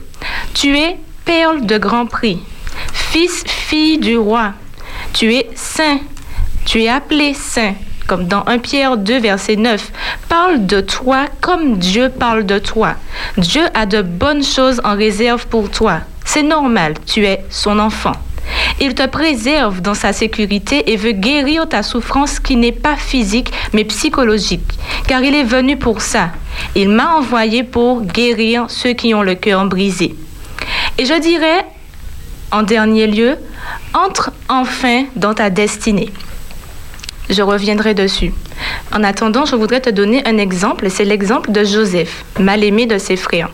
[0.53, 2.39] Tu es perle de grand prix,
[2.93, 4.53] fils, fille du roi.
[5.15, 5.99] Tu es saint.
[6.67, 7.75] Tu es appelé saint,
[8.07, 9.93] comme dans 1 Pierre 2, verset 9.
[10.29, 12.97] Parle de toi comme Dieu parle de toi.
[13.39, 16.01] Dieu a de bonnes choses en réserve pour toi.
[16.25, 18.13] C'est normal, tu es son enfant.
[18.81, 23.53] Il te préserve dans sa sécurité et veut guérir ta souffrance qui n'est pas physique
[23.73, 24.73] mais psychologique,
[25.07, 26.31] car il est venu pour ça.
[26.75, 30.15] Il m'a envoyé pour guérir ceux qui ont le cœur brisé.
[30.99, 31.67] Et je dirais,
[32.53, 33.37] en dernier lieu,
[33.95, 36.11] entre enfin dans ta destinée.
[37.29, 38.33] Je reviendrai dessus.
[38.95, 42.99] En attendant, je voudrais te donner un exemple, c'est l'exemple de Joseph, mal aimé de
[42.99, 43.51] ses frères.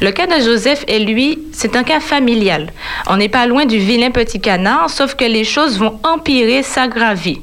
[0.00, 2.72] Le cas de Joseph et lui, c'est un cas familial.
[3.06, 7.40] On n'est pas loin du vilain petit canard, sauf que les choses vont empirer, s'aggraver.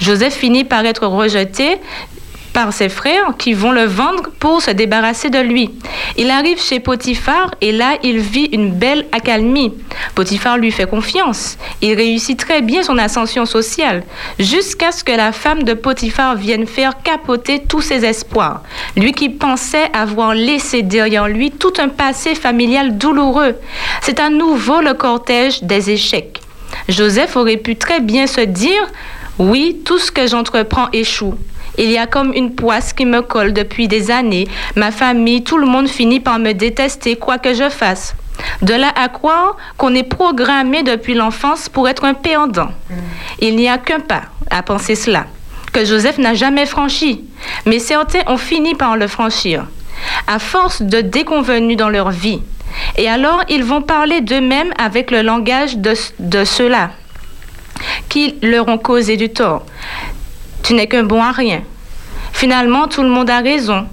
[0.00, 1.78] Joseph finit par être rejeté
[2.52, 5.70] par ses frères qui vont le vendre pour se débarrasser de lui.
[6.16, 9.72] Il arrive chez Potiphar et là, il vit une belle accalmie.
[10.14, 11.56] Potiphar lui fait confiance.
[11.82, 14.02] Il réussit très bien son ascension sociale
[14.38, 18.62] jusqu'à ce que la femme de Potiphar vienne faire capoter tous ses espoirs.
[18.96, 23.56] Lui qui pensait avoir laissé derrière lui tout un passé familial douloureux.
[24.00, 26.40] C'est à nouveau le cortège des échecs.
[26.88, 28.86] Joseph aurait pu très bien se dire,
[29.38, 31.34] oui, tout ce que j'entreprends échoue.
[31.78, 34.48] Il y a comme une poisse qui me colle depuis des années.
[34.76, 38.14] Ma famille, tout le monde finit par me détester, quoi que je fasse.
[38.62, 42.70] De là à croire qu'on est programmé depuis l'enfance pour être un perdant.
[43.40, 45.26] Il n'y a qu'un pas à penser cela,
[45.72, 47.24] que Joseph n'a jamais franchi.
[47.66, 49.66] Mais certains ont fini par le franchir,
[50.26, 52.40] à force de déconvenus dans leur vie.
[52.96, 56.90] Et alors, ils vont parler d'eux-mêmes avec le langage de, de ceux-là
[58.08, 59.64] qui leur ont causé du tort.
[60.62, 61.62] Tu n'es qu'un bon à rien.
[62.32, 63.86] Finalement, tout le monde a raison.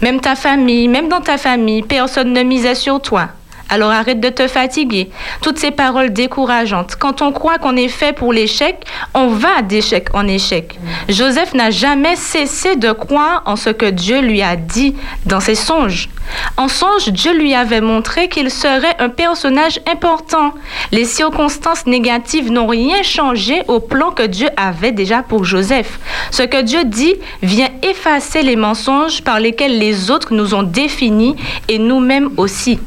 [0.00, 3.28] Même ta famille, même dans ta famille, personne ne misait sur toi.
[3.72, 5.08] Alors arrête de te fatiguer.
[5.40, 6.96] Toutes ces paroles décourageantes.
[6.96, 8.84] Quand on croit qu'on est fait pour l'échec,
[9.14, 10.78] on va d'échec en échec.
[11.08, 14.94] Joseph n'a jamais cessé de croire en ce que Dieu lui a dit
[15.24, 16.10] dans ses songes.
[16.58, 20.52] En songe, Dieu lui avait montré qu'il serait un personnage important.
[20.90, 25.98] Les circonstances négatives n'ont rien changé au plan que Dieu avait déjà pour Joseph.
[26.30, 31.36] Ce que Dieu dit vient effacer les mensonges par lesquels les autres nous ont définis
[31.68, 32.78] et nous-mêmes aussi.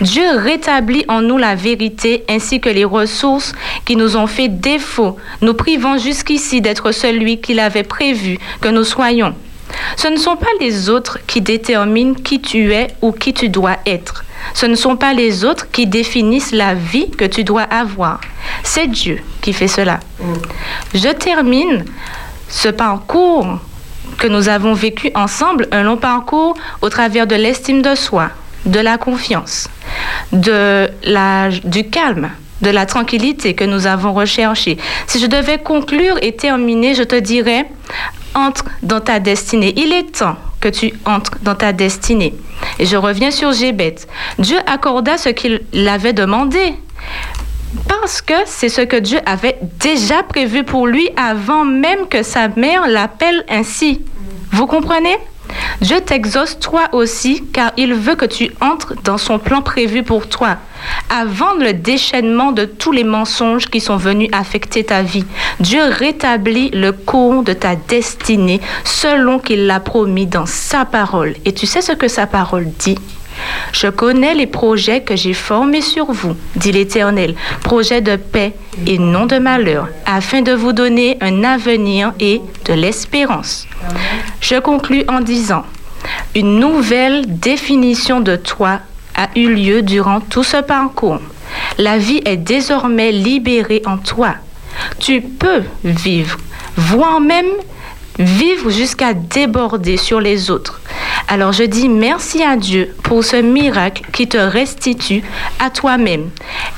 [0.00, 3.52] Dieu rétablit en nous la vérité ainsi que les ressources
[3.84, 8.84] qui nous ont fait défaut, nous privant jusqu'ici d'être celui qu'il avait prévu que nous
[8.84, 9.34] soyons.
[9.96, 13.76] Ce ne sont pas les autres qui déterminent qui tu es ou qui tu dois
[13.86, 14.24] être.
[14.54, 18.20] Ce ne sont pas les autres qui définissent la vie que tu dois avoir.
[18.62, 20.00] C'est Dieu qui fait cela.
[20.94, 21.84] Je termine
[22.48, 23.58] ce parcours
[24.18, 28.30] que nous avons vécu ensemble, un long parcours au travers de l'estime de soi,
[28.68, 29.68] de la confiance,
[30.32, 32.30] de la, du calme,
[32.62, 34.78] de la tranquillité que nous avons recherché.
[35.06, 37.66] Si je devais conclure et terminer, je te dirais,
[38.34, 39.74] entre dans ta destinée.
[39.76, 42.34] Il est temps que tu entres dans ta destinée.
[42.78, 43.96] Et je reviens sur Gébet.
[44.38, 46.74] Dieu accorda ce qu'il avait demandé.
[47.86, 52.48] Parce que c'est ce que Dieu avait déjà prévu pour lui avant même que sa
[52.48, 54.00] mère l'appelle ainsi.
[54.52, 55.16] Vous comprenez?
[55.80, 60.28] Dieu t'exauce toi aussi car il veut que tu entres dans son plan prévu pour
[60.28, 60.56] toi,
[61.10, 65.24] avant le déchaînement de tous les mensonges qui sont venus affecter ta vie.
[65.60, 71.34] Dieu rétablit le cours de ta destinée selon qu'il l'a promis dans sa parole.
[71.44, 72.98] Et tu sais ce que sa parole dit?
[73.72, 78.54] Je connais les projets que j'ai formés sur vous, dit l'Éternel, projets de paix
[78.86, 83.66] et non de malheur, afin de vous donner un avenir et de l'espérance.
[84.40, 85.64] Je conclus en disant,
[86.34, 88.80] une nouvelle définition de toi
[89.14, 91.20] a eu lieu durant tout ce parcours.
[91.78, 94.34] La vie est désormais libérée en toi.
[94.98, 96.38] Tu peux vivre,
[96.76, 97.46] voire même
[98.18, 100.80] vivre jusqu'à déborder sur les autres.
[101.28, 105.22] Alors je dis merci à Dieu pour ce miracle qui te restitue
[105.60, 106.30] à toi-même.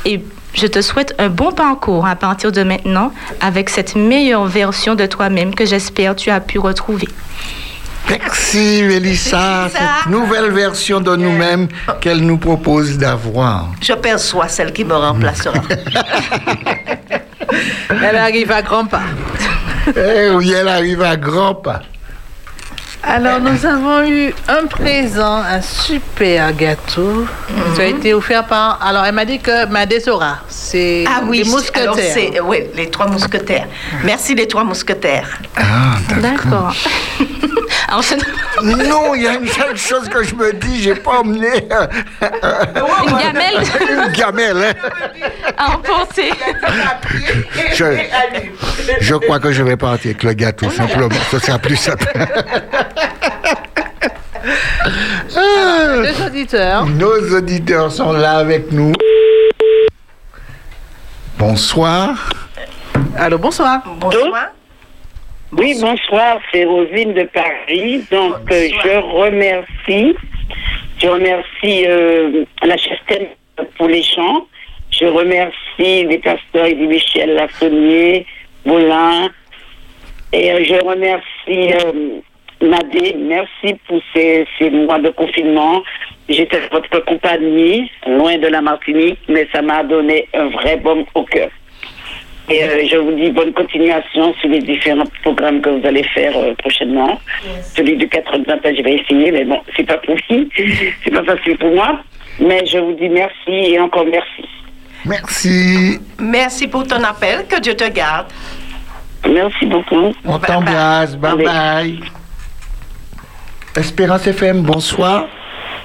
[0.05, 0.23] Et
[0.55, 5.07] je te souhaite un bon parcours à partir de maintenant avec cette meilleure version de
[5.07, 7.09] toi-même que j'espère tu as pu retrouver.
[8.09, 9.69] Merci, Mélissa.
[9.71, 11.69] Cette nouvelle version de nous-mêmes
[12.01, 13.69] qu'elle nous propose d'avoir.
[13.81, 15.55] Je perçois celle qui me remplacera.
[17.91, 19.03] Elle arrive à grands pas.
[19.97, 21.83] Eh oui, elle arrive à grands pas.
[23.03, 27.27] Alors, nous avons eu un présent, un super gâteau.
[27.75, 28.79] Ça a été offert par.
[28.87, 31.83] Alors, elle m'a dit que Madesora, c'est Ah oui, les mousquetaires.
[31.83, 33.67] alors c'est oui, les trois mousquetaires.
[34.05, 35.29] Merci les trois mousquetaires.
[35.57, 36.75] Ah, D'accord.
[37.89, 38.05] Alors,
[38.63, 41.49] Non, il y a une seule chose que je me dis, j'ai pas emmené
[42.21, 44.57] Une gamelle une gamelle.
[44.85, 44.89] hein.
[45.57, 46.31] à emporter.
[47.73, 47.85] Je,
[49.01, 51.09] je crois que je vais partir avec le gâteau, simplement.
[51.31, 52.07] Ce sera plus simple.
[56.27, 56.87] Auditeurs.
[56.87, 58.93] Nos auditeurs sont là avec nous.
[61.39, 62.31] Bonsoir.
[63.17, 63.83] Allô, bonsoir.
[63.99, 64.49] Bonsoir.
[65.53, 68.05] Oui, bonsoir, c'est Rosine de Paris.
[68.11, 70.17] Donc, euh, je remercie,
[71.03, 73.31] je remercie euh, la Chastel
[73.77, 74.47] pour les chants.
[74.91, 78.27] Je remercie les pasteurs Eddie Michel Lafonnier,
[78.65, 79.29] Boulin.
[80.33, 82.21] Et euh, je remercie euh,
[82.61, 83.17] Nadé.
[83.19, 85.83] Merci pour ces, ces mois de confinement.
[86.29, 91.25] J'étais votre compagnie, loin de la Martinique, mais ça m'a donné un vrai baume au
[91.25, 91.49] cœur.
[92.49, 96.37] Et euh, je vous dis bonne continuation sur les différents programmes que vous allez faire
[96.37, 97.21] euh, prochainement.
[97.77, 100.49] Celui du 4 matin, je vais essayer, mais bon, c'est pas pour lui.
[101.05, 102.01] c'est pas facile pour moi.
[102.41, 104.49] Mais je vous dis merci et encore merci.
[105.05, 106.01] Merci.
[106.19, 107.47] Merci pour ton appel.
[107.49, 108.27] Que Dieu te garde.
[109.29, 110.13] Merci beaucoup.
[110.25, 111.17] On t'embrasse.
[111.17, 112.20] Bye bye.
[113.77, 115.27] Espérance FM, bonsoir.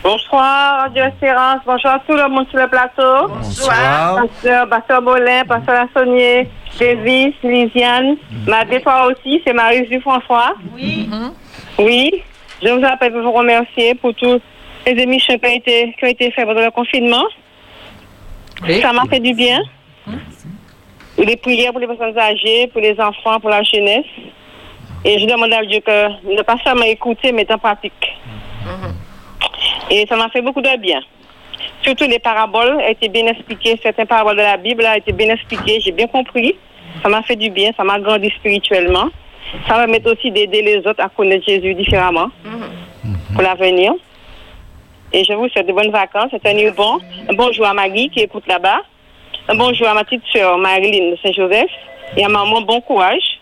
[0.02, 1.60] Bonsoir, Radio Espérance.
[1.68, 3.28] Bonjour à tout le monde sur le plateau.
[3.28, 4.26] Bonsoir.
[4.26, 6.50] Pasteur, Pasteur Bolin, Pasteur Lassonnier,
[6.80, 8.18] Davis, Lisiane.
[8.48, 10.56] Ma toi aussi, c'est Marie François.
[10.74, 11.08] Oui.
[11.78, 12.24] Oui.
[12.64, 14.42] Je vous appelle pour vous remercier pour tous
[14.88, 17.26] les émissions qui ont été, qui ont été faites pendant le confinement.
[18.82, 19.62] Ça m'a fait du bien.
[21.20, 24.06] Les prières pour les personnes âgées, pour les enfants, pour la jeunesse.
[25.08, 27.94] Et je demande à Dieu que ne pas seulement écouter, mais en pratique.
[29.92, 31.00] Et ça m'a fait beaucoup de bien.
[31.84, 33.80] Surtout les paraboles ont été bien expliquées.
[33.84, 35.80] Certaines paraboles de la Bible ont été bien expliquées.
[35.80, 36.56] J'ai bien compris.
[37.04, 37.70] Ça m'a fait du bien.
[37.78, 39.10] Ça m'a grandi spirituellement.
[39.68, 42.30] Ça va permettre aussi d'aider les autres à connaître Jésus différemment
[43.34, 43.94] pour l'avenir.
[45.14, 46.32] Et je vous souhaite de bonnes vacances.
[46.32, 47.00] C'est un bon.
[47.30, 48.82] Un bonjour à Maggie qui écoute là-bas.
[49.48, 51.70] Un bonjour à ma petite sœur Marilyn de Saint-Joseph.
[52.18, 53.35] Et à maman, bon courage.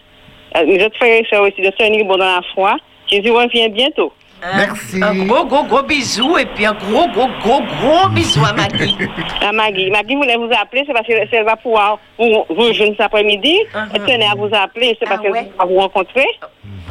[0.66, 2.76] Mes autres frères et sœurs aussi de tenir bon dans la foi.
[3.08, 4.12] Jésus revient bientôt.
[4.58, 5.02] Merci.
[5.02, 8.96] Un gros, gros, gros bisou et puis un gros, gros, gros, gros bisou à Maggie.
[9.42, 9.90] À Maggie.
[9.90, 13.58] Maggie voulait vous appeler, c'est parce qu'elle va pouvoir vous, vous rejoindre cet après-midi.
[13.94, 16.26] Elle tenait à vous appeler, c'est parce qu'elle va vous rencontrer.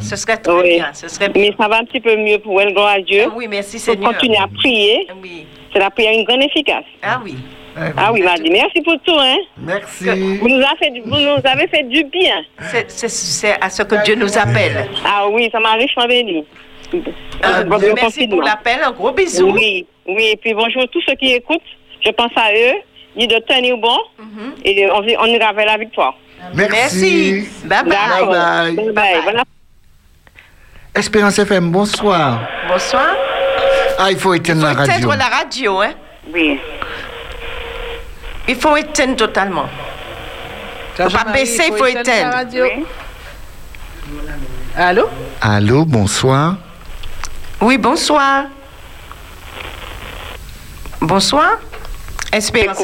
[0.00, 0.76] Ce serait très Oui.
[0.76, 0.92] bien.
[0.94, 1.42] Ce serait bien.
[1.42, 3.26] Mais ça va un petit peu mieux pour elle, gloire à Dieu.
[3.36, 4.12] Oui, merci Seigneur.
[4.12, 5.06] continuer à prier.
[5.22, 5.46] Oui.
[5.72, 6.84] C'est la prière une grande efficace.
[7.02, 7.36] Ah oui.
[7.96, 9.36] Ah oui, Madi, merci pour tout, hein.
[9.58, 10.04] Merci.
[10.38, 12.42] Vous nous, avez fait, du- vous nous avez fait du bien.
[12.88, 14.88] C'est- à ce que Dieu nous appelle.
[15.04, 16.44] Ah oui, ça m'a richement béni.
[16.92, 17.00] Bon
[17.78, 18.42] merci pour confinement.
[18.42, 19.50] l'appel, un gros bisou.
[19.52, 21.60] Oui, oui, et puis bonjour à tous ceux qui écoutent.
[22.04, 22.74] Je pense à eux.
[23.16, 23.96] Dis de tenir bon.
[24.64, 26.14] Et on, on ira vers la victoire.
[26.54, 27.46] Merci.
[27.64, 27.92] Bye bye.
[27.94, 28.76] Bye bye.
[28.76, 29.20] Bye bye.
[29.22, 29.42] Voilà.
[30.94, 32.40] Espérance FM, bonsoir.
[32.68, 33.06] Bonsoir.
[33.98, 34.92] Ah, il faut éteindre la radio.
[34.94, 35.92] Éteindre la radio, hein?
[36.32, 36.58] Oui.
[38.48, 39.68] Il faut éteindre totalement.
[40.96, 42.36] Faut pas baisser, il faut éteindre.
[44.76, 45.08] Allô?
[45.40, 46.56] Allô, bonsoir.
[47.60, 48.46] Oui, bonsoir.
[51.00, 51.58] Bonsoir.
[52.32, 52.82] Espérance.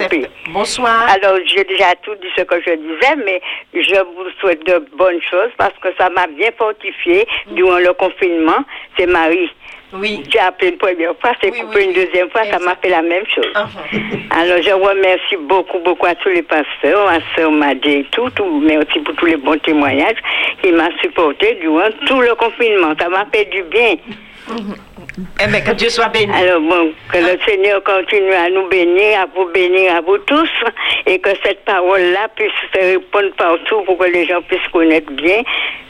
[0.50, 1.08] Bonsoir.
[1.08, 3.40] Alors, j'ai déjà tout dit ce que je disais, mais
[3.72, 8.64] je vous souhaite de bonnes choses parce que ça m'a bien fortifié durant le confinement.
[8.98, 9.50] C'est Marie.
[9.92, 10.22] Oui.
[10.30, 13.24] J'ai appelé une première fois, c'est coupé une deuxième fois, ça m'a fait la même
[13.34, 13.52] chose.
[14.30, 18.60] Alors, je remercie beaucoup, beaucoup à tous les pasteurs, à Sœur Madé et tout, tout,
[18.60, 20.18] merci pour tous les bons témoignages
[20.62, 22.94] qui m'ont supporté durant tout le confinement.
[23.00, 23.96] Ça m'a fait du bien.
[25.40, 26.32] Eh bien, que Dieu soit béni.
[26.32, 30.50] Alors bon, que le Seigneur continue à nous bénir, à vous bénir à vous tous,
[31.06, 35.42] et que cette parole-là puisse se répondre partout pour que les gens puissent connaître bien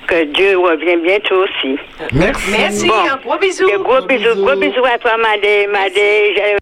[0.06, 1.78] que Dieu revient bientôt aussi.
[2.12, 2.50] Merci.
[2.50, 3.66] Merci, un gros bisou.
[3.66, 6.56] Des gros bisous, gros bisous à toi, Madé, Madé.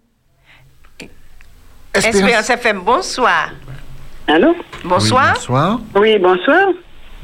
[1.94, 3.50] Espérance FM, bonsoir.
[4.26, 4.54] Allô?
[4.84, 5.34] Bonsoir.
[5.34, 5.78] Bonsoir.
[5.94, 6.66] Oui, bonsoir.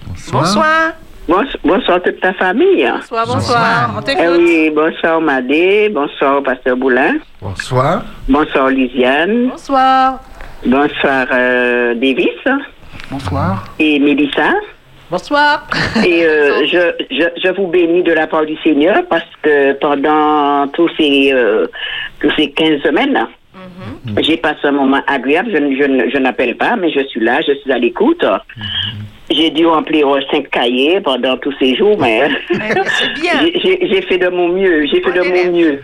[0.06, 0.42] Bonsoir.
[0.42, 0.92] Bonsoir,
[1.64, 2.86] bonsoir toute ta famille.
[2.94, 3.94] Bonsoir, bonsoir.
[3.96, 4.36] On Eh t'écoute.
[4.38, 8.04] oui, bonsoir Madé, bonsoir Pasteur Boulin, Bonsoir.
[8.28, 10.20] bonsoir Lisiane, Bonsoir.
[10.66, 12.28] bonsoir euh, Davis
[13.10, 13.64] Bonsoir.
[13.78, 14.50] et Mélissa.
[15.10, 15.66] Bonsoir.
[16.06, 16.78] Et euh, je,
[17.10, 21.66] je, je vous bénis de la part du Seigneur parce que pendant tous ces, euh,
[22.20, 23.26] tous ces 15 semaines,
[24.22, 25.50] j'ai passé un moment agréable.
[25.52, 28.24] Je, je, je n'appelle pas, mais je suis là, je suis à l'écoute.
[29.34, 32.28] J'ai dû remplir euh, cinq cahiers pendant tous ces jours, mais
[33.62, 34.84] j'ai- fait de mon mieux.
[34.86, 35.80] J'ai fait de mon mieux.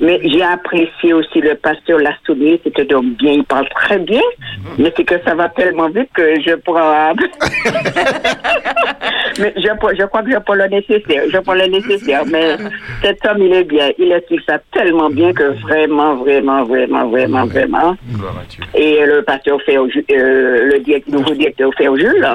[0.00, 4.22] Mais j'ai apprécié aussi le pasteur Lassonnier, c'était donc bien, il parle très bien,
[4.78, 7.12] mais c'est que ça va tellement vite que je prends...
[9.38, 9.92] mais je, crois
[10.22, 12.56] que je prends le nécessaire, je prends le nécessaire, mais
[13.02, 17.46] cet homme, il est bien, il explique ça tellement bien que vraiment, vraiment, vraiment, vraiment,
[17.46, 17.96] vraiment.
[18.74, 22.28] Et le pasteur Féo, euh, le direct- nouveau directeur Féo Jules,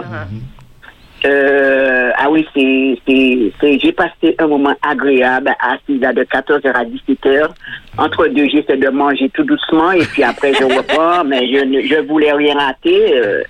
[1.26, 7.49] euh, ah oui, c'est, j'ai passé un moment agréable assise là de 14h à 17h.
[7.98, 11.81] Entre deux, j'essaie de manger tout doucement et puis après je reprends, mais je ne
[11.81, 13.18] je voulais rien rater.
[13.18, 13.41] euh.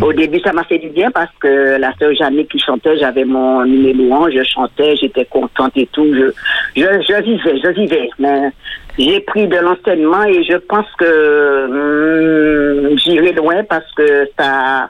[0.00, 3.24] Au début, ça m'a fait du bien parce que la sœur Jeannick qui chantait, j'avais
[3.24, 6.06] mon numéro 1, je chantais, j'étais contente et tout.
[6.14, 6.30] Je,
[6.74, 8.08] je, je vivais, je vivais.
[8.18, 8.50] Mais
[8.98, 11.66] j'ai pris de l'enseignement et je pense que
[12.88, 14.88] hum, j'irai loin parce que ça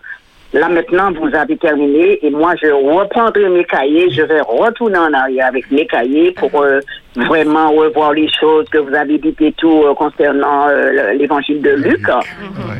[0.54, 4.10] Là maintenant, vous avez terminé et moi, je reprendrai mes cahiers.
[4.10, 6.80] Je vais retourner en arrière avec mes cahiers pour euh,
[7.16, 11.60] vraiment revoir les choses que vous avez dites et tout euh, concernant euh, le- l'évangile
[11.60, 12.06] de Luc.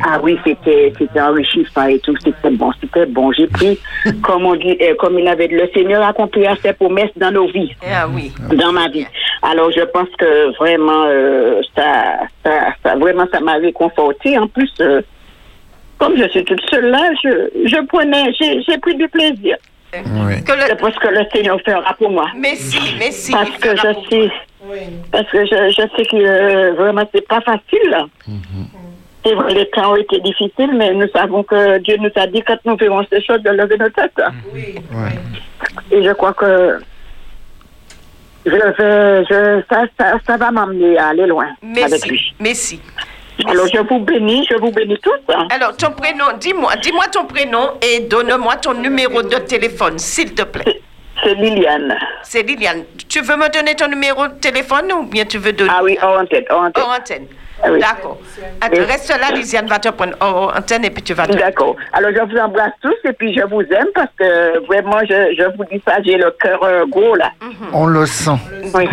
[0.03, 2.15] Ah oui, c'était c'était enrichissant et tout.
[2.23, 3.31] C'était bon, c'était bon.
[3.33, 3.77] J'ai pris,
[4.23, 7.31] comme on dit, euh, comme il avait dit, le Seigneur a accompli ses promesses dans
[7.31, 8.31] nos vies Ah oui.
[8.55, 9.05] dans ma vie.
[9.43, 12.51] Alors je pense que vraiment euh, ça, ça,
[12.83, 14.37] ça vraiment ça m'a réconforté.
[14.39, 15.01] En plus, euh,
[15.99, 17.29] comme je suis toute seule là, je,
[17.65, 19.57] je prenais, j'ai, j'ai pris du plaisir.
[19.91, 22.27] C'est parce que le Seigneur fera pour moi.
[22.37, 23.31] Merci, merci.
[23.31, 24.31] Parce que je sais,
[25.11, 27.89] parce que je, je sais que euh, vraiment c'est pas facile.
[27.89, 28.05] là.
[29.25, 32.41] C'est vrai, les temps ont été difficiles, mais nous savons que Dieu nous a dit
[32.43, 34.21] quand nous verrons ces choses de lever nos têtes.
[35.91, 36.79] Et je crois que
[38.45, 41.47] je vais, je, ça, ça, ça va m'amener à aller loin
[41.83, 42.33] avec lui.
[42.39, 42.79] Merci.
[42.79, 42.81] Merci.
[43.47, 45.33] Alors je vous bénis, je vous bénis tous.
[45.33, 45.47] hein.
[45.51, 50.43] Alors, ton prénom, dis-moi, dis-moi ton prénom et donne-moi ton numéro de téléphone, s'il te
[50.43, 50.81] plaît.
[51.23, 51.97] C'est Liliane.
[52.23, 52.83] C'est Liliane.
[53.09, 55.71] Tu veux me donner ton numéro de téléphone ou bien tu veux donner?
[55.73, 56.83] Ah oui, hors antenne, hors antenne.
[56.83, 57.27] Hors antenne.
[57.63, 57.79] Ah oui.
[57.79, 58.17] D'accord.
[58.61, 61.37] Reste là, Lisiane va te prendre hors antenne et puis tu vas te...
[61.37, 61.75] D'accord.
[61.93, 65.43] Alors je vous embrasse tous et puis je vous aime parce que vraiment je, je
[65.57, 67.31] vous dis ça, j'ai le cœur euh, gros là.
[67.73, 68.31] On le sent.
[68.73, 68.87] Oui.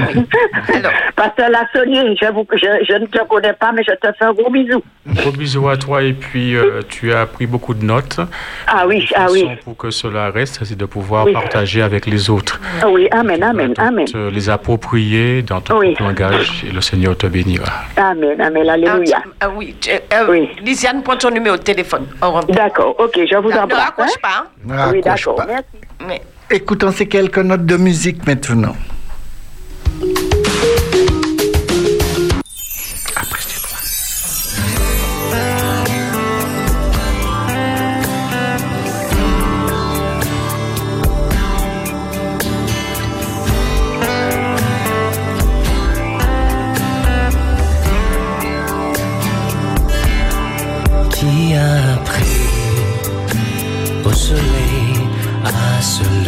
[1.14, 4.32] Pasteur Lassonnier, je, vous, je, je ne te connais pas, mais je te fais un
[4.32, 4.82] gros bisou.
[5.06, 8.18] Gros bisous à toi et puis euh, tu as pris beaucoup de notes.
[8.66, 9.48] Ah oui, ah oui.
[9.64, 11.32] Pour que cela reste, c'est de pouvoir Oui.
[11.32, 12.60] partager avec les autres.
[12.82, 14.06] Ah oui, amen, amen, amen.
[14.06, 15.94] Te les approprier dans ton Oui.
[16.00, 17.84] langage et le Seigneur te bénira.
[17.96, 19.22] Amen, amen, alléluia.
[19.40, 22.06] Ah oui, tu- euh, Lisiane, prends ton numéro de téléphone.
[22.48, 23.84] D'accord, ok, je vous Ne embrasse.
[23.86, 24.20] raccroche hein.
[24.22, 24.46] pas.
[24.74, 24.86] hein.
[24.88, 25.64] Ne Oui, d'accord, merci.
[26.06, 26.20] Mais
[26.50, 28.74] Écoutons ces quelques notes de musique maintenant.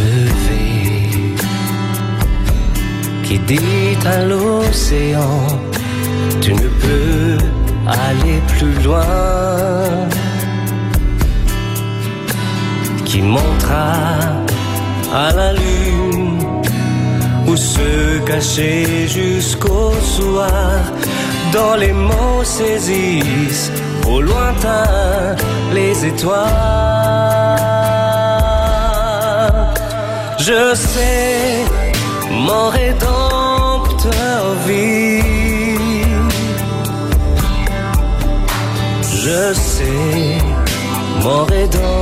[0.01, 1.11] Lever,
[3.25, 5.47] qui dit à l'océan,
[6.41, 7.39] tu ne peux
[7.87, 10.09] aller plus loin,
[13.05, 13.93] qui montra
[15.15, 16.63] à la lune
[17.47, 20.83] où se cacher jusqu'au soir,
[21.53, 23.73] dans les mots saisissent
[24.07, 25.35] au lointain
[25.73, 27.78] les étoiles.
[30.49, 31.67] Je sais,
[32.31, 35.21] mon rédempteur vit.
[39.25, 40.39] Je sais,
[41.23, 41.99] mon rédempteur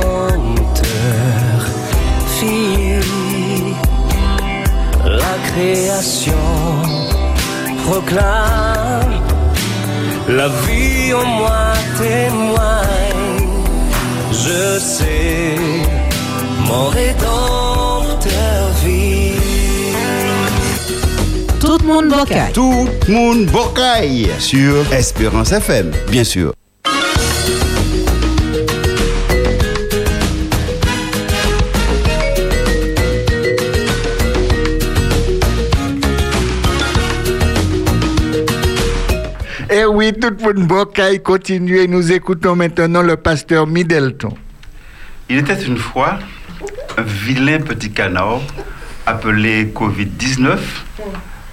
[2.35, 3.01] fit
[5.23, 6.47] la création
[7.85, 9.15] proclame
[10.29, 13.49] la vie en moi témoigne.
[14.31, 15.55] Je sais,
[16.65, 17.46] mon rédempteur
[21.87, 22.51] Tout le monde bocaille.
[22.51, 26.51] Tout le monde bocaille sur Espérance FM, bien sûr.
[39.69, 44.33] Eh oui, tout le monde bocaille continue et nous écoutons maintenant le pasteur Middleton.
[45.29, 46.19] Il était une fois
[46.97, 48.41] un vilain petit canard
[49.05, 50.57] appelé Covid-19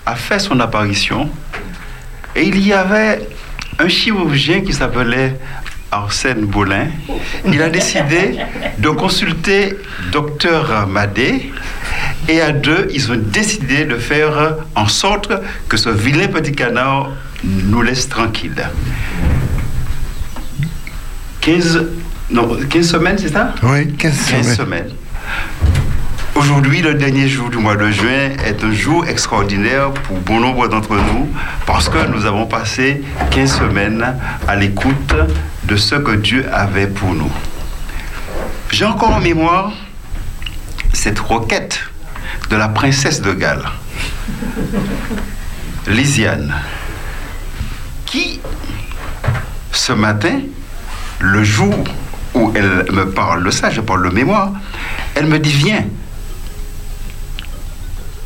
[0.06, 1.30] a fait son apparition
[2.36, 3.26] et il y avait
[3.78, 5.36] un chirurgien qui s'appelait
[5.90, 6.88] Arsène Bolin.
[7.46, 8.38] Il a décidé
[8.78, 9.76] de consulter
[10.12, 11.52] docteur Madé
[12.28, 15.32] et à deux, ils ont décidé de faire en sorte
[15.68, 17.10] que ce vilain petit canard
[17.44, 18.68] nous laisse tranquille.
[21.40, 21.86] 15,
[22.30, 23.54] non, 15 semaines, c'est ça?
[23.62, 24.44] Oui, 15 semaines.
[24.44, 24.90] semaines.
[26.36, 30.66] Aujourd'hui, le dernier jour du mois de juin est un jour extraordinaire pour bon nombre
[30.66, 31.28] d'entre nous
[31.64, 34.16] parce que nous avons passé 15 semaines
[34.48, 35.14] à l'écoute
[35.62, 37.30] de ce que Dieu avait pour nous.
[38.72, 39.72] J'ai encore en mémoire
[40.92, 41.78] cette requête
[42.50, 43.68] de la princesse de Galles,
[45.86, 46.52] Lysiane,
[48.06, 48.40] qui,
[49.70, 50.40] ce matin,
[51.20, 51.84] le jour
[52.34, 54.50] où elle me parle de ça, je parle de mémoire,
[55.14, 55.84] elle me dit, viens,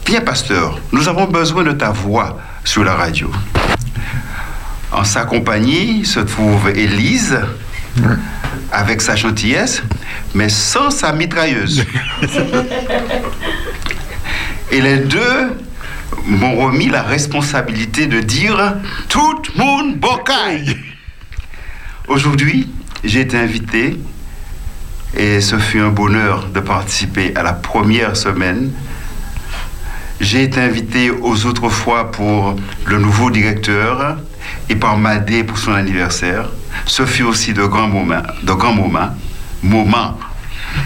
[0.08, 3.30] viens pasteur, nous avons besoin de ta voix sur la radio.
[4.90, 7.38] En sa compagnie se trouve Élise,
[8.72, 9.82] avec sa gentillesse,
[10.34, 11.84] mais sans sa mitrailleuse.
[14.72, 15.54] Et les deux
[16.24, 18.76] m'ont remis la responsabilité de dire
[19.10, 20.74] tout le monde bocaille.
[22.06, 22.70] Aujourd'hui,
[23.04, 23.98] j'ai été invité
[25.14, 28.70] et ce fut un bonheur de participer à la première semaine.
[30.20, 34.16] J'ai été invité aux autres fois pour le nouveau directeur
[34.68, 36.48] et par Madé pour son anniversaire.
[36.86, 39.14] Ce fut aussi de grands moments,
[39.62, 40.18] de.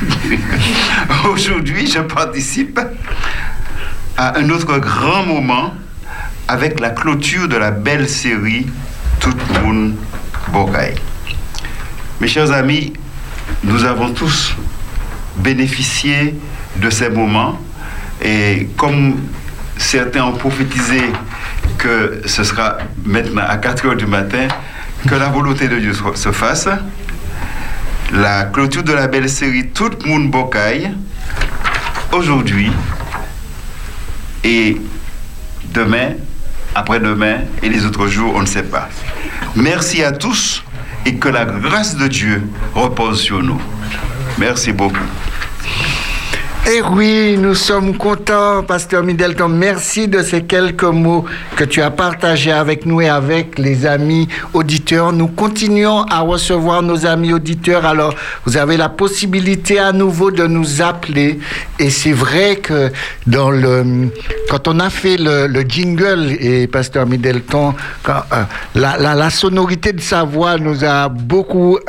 [1.33, 2.79] Aujourd'hui, je participe
[4.19, 5.73] à un autre grand moment
[6.47, 8.67] avec la clôture de la belle série
[9.19, 9.33] Tout
[9.63, 9.95] monde
[10.53, 10.97] Bocaille.
[12.21, 12.93] Mes chers amis,
[13.65, 14.55] nous avons tous
[15.39, 16.35] bénéficié
[16.77, 17.59] de ces moments
[18.23, 19.16] et comme
[19.77, 21.01] certains ont prophétisé
[21.78, 24.49] que ce sera maintenant à 4 heures du matin
[25.09, 26.69] que la volonté de Dieu se fasse,
[28.12, 30.93] la clôture de la belle série Tout monde Bocaille,
[32.12, 32.70] aujourd'hui
[34.44, 34.81] et
[35.73, 36.11] demain,
[36.74, 38.89] après-demain et les autres jours, on ne sait pas.
[39.57, 40.62] Merci à tous
[41.05, 42.43] et que la grâce de Dieu
[42.74, 43.61] repose sur nous.
[44.39, 45.05] Merci beaucoup.
[46.65, 49.49] Eh oui, nous sommes contents, Pasteur Middleton.
[49.49, 51.25] Merci de ces quelques mots
[51.57, 55.13] que tu as partagés avec nous et avec les amis auditeurs.
[55.13, 57.85] Nous continuons à recevoir nos amis auditeurs.
[57.85, 58.15] Alors,
[58.47, 61.41] vous avez la possibilité à nouveau de nous appeler.
[61.81, 62.93] Et c'est vrai que
[63.27, 64.11] dans le,
[64.49, 67.75] quand on a fait le, le jingle et Pasteur Middleton,
[68.09, 68.45] euh,
[68.77, 71.81] la, sonorité de sa voix nous a beaucoup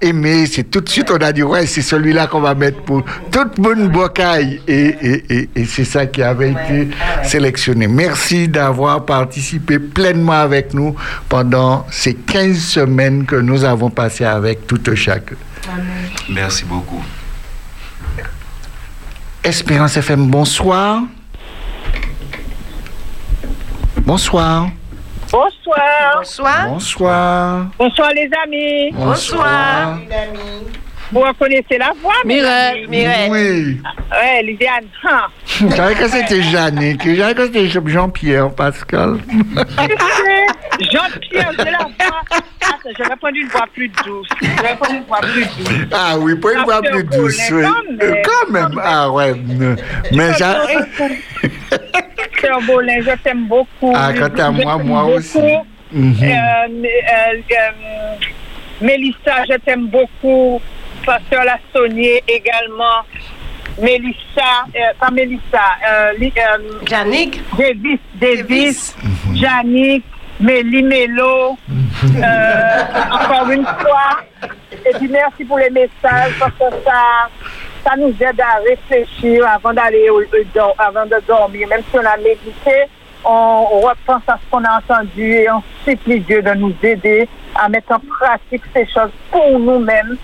[0.00, 0.46] aimé.
[0.46, 3.62] C'est tout de suite, on a dit, ouais, c'est celui-là qu'on va mettre pour tout
[3.62, 6.88] le monde Et, et, et, et c'est ça qui avait été
[7.22, 7.86] sélectionné.
[7.86, 10.96] Merci d'avoir participé pleinement avec nous
[11.28, 15.36] pendant ces 15 semaines que nous avons passées avec tout chacun.
[16.30, 17.02] Merci beaucoup.
[19.42, 21.02] Espérance FM, bonsoir.
[23.98, 24.70] Bonsoir.
[25.30, 26.16] Bonsoir.
[26.16, 26.68] Bonsoir.
[26.68, 27.66] Bonsoir.
[27.78, 28.92] Bonsoir les amis.
[28.92, 29.98] Bonsoir.
[31.12, 32.86] Vous reconnaissez la voix Mireille.
[32.88, 33.30] Mireille.
[33.30, 33.80] Oui.
[34.10, 34.84] Ouais, Lydiane.
[35.04, 35.26] Hein.
[35.46, 37.02] Je savais que c'était Jannick.
[37.08, 39.18] Je savais que c'était Jean-Pierre, Pascal.
[40.80, 42.20] Jean-Pierre, c'est la voix.
[42.30, 44.28] Attends, je vais prendre une voix plus douce.
[44.42, 45.86] Je vais prendre une voix plus douce.
[45.92, 47.40] Ah oui, pas une voix plus douce.
[47.52, 47.64] oui.
[48.24, 48.80] Quand même.
[48.82, 49.34] Ah ouais.
[50.12, 50.62] Mais ça.
[52.40, 53.92] Sœur Bolin, je t'aime beaucoup.
[53.94, 55.38] Ah, quant à moi, moi aussi.
[55.92, 56.14] Mhm.
[56.20, 58.14] Euh, mais, euh, euh,
[58.80, 60.60] Mélissa, je t'aime beaucoup.
[61.06, 63.02] Pasteur Lassonnier également.
[63.80, 67.40] Mélissa, euh, pas Mélissa, euh, euh, Jannick.
[67.58, 68.96] Davis, Davis,
[69.34, 70.04] Jannick,
[70.40, 71.56] Mélie Mélo.
[72.16, 74.20] Euh, encore une fois.
[74.84, 77.28] Et puis merci pour les messages parce que ça,
[77.84, 81.68] ça nous aide à réfléchir avant d'aller au, au- do- avant de dormir.
[81.68, 82.84] Même si on a médité,
[83.24, 87.28] on, on repense à ce qu'on a entendu et on supplie Dieu de nous aider
[87.54, 90.16] à mettre en pratique ces choses pour nous-mêmes.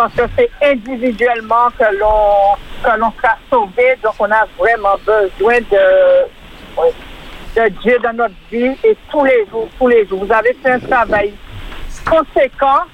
[0.00, 3.96] Parce que c'est individuellement que l'on que l'on sera sauvé.
[4.02, 6.80] Donc on a vraiment besoin de,
[7.54, 10.24] de Dieu dans notre vie et tous les jours, tous les jours.
[10.24, 11.34] Vous avez fait un travail
[12.08, 12.84] conséquent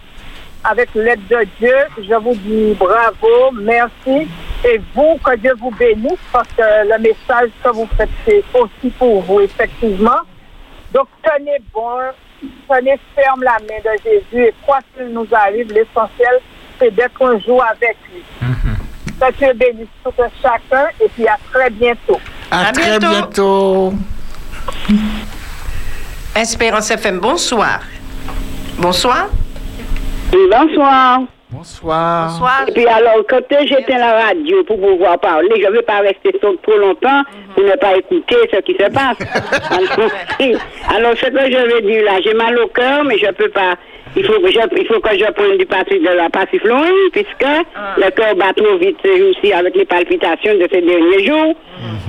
[0.65, 1.77] avec l'aide de Dieu.
[1.97, 4.27] Je vous dis bravo, merci.
[4.65, 8.91] Et vous, que Dieu vous bénisse parce que le message que vous faites, c'est aussi
[8.99, 10.23] pour vous, effectivement.
[10.93, 12.01] Donc, tenez bon,
[12.69, 16.41] tenez ferme la main de Jésus et quoi qu'il nous arrive, l'essentiel,
[16.79, 18.23] c'est d'être un jour avec lui.
[19.19, 22.21] Que Dieu bénisse tout un chacun et puis à très bientôt.
[22.51, 23.95] À, très bientôt.
[26.35, 27.81] Espérance FM, bonsoir.
[28.79, 29.29] Bonsoir.
[30.33, 31.21] Oui, bonsoir.
[31.51, 32.29] Bonsoir.
[32.29, 32.65] Bonsoir.
[32.69, 36.33] Et puis alors, quand j'éteins la radio pour pouvoir parler, je ne vais pas rester
[36.41, 37.23] trop longtemps
[37.55, 39.17] pour ne pas écouter ce qui se passe.
[39.71, 40.11] alors,
[40.95, 43.49] alors, ce que je veux dire là, j'ai mal au cœur, mais je ne peux
[43.49, 43.77] pas.
[44.17, 47.45] Il faut que je, il faut que je prenne du passif de la passiflorine, puisque
[47.99, 51.55] le cœur bat trop vite jours-ci avec les palpitations de ces derniers jours.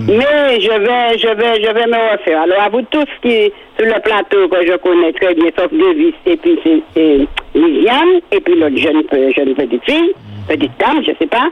[0.07, 2.41] Mais je vais, je vais, je vais me refaire.
[2.43, 6.13] Alors, à vous tous qui, sur le plateau que je connais très bien, sauf Devis,
[6.25, 6.57] et puis
[6.95, 10.13] c'est Lisiane, et puis l'autre jeune, pe- jeune petite fille,
[10.47, 11.49] petite dame, je sais pas.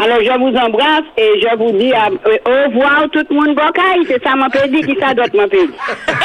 [0.00, 3.56] Alors, je vous embrasse et je vous dis à- euh, au revoir tout le monde
[3.56, 4.04] bocaille.
[4.06, 5.72] C'est ça mon pédi qui ça d'autre mon pédi.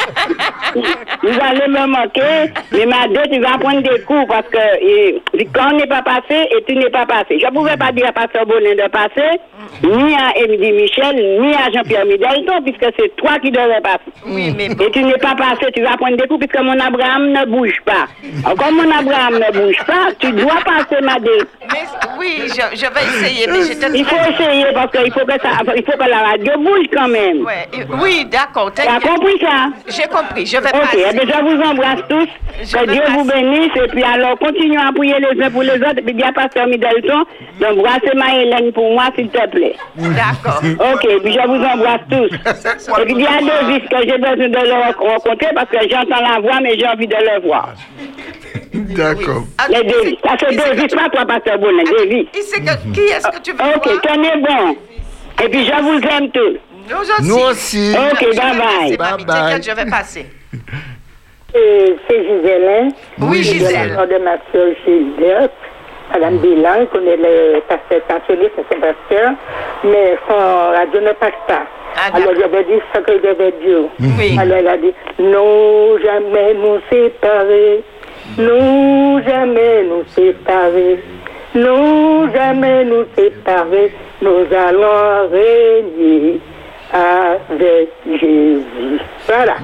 [1.22, 5.20] Vous allez me manquer, mais ma dette, tu vas prendre des coups parce que eh,
[5.54, 7.38] quand on n'est pas passé et tu n'es pas passé.
[7.40, 9.38] Je ne pouvais pas dire à Pasteur Bonin de passer,
[9.82, 14.10] ni à Émilie Michel, ni à Jean-Pierre Midelton, puisque c'est toi qui devais passer.
[14.86, 17.80] Et tu n'es pas passé, tu vas prendre des coups puisque mon Abraham ne bouge
[17.84, 18.06] pas.
[18.56, 21.48] Comme mon Abraham ne bouge pas, tu dois passer ma dette.
[21.72, 21.80] Mais,
[22.18, 25.48] oui, je, je vais essayer, mais j'étais Il faut essayer parce qu'il faut que ça,
[25.76, 27.44] il faut que la radio bouge quand même.
[27.44, 27.68] Ouais,
[28.02, 28.72] oui, d'accord.
[28.74, 29.68] Tu as compris ça?
[29.88, 31.04] J'ai compris, je vais Ok, passer.
[31.12, 32.28] eh je vous embrasse tous.
[32.62, 33.70] Je que Dieu vous bénisse.
[33.76, 35.98] Et puis alors, continuez à prier les uns pour les autres.
[35.98, 37.24] Et puis, bien, Pasteur Middleton,
[37.60, 39.53] d'embrasser ma Hélène pour moi, s'il te plaît.
[39.96, 40.60] D'accord.
[40.94, 43.00] Ok, puis je vous embrasse tous.
[43.00, 46.40] Et puis, dis à Davis que j'ai besoin de le rencontrer parce que j'entends la
[46.40, 47.74] voix, mais j'ai envie de le voir.
[48.72, 49.44] D'accord.
[49.70, 50.16] Les Davis.
[50.24, 51.84] Ça, c'est Davis, pas toi, Pasteur Bonnet.
[51.84, 52.26] Davis.
[52.34, 54.76] Il sait que, qui est-ce que tu veux Ok, tenez bon.
[55.44, 56.58] Et puis, je vous aime tous.
[56.90, 57.22] Nous aussi.
[57.28, 57.94] Nous aussi.
[57.96, 59.10] Ok, Je vais bye passer, bye.
[59.10, 60.26] mamie, t'inquiète, je vais passer.
[61.56, 62.68] Et C'est Gisèle.
[62.68, 62.88] hein?
[63.20, 63.82] Oui, Gisèle.
[63.84, 65.48] De la part de ma soeur Gilbert,
[66.12, 69.32] Madame Bélan, elle connaît le pasteur c'est son pasteur,
[69.84, 71.66] mais son radio ne passe pas.
[72.12, 73.88] Alors, j'avais dit ce que je devais dire.
[74.18, 74.36] Oui.
[74.38, 77.82] Alors, elle a dit, non, jamais nous séparer.
[78.38, 81.02] Non, jamais nous séparer.
[81.54, 83.92] Non, jamais nous séparer.
[84.22, 86.40] Nous allons régner
[86.92, 89.00] avec Jésus.
[89.26, 89.56] Voilà.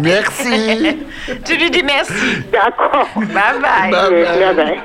[0.00, 0.96] Merci.
[1.44, 2.42] tu lui dis merci.
[2.52, 3.06] D'accord.
[3.16, 3.90] Bye bye.
[3.90, 4.54] Bye bye.
[4.54, 4.80] Bye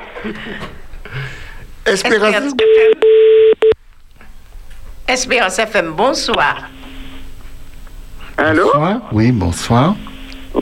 [1.86, 2.34] Espérance.
[2.34, 2.54] Espérance
[5.08, 6.68] Espérance FM, bonsoir.
[8.38, 8.70] Allô?
[9.12, 9.94] Oui, bonsoir.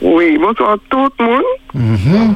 [0.01, 1.43] Oui, bonsoir tout le monde.
[1.73, 2.35] Mhm.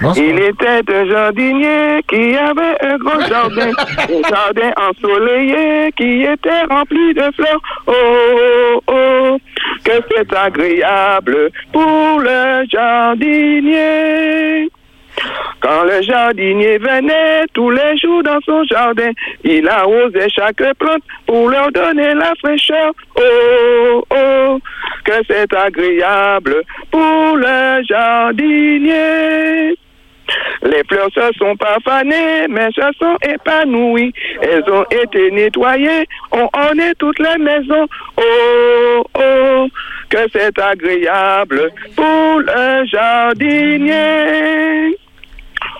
[0.00, 0.24] Bonsoir.
[0.26, 7.14] Il était un jardinier qui avait un grand jardin, un jardin ensoleillé qui était rempli
[7.14, 7.60] de fleurs.
[7.86, 9.38] Oh, oh, oh,
[9.84, 14.68] que c'est agréable pour le jardinier?
[15.60, 19.10] Quand le jardinier venait tous les jours dans son jardin,
[19.42, 22.92] il arrosait chaque plante pour leur donner la fraîcheur.
[23.16, 24.58] Oh, oh,
[25.04, 29.76] que c'est agréable pour le jardinier.
[30.62, 34.12] Les fleurs se sont pas fanées, mais se sont épanouies.
[34.42, 37.86] Elles ont été nettoyées, on en est toutes les maisons.
[38.16, 39.68] Oh, oh,
[40.10, 43.94] que c'est agréable pour le jardinier.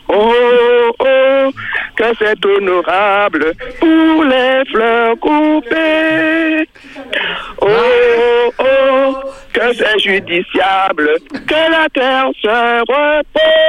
[0.08, 1.50] Oh, oh,
[1.96, 6.68] que c'est honorable pour les fleurs coupées.
[7.60, 9.14] Oh, oh,
[9.52, 11.10] que c'est judiciable
[11.46, 13.65] que la terre se repose.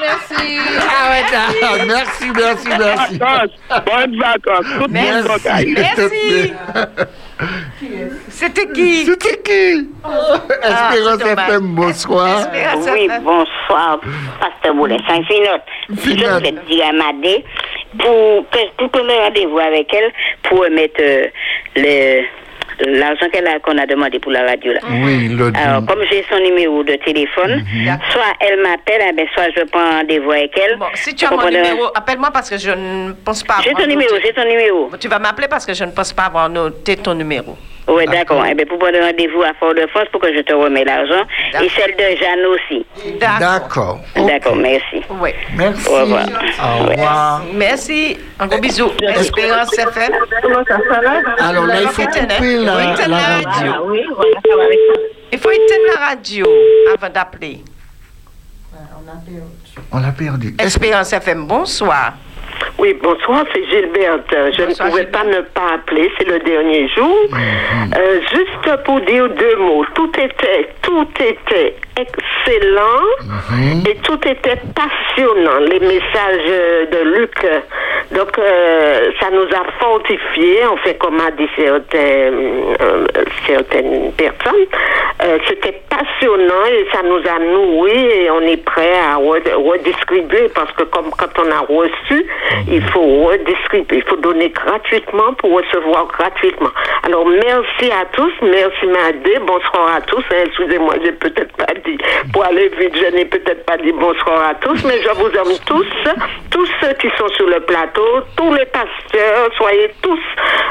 [0.00, 0.58] Merci.
[0.88, 1.86] Ah ouais, d'accord.
[1.86, 3.18] merci, merci, merci.
[3.18, 3.54] Vacances,
[3.86, 4.66] bonnes vacances.
[5.26, 5.74] Bocaille.
[5.74, 6.52] Merci.
[8.28, 9.04] C'était qui?
[9.04, 9.88] C'était qui?
[10.04, 11.20] Ah, Espérance.
[11.20, 12.48] FM, bonsoir.
[12.92, 14.00] Oui, bonsoir,
[14.40, 14.98] Pasteur Boulet.
[15.06, 15.62] Finote.
[15.90, 17.44] Je te dire à Madé
[17.98, 21.26] pour que pour qu'on ait rendez-vous avec elle pour mettre euh,
[21.76, 22.22] le
[22.80, 24.80] l'argent qu'elle a qu'on a demandé pour la radio là.
[25.04, 27.64] Oui, le Alors, comme j'ai son numéro de téléphone,
[28.10, 30.78] soit elle m'appelle, eh ben, soit je prends rendez-vous avec elle.
[30.78, 33.82] Bon, si tu as mon numéro, appelle-moi parce que je ne pense pas J'ai avoir
[33.82, 34.90] ton numéro, j'ai ton numéro.
[35.00, 37.56] Tu vas m'appeler parce que je ne pense pas avoir noté ton numéro.
[37.88, 38.44] Oui, d'accord.
[38.48, 41.22] Eh ben, pour prendre rendez-vous à Fort-de-France pour que je te remets l'argent.
[41.62, 42.86] Et celle de Jeanne aussi.
[43.20, 44.00] D'accord.
[44.16, 45.02] D'accord, merci.
[45.20, 45.30] Oui.
[45.56, 45.88] Merci.
[45.88, 46.26] Au revoir.
[46.26, 47.42] Au revoir.
[47.54, 48.16] Merci.
[48.40, 48.90] Un gros bisou.
[49.14, 50.12] Espérance FM.
[50.42, 51.48] Comment ça, ça va?
[51.48, 53.72] Alors là, il faut couper la, éteindre la la radio.
[53.74, 55.00] Ah oui, voilà, ça va avec ça.
[55.32, 56.46] Il faut éteindre la radio
[56.94, 57.60] avant d'appeler.
[59.92, 60.54] On l'a perdu.
[60.58, 62.14] Espérance FM, bonsoir.
[62.78, 64.34] Oui, bonsoir, c'est Gilberte.
[64.56, 67.16] Je ne pouvais pas ne pas appeler, c'est le dernier jour.
[67.96, 69.84] Euh, juste pour dire deux mots.
[69.94, 73.30] Tout était, tout était excellent
[73.88, 75.58] et tout était passionnant.
[75.60, 77.34] Les messages de Luc,
[78.12, 83.06] donc euh, ça nous a fortifiés, en fait, comme a dit certains, euh,
[83.46, 84.66] certaines personnes.
[85.48, 90.70] C'était passionnant et ça nous a nourris et on est prêt à re- redistribuer parce
[90.72, 92.26] que comme quand on a reçu,
[92.68, 96.70] il faut redistribuer, il faut donner gratuitement pour recevoir gratuitement.
[97.04, 100.24] Alors merci à tous, merci Madé, bonsoir à tous.
[100.30, 101.98] Hein, Excusez-moi, j'ai peut-être pas dit,
[102.32, 105.58] pour aller vite, je n'ai peut-être pas dit bonsoir à tous, mais je vous aime
[105.66, 105.86] tous,
[106.50, 108.06] tous ceux qui sont sur le plateau,
[108.36, 110.20] tous les pasteurs, soyez tous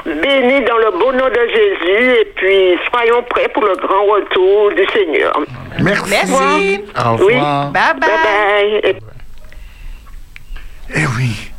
[0.06, 4.72] bénis dans le beau nom de Jésus et puis soyons prêts pour le grand retour
[4.72, 5.34] du Seigneur.
[5.81, 6.10] Merci.
[6.10, 6.84] Merci.
[6.95, 7.34] Au Oui.
[7.34, 7.72] revoir.
[7.72, 8.10] Bye bye.
[8.10, 8.91] Bye bye.
[8.91, 8.95] Et-
[10.95, 11.52] Eh oui.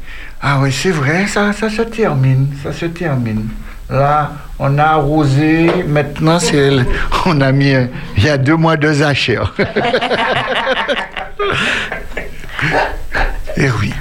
[0.49, 2.47] Ah oui, c'est vrai, ça, ça se termine.
[2.63, 3.49] Ça se termine.
[3.91, 5.83] Là, on a arrosé.
[5.89, 6.71] Maintenant, c'est
[7.27, 7.75] on a mis
[8.17, 9.53] il y a deux mois de zachère.
[13.59, 13.93] Eh oui.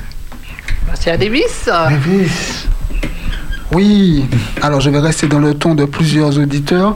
[0.85, 1.65] Merci à Davis.
[1.65, 2.67] Davis.
[3.73, 4.25] Oui,
[4.61, 6.95] alors je vais rester dans le ton de plusieurs auditeurs.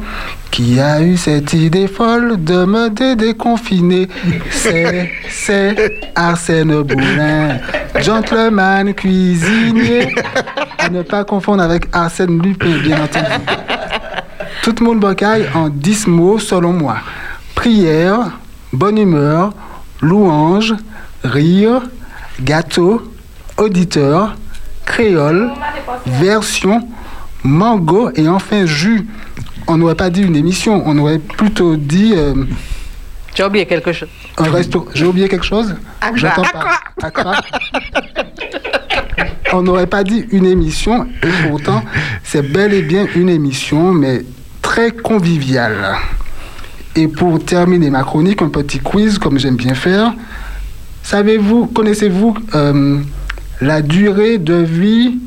[0.51, 4.07] Qui a eu cette idée folle de me dé- déconfiner
[4.49, 7.57] C'est, c'est Arsène Boulin,
[8.01, 10.13] gentleman cuisinier.
[10.79, 13.25] À ne pas confondre avec Arsène Lupin, bien entendu.
[14.63, 16.97] Tout le monde bocaille en 10 mots selon moi.
[17.55, 18.31] Prière,
[18.73, 19.53] bonne humeur,
[20.01, 20.73] louange,
[21.23, 21.81] rire,
[22.41, 23.11] gâteau,
[23.57, 24.35] auditeur,
[24.89, 25.51] créole,
[26.05, 26.81] version,
[27.43, 29.07] mango et enfin jus.
[29.67, 32.33] On n'aurait pas dit une émission, on aurait plutôt dit euh,
[33.35, 34.09] Tu as oublié quelque chose.
[34.37, 34.87] un resto.
[34.95, 35.75] J'ai oublié quelque chose?
[36.01, 36.17] Accra.
[36.17, 36.79] J'entends pas.
[37.07, 37.35] Accra.
[39.53, 41.83] On n'aurait pas dit une émission, et pourtant,
[42.23, 44.23] c'est bel et bien une émission, mais
[44.61, 45.95] très conviviale.
[46.95, 50.13] Et pour terminer ma chronique, un petit quiz, comme j'aime bien faire.
[51.03, 52.99] Savez-vous, connaissez-vous euh,
[53.61, 55.19] la durée de vie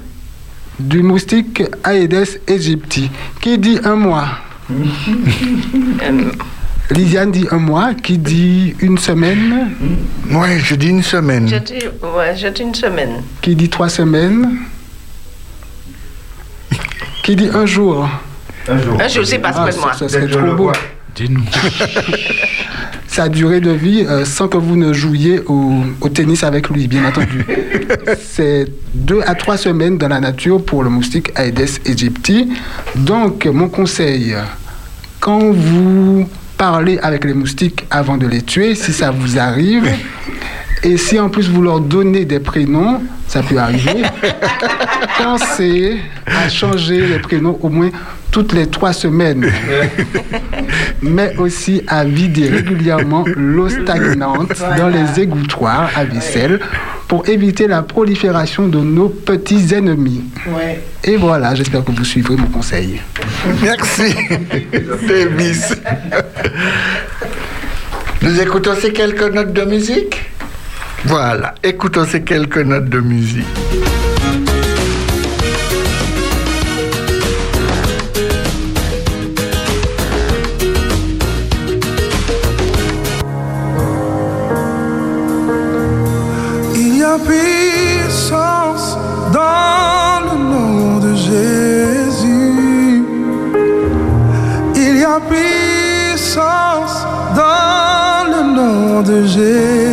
[0.78, 3.10] du moustique Aedes aegypti
[3.40, 4.28] Qui dit un mois?
[6.90, 7.94] Lisiane dit un mois.
[7.94, 9.70] Qui dit une semaine?
[10.30, 11.48] Oui, je dis une semaine.
[11.48, 13.22] Je dis, ouais, je dis une semaine.
[13.40, 14.59] Qui dit trois semaines?
[17.22, 18.09] Qui dit un jour?
[18.68, 19.92] Un jour, c'est pas Ah, seulement moi.
[19.94, 20.72] ça, ça serait trop beau.
[21.14, 21.44] Dis-nous.
[23.06, 26.89] Sa durée de vie euh, sans que vous ne jouiez au, au tennis avec lui,
[26.89, 27.44] bien entendu.
[28.24, 32.52] C'est deux à trois semaines dans la nature pour le moustique Aedes aegypti.
[32.94, 34.34] Donc, mon conseil,
[35.20, 36.26] quand vous
[36.56, 39.84] parlez avec les moustiques avant de les tuer, si ça vous arrive,
[40.84, 44.02] et si en plus vous leur donnez des prénoms, ça peut arriver,
[45.18, 47.90] pensez à changer les prénoms au moins
[48.32, 49.50] toutes les trois semaines.
[51.02, 56.59] Mais aussi à vider régulièrement l'eau stagnante dans les égouttoirs à vaisselle
[57.06, 60.24] pour éviter la prolifération de nos petits ennemis.
[61.04, 63.00] Et voilà, j'espère que vous suivrez mon conseil.
[63.62, 64.14] Merci,
[65.06, 65.74] Davis.
[68.22, 70.31] Nous écoutons ces quelques notes de musique?
[71.05, 73.45] Voilà, écoutons ces quelques notes de musique.
[86.77, 88.97] Il y a puissance
[89.33, 93.03] dans le nom de Jésus.
[94.77, 99.91] Il y a puissance dans le nom de Jésus.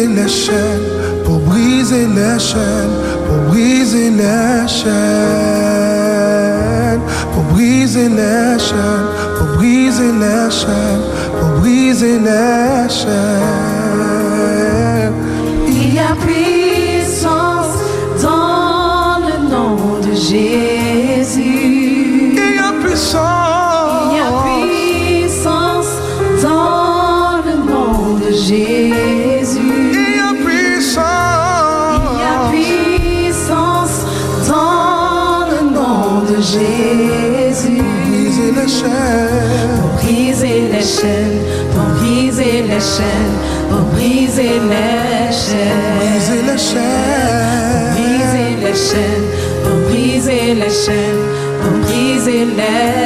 [0.00, 0.88] Briser les chaînes,
[1.24, 2.96] pour briser les chaînes,
[3.26, 4.90] pour briser les chaînes,
[7.32, 11.04] pour briser les chaînes, pour briser les chaînes,
[11.38, 13.69] pour briser les chaînes.
[44.50, 45.98] Briser les chaînes.
[45.98, 47.20] Briser les chaînes.
[47.94, 49.28] Briser les chaînes,
[49.62, 51.24] pour briser les chaînes,
[51.82, 52.99] briser les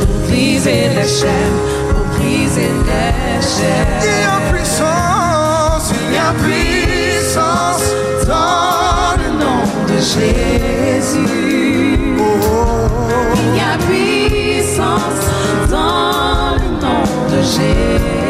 [0.00, 1.58] Pour briser les chaînes, Pour briser les chaînes,
[1.90, 4.02] pour briser les chaînes.
[4.02, 7.86] Il y a puissance, il y a puissance
[8.26, 11.30] dans le nom de Jésus.
[13.36, 15.22] Il y a puissance
[15.70, 18.21] dans le nom de Jésus.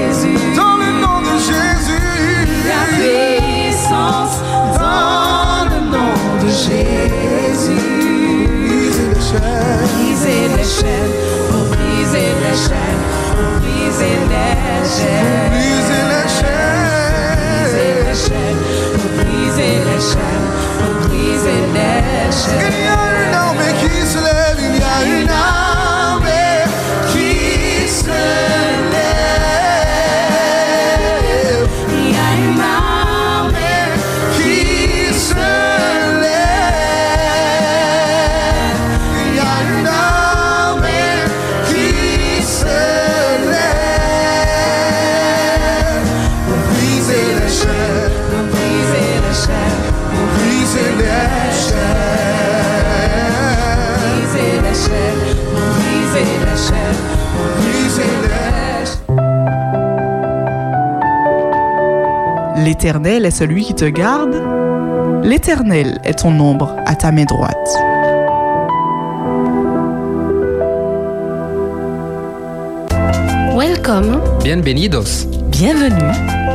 [9.32, 11.14] Briser les chaînes.
[11.70, 13.02] Briser les chaînes, pour briser les chaînes,
[13.34, 15.50] pour briser les chaînes.
[15.50, 16.82] Briser les chaînes.
[17.72, 18.60] Briser les chaînes,
[18.92, 20.48] pour briser les chaînes,
[20.78, 22.30] pour briser les
[25.10, 25.51] chaînes.
[62.73, 64.35] L'Éternel est celui qui te garde.
[65.23, 67.55] L'Éternel est ton ombre à ta main droite.
[73.55, 74.23] Welcome.
[74.43, 75.27] Bienvenidos.
[75.51, 76.12] Bienvenue.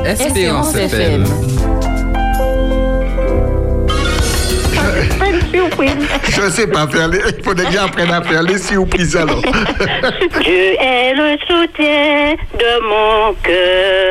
[0.07, 1.26] Espérance FM.
[6.30, 7.19] Je sais pas faire les.
[7.38, 9.41] Il faudrait que j'apprenne à faire les surprises alors.
[10.41, 14.06] Dieu est le soutien de mon cœur.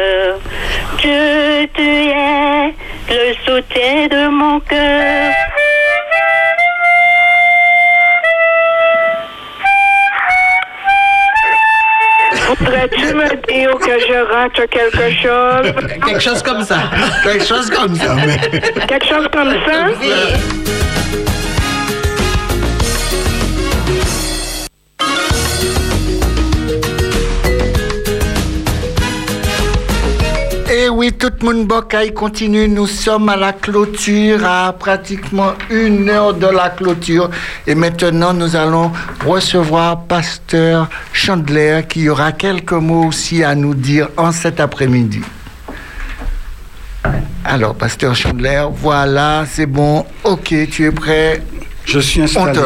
[1.07, 2.75] Dieu, tu es
[3.11, 5.33] le soutien de mon cœur.
[12.49, 16.01] Voudrais-tu me dire que je rate quelque chose?
[16.05, 16.79] Quelque chose comme ça.
[17.23, 18.15] Quelque chose comme ça.
[18.15, 19.89] mais- Quelque chose comme ça?
[20.03, 20.35] Et
[31.13, 32.69] tout le monde Bocaille continue.
[32.69, 37.31] Nous sommes à la clôture, à pratiquement une heure de la clôture.
[37.67, 38.93] Et maintenant, nous allons
[39.25, 45.21] recevoir Pasteur Chandler qui aura quelques mots aussi à nous dire en cet après-midi.
[47.45, 50.05] Alors, Pasteur Chandler, voilà, c'est bon.
[50.25, 51.43] Ok, tu es prêt?
[51.87, 52.59] Je suis installé.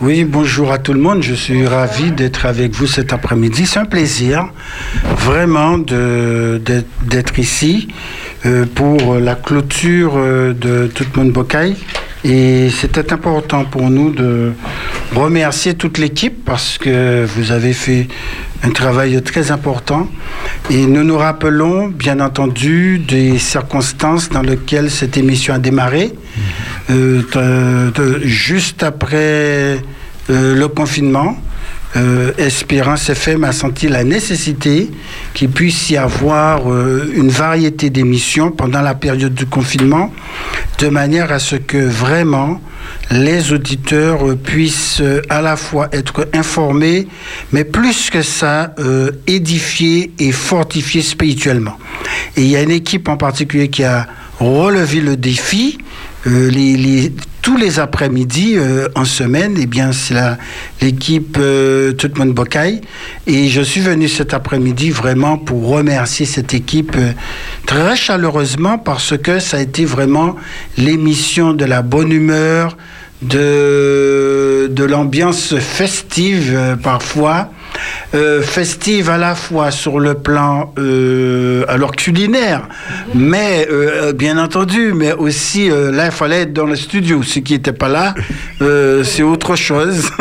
[0.00, 1.24] Oui, bonjour à tout le monde.
[1.24, 3.66] Je suis ravi d'être avec vous cet après-midi.
[3.66, 4.48] C'est un plaisir,
[5.16, 7.88] vraiment, d'être ici
[8.46, 11.76] euh, pour la clôture euh, de Tout le monde Bocaille.
[12.24, 14.52] Et c'était important pour nous de
[15.14, 18.08] remercier toute l'équipe parce que vous avez fait
[18.62, 20.08] un travail très important.
[20.70, 26.14] Et nous nous rappelons, bien entendu, des circonstances dans lesquelles cette émission a démarré.
[26.90, 29.78] Euh, juste après
[30.30, 31.36] euh, le confinement,
[31.96, 34.90] euh, Espérance FM a senti la nécessité
[35.32, 40.12] qu'il puisse y avoir euh, une variété d'émissions pendant la période du confinement,
[40.78, 42.60] de manière à ce que vraiment
[43.10, 47.06] les auditeurs euh, puissent euh, à la fois être informés,
[47.52, 48.74] mais plus que ça,
[49.26, 51.78] édifiés et fortifiés spirituellement.
[52.36, 54.06] Et il y a une équipe en particulier qui a
[54.40, 55.78] relevé le défi.
[56.26, 60.14] Euh, les, les- tous les après-midi euh, en semaine, eh bien, c'est
[60.80, 62.80] l'équipe euh, Tout le.
[63.26, 67.12] Et je suis venu cet après-midi vraiment pour remercier cette équipe euh,
[67.66, 70.36] très chaleureusement parce que ça a été vraiment
[70.78, 72.78] l'émission de la bonne humeur,
[73.20, 77.50] de, de l'ambiance festive euh, parfois.
[78.14, 82.68] Euh, festive à la fois sur le plan euh, alors culinaire,
[83.12, 87.24] mais euh, bien entendu, mais aussi là il fallait être dans le studio.
[87.24, 88.14] Ceux qui n'étaient pas là,
[89.02, 90.10] c'est autre chose.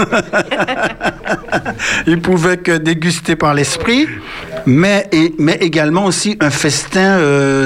[2.08, 4.08] Ils pouvaient que déguster par l'esprit,
[4.66, 7.20] mais, mais également aussi un festin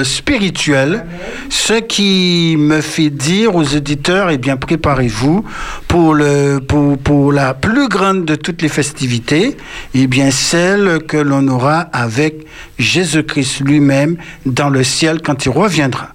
[0.04, 1.04] spirituel,
[1.48, 5.44] ce qui me fait dire aux auditeurs, eh bien préparez-vous
[5.86, 9.56] pour, le, pour, pour la plus grande de toutes les festivités,
[9.94, 12.46] eh bien celle que l'on aura avec
[12.78, 16.10] Jésus-Christ lui-même dans le ciel quand il reviendra.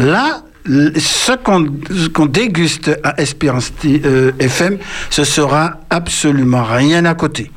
[0.00, 4.78] Là, ce qu'on déguste à Espérance euh, FM,
[5.10, 7.50] ce sera absolument rien à côté.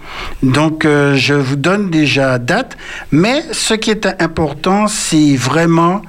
[0.44, 2.78] Donc, euh, je vous donne déjà date,
[3.12, 6.02] mais ce qui est important, c'est vraiment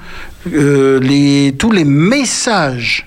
[0.52, 3.06] euh, les, tous les messages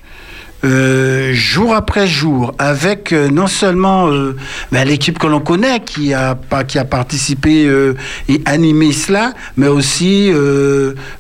[0.66, 4.38] euh, jour après jour, avec euh, non seulement euh,
[4.72, 6.36] ben, l'équipe que l'on connaît qui a,
[6.90, 7.70] participé
[8.30, 10.32] et animé cela, mais aussi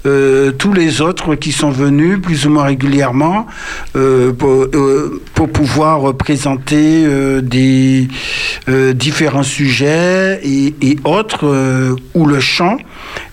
[0.03, 3.45] tous les autres qui sont venus plus ou moins régulièrement
[3.93, 7.05] pour, pouvoir présenter
[7.41, 8.07] des
[8.93, 12.77] différents sujets et, autres, ou le chant.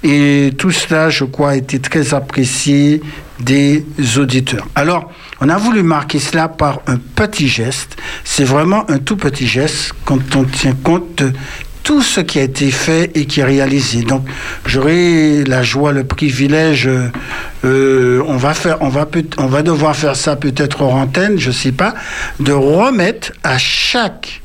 [0.03, 3.03] Et tout cela, je crois, a été très apprécié
[3.41, 3.85] des
[4.19, 4.67] auditeurs.
[4.75, 5.11] Alors,
[5.41, 7.97] on a voulu marquer cela par un petit geste.
[8.25, 11.33] C'est vraiment un tout petit geste quand on tient compte de
[11.83, 14.03] tout ce qui a été fait et qui est réalisé.
[14.03, 14.27] Donc,
[14.67, 16.89] j'aurai la joie, le privilège.
[17.65, 21.39] euh, on va faire, on va peut, on va devoir faire ça peut-être hors antenne,
[21.39, 21.95] je sais pas,
[22.39, 24.40] de remettre à chaque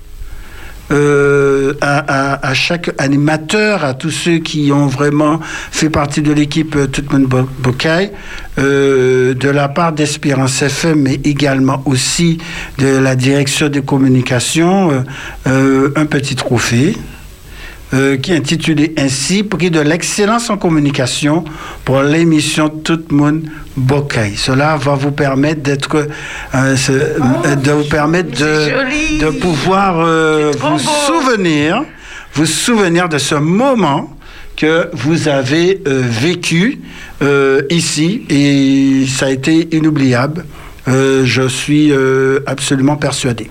[0.91, 5.39] euh, à, chaque animateur, à tous ceux qui ont vraiment
[5.71, 8.11] fait partie de l'équipe euh, Tout le monde Bo- Bocaille,
[8.59, 12.37] euh, de la part d'Espérance FM, mais également aussi
[12.77, 15.03] de la direction des communications,
[15.47, 16.95] euh, un petit trophée.
[17.95, 21.45] Euh, qui est intitulé ainsi Prix de l'excellence en communication
[21.85, 23.43] pour l'émission Tout le monde
[23.77, 24.35] Bocaille.
[24.35, 30.79] Cela va vous permettre d'être, euh, euh, de vous permettre de, de pouvoir euh, vous
[30.79, 31.83] souvenir,
[32.33, 34.17] vous souvenir de ce moment
[34.57, 36.79] que vous avez vécu
[37.69, 40.45] ici et ça a été inoubliable.
[40.87, 41.91] Je suis
[42.47, 43.49] absolument persuadé.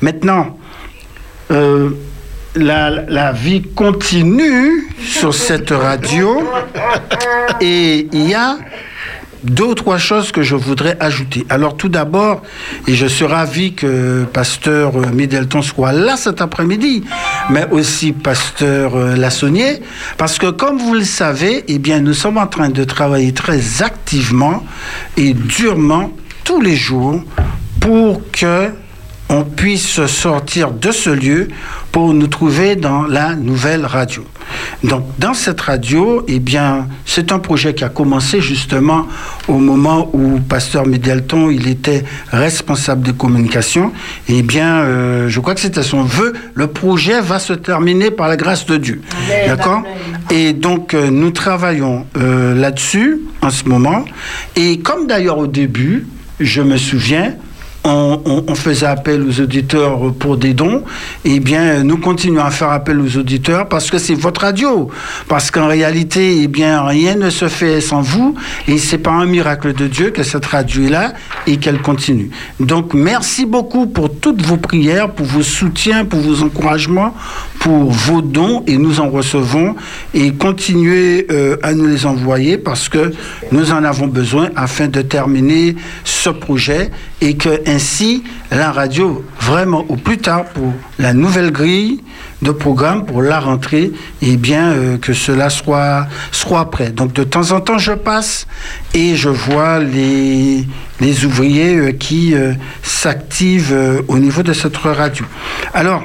[0.00, 0.58] Maintenant,
[2.54, 6.42] la, vie continue sur cette radio
[7.60, 8.56] et il y a
[9.42, 11.46] deux ou trois choses que je voudrais ajouter.
[11.48, 12.42] Alors tout d'abord,
[12.86, 17.04] et je suis ravi que pasteur Middleton soit là cet après-midi,
[17.48, 19.80] mais aussi pasteur euh, Lassonnier,
[20.18, 23.82] parce que comme vous le savez, eh bien nous sommes en train de travailler très
[23.82, 24.62] activement
[25.16, 26.10] et durement
[26.44, 27.22] tous les jours
[27.80, 28.70] pour que
[29.30, 31.48] on puisse sortir de ce lieu
[31.92, 34.24] pour nous trouver dans la nouvelle radio.
[34.82, 39.06] Donc, dans cette radio, eh bien, c'est un projet qui a commencé justement
[39.46, 43.92] au moment où Pasteur Middleton, il était responsable de communication.
[44.28, 46.32] Eh bien, euh, je crois que c'était son vœu.
[46.54, 49.00] Le projet va se terminer par la grâce de Dieu.
[49.46, 49.82] D'accord
[50.30, 54.04] Et donc, euh, nous travaillons euh, là-dessus en ce moment.
[54.56, 56.08] Et comme d'ailleurs au début,
[56.40, 57.34] je me souviens,
[57.84, 60.82] on, faisait appel aux auditeurs pour des dons,
[61.24, 64.88] eh bien, nous continuons à faire appel aux auditeurs parce que c'est votre radio.
[65.28, 68.34] Parce qu'en réalité, eh bien, rien ne se fait sans vous
[68.68, 71.12] et c'est pas un miracle de Dieu que cette radio est là
[71.46, 72.30] et qu'elle continue.
[72.58, 77.14] Donc, merci beaucoup pour toutes vos prières, pour vos soutiens, pour vos encouragements,
[77.60, 79.76] pour vos dons et nous en recevons
[80.14, 83.12] et continuez euh, à nous les envoyer parce que
[83.52, 86.90] nous en avons besoin afin de terminer ce projet
[87.20, 92.02] et que ainsi la radio vraiment au plus tard pour la nouvelle grille
[92.42, 93.92] de programme pour la rentrée
[94.22, 96.90] et bien euh, que cela soit soit prêt.
[96.90, 98.46] Donc de temps en temps je passe
[98.92, 100.66] et je vois les
[101.24, 105.24] ouvriers euh, qui euh, s'activent au niveau de cette radio.
[105.72, 106.02] Alors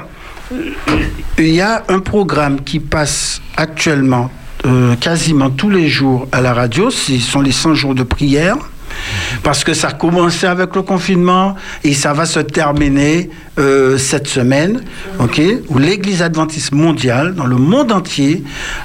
[1.39, 4.29] il y a un programme qui passe actuellement
[4.99, 8.57] quasiment tous les jours à la radio, ce sont les 100 jours de prière.
[9.43, 14.27] Parce que ça a commencé avec le confinement et ça va se terminer euh, cette
[14.27, 14.81] semaine,
[15.19, 18.43] ok, où l'Église adventiste mondiale, dans le monde entier,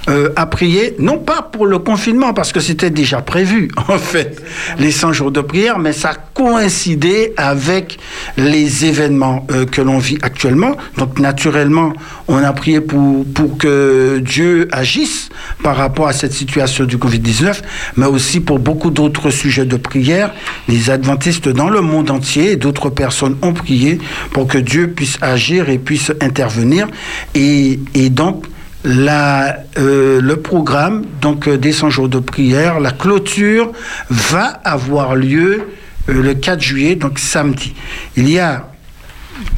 [0.09, 4.41] euh, a prié, non pas pour le confinement, parce que c'était déjà prévu, en fait,
[4.79, 7.99] les 100 jours de prière, mais ça a coïncidé avec
[8.37, 10.77] les événements euh, que l'on vit actuellement.
[10.99, 11.93] Donc, naturellement,
[12.29, 15.31] on a prié pour, pour que Dieu agisse
[15.65, 17.61] par rapport à cette situation du Covid-19,
[17.97, 20.33] mais aussi pour beaucoup d'autres sujets de prière.
[20.69, 23.99] Les adventistes dans le monde entier et d'autres personnes ont prié
[24.33, 26.89] pour que Dieu puisse agir et puisse intervenir.
[27.35, 27.79] Et,
[28.11, 28.47] donc,
[28.87, 33.73] euh, le programme donc euh, des 100 jours de prière, la clôture
[34.09, 35.69] va avoir lieu
[36.09, 37.75] euh, le 4 juillet, donc samedi.
[38.17, 38.69] Il y a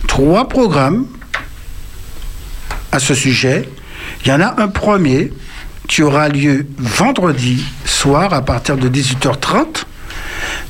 [0.08, 1.06] trois programmes
[2.90, 3.68] à ce sujet.
[4.24, 5.32] Il y en a un premier
[5.88, 9.84] qui aura lieu vendredi soir à partir de 18h30.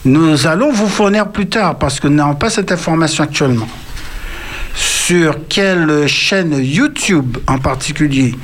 [0.05, 3.69] Nous allons vous fournir plus tard parce que nous n'avons pas cette information actuellement.
[4.75, 8.35] Sur quelle chaîne YouTube en particulier.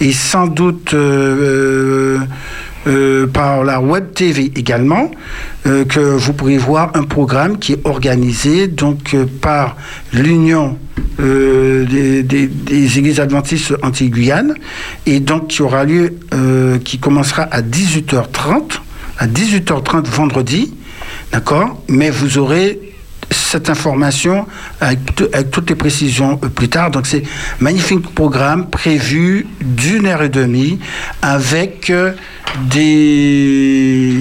[0.00, 2.18] Et sans doute euh,
[2.86, 5.10] euh, par la web TV également,
[5.66, 9.76] euh, que vous pourrez voir un programme qui est organisé donc euh, par
[10.12, 10.78] l'Union
[11.20, 14.54] euh, des, des- Églises adventistes anti-Guyane
[15.06, 18.78] et donc qui aura lieu, euh, qui commencera à 18h30,
[19.18, 20.74] à 18h30 vendredi,
[21.32, 21.82] d'accord?
[21.88, 22.78] Mais vous aurez
[23.52, 24.46] cette information
[24.80, 24.98] avec,
[25.50, 26.90] toutes les précisions euh, plus tard.
[26.90, 27.22] Donc c'est
[27.60, 30.78] magnifique programme prévu d'une heure et demie
[31.20, 32.12] avec euh,
[32.70, 34.16] des,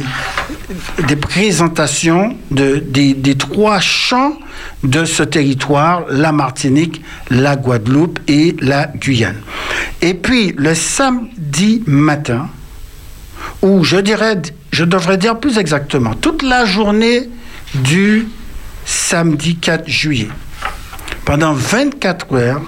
[1.07, 4.37] des présentations de, des, des trois champs
[4.83, 9.41] de ce territoire, la Martinique, la Guadeloupe et la Guyane.
[10.01, 12.49] Et puis le samedi matin,
[13.61, 14.41] ou je dirais,
[14.71, 17.29] je devrais dire plus exactement, toute la journée
[17.75, 18.27] du
[18.91, 20.29] samedi 4 juillet.
[21.25, 22.61] Pendant 24 heures,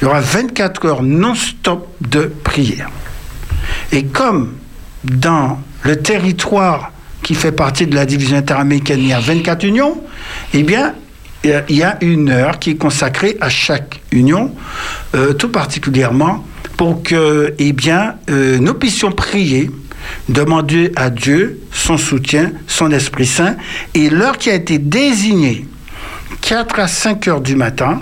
[0.00, 2.90] il y aura 24 heures non-stop de prière.
[3.92, 4.54] Et comme
[5.04, 6.92] dans le territoire
[7.22, 10.02] qui fait partie de la division interaméricaine, il y a 24 unions,
[10.52, 10.94] eh bien,
[11.44, 14.54] il y a une heure qui est consacrée à chaque union,
[15.14, 16.44] euh, tout particulièrement
[16.76, 17.74] pour que, eh
[18.30, 19.70] euh, nous puissions prier,
[20.28, 23.56] demander à Dieu son soutien, son Esprit Saint,
[23.94, 25.66] et l'heure qui a été désignée,
[26.40, 28.00] 4 à 5 heures du matin,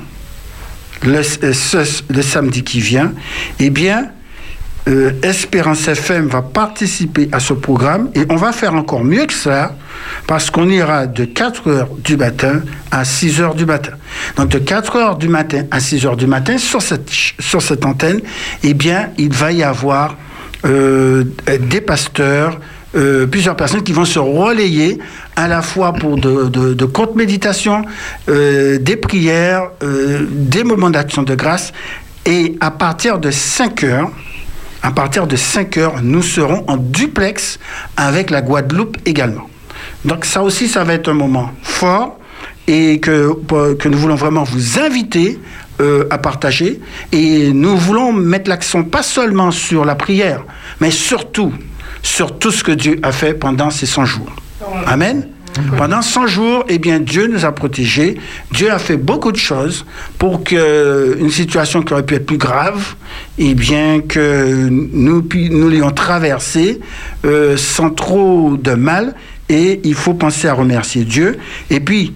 [1.03, 3.13] le, euh, le samedi qui vient,
[3.59, 4.11] eh bien,
[4.89, 9.33] euh, Espérance FM va participer à ce programme et on va faire encore mieux que
[9.33, 9.77] ça
[10.27, 13.93] parce qu'on ira de 4 heures du matin à 6 heures du matin.
[14.37, 18.21] Donc de 4 heures du matin à 6 heures du matin sur cette antenne,
[18.63, 20.17] eh bien, il va y avoir
[20.65, 21.25] euh,
[21.59, 22.61] des pasteurs,
[22.95, 24.99] euh, plusieurs personnes qui vont se relayer
[25.37, 27.83] à la fois pour de, de, de courtes méditations,
[28.29, 31.73] euh, des prières, des moments d'action de grâce.
[32.27, 34.11] Et à partir de 5 heures,
[34.83, 37.59] à partir de 5 heures, nous serons en duplex
[37.97, 39.49] avec la Guadeloupe également.
[40.05, 42.19] Donc ça aussi, ça va être un moment fort
[42.67, 43.33] et que,
[43.75, 45.39] que nous voulons vraiment vous inviter
[45.81, 46.81] euh, à partager.
[47.13, 50.45] Et nous voulons mettre l'accent pas seulement sur la prière,
[50.81, 51.53] mais surtout
[52.03, 54.31] sur tout ce que Dieu a fait pendant ces 100 jours.
[54.87, 55.27] Amen.
[55.77, 58.19] Pendant 100 jours, eh bien, Dieu nous a protégés.
[58.53, 59.85] Dieu a fait beaucoup de choses
[60.19, 62.95] pour que une situation qui aurait pu être plus grave,
[63.39, 66.81] eh bien, que nous, nous l'ayons traversée
[67.25, 69.15] euh, sans trop de mal.
[69.49, 71.39] Et il faut penser à remercier Dieu.
[71.71, 72.15] Et puis,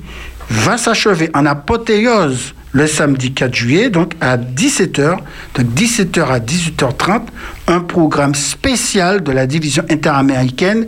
[0.49, 5.19] va s'achever en apothéose le samedi 4 juillet, donc à 17h,
[5.55, 7.23] de 17h à 18h30,
[7.69, 10.87] un programme spécial de la division interaméricaine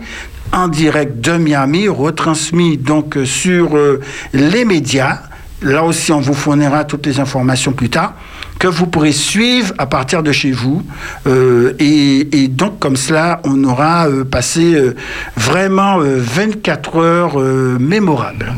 [0.51, 4.01] en direct de Miami, retransmis donc euh, sur euh,
[4.33, 5.19] les médias.
[5.61, 8.13] Là aussi, on vous fournira toutes les informations plus tard
[8.59, 10.83] que vous pourrez suivre à partir de chez vous.
[11.27, 14.95] Euh, et, donc, comme cela, on aura euh, passé euh,
[15.35, 18.53] vraiment euh, 24 heures euh, mémorables.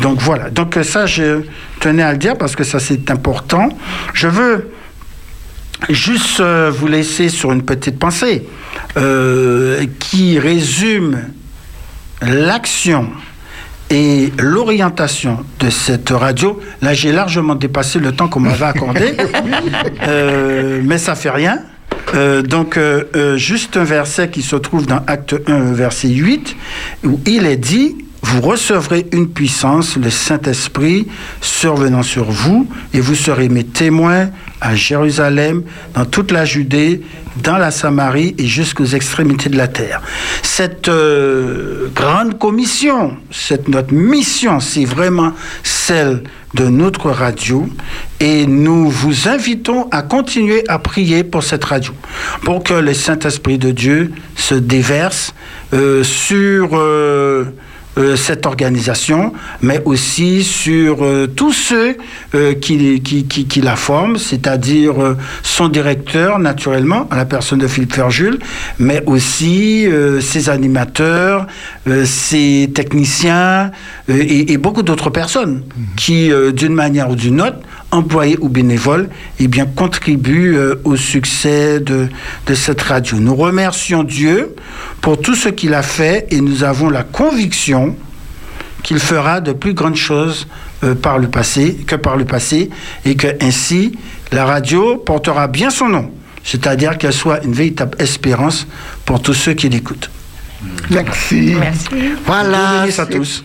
[0.00, 0.50] Donc voilà.
[0.50, 1.42] Donc ça, je
[1.80, 3.68] tenais à le dire parce que ça, c'est important.
[4.14, 4.70] Je veux
[5.90, 8.48] juste vous laisser sur une petite pensée
[9.98, 11.18] qui résume
[12.22, 13.10] l'action
[13.90, 16.60] et l'orientation de cette radio.
[16.82, 19.14] Là, j'ai largement dépassé le temps qu'on m'avait accordé,
[20.06, 21.60] Euh, mais ça fait rien.
[22.14, 26.56] Euh, donc, euh, euh, juste un verset qui se trouve dans Acte 1, verset 8,
[27.04, 27.96] où il est dit,
[28.26, 31.06] vous recevrez une puissance, le Saint-Esprit,
[31.40, 34.30] survenant sur vous, et vous serez mes témoins
[34.60, 35.62] à Jérusalem,
[35.94, 37.02] dans toute la Judée,
[37.36, 40.02] dans la Samarie et jusqu'aux extrémités de la terre.
[40.42, 45.32] Cette euh, grande commission, cette notre mission, c'est vraiment
[45.62, 46.24] celle
[46.54, 47.68] de notre radio
[48.18, 51.92] et nous vous invitons à continuer à prier pour cette radio,
[52.42, 55.32] pour que le Saint-Esprit de Dieu se déverse
[55.74, 56.70] euh, sur...
[56.72, 57.44] euh,
[57.98, 59.32] euh, cette organisation,
[59.62, 61.96] mais aussi sur euh, tous ceux
[62.34, 67.66] euh, qui, qui, qui, qui la forment, c'est-à-dire son directeur, naturellement, à la personne de
[67.66, 68.38] Philippe Ferjul,
[68.78, 69.86] mais aussi
[70.20, 71.46] ses animateurs,
[72.04, 73.70] ses techniciens
[74.08, 75.62] et, et beaucoup d'autres personnes
[75.96, 77.58] qui, euh, d'une manière ou d'une autre,
[77.96, 79.08] employés ou bénévoles,
[79.40, 82.08] eh bien, contribuent euh, au succès de,
[82.46, 83.18] de cette radio.
[83.18, 84.54] Nous remercions Dieu
[85.00, 87.96] pour tout ce qu'il a fait et nous avons la conviction
[88.82, 90.46] qu'il fera de plus grandes choses
[90.84, 92.70] euh, par le passé que par le passé
[93.04, 93.98] et que ainsi
[94.32, 96.10] la radio portera bien son nom,
[96.44, 98.66] c'est-à-dire qu'elle soit une véritable espérance
[99.04, 100.10] pour tous ceux qui l'écoutent.
[100.90, 101.54] Merci.
[102.24, 102.58] Voilà.
[102.84, 103.44] Bienvenue à c'est- tous.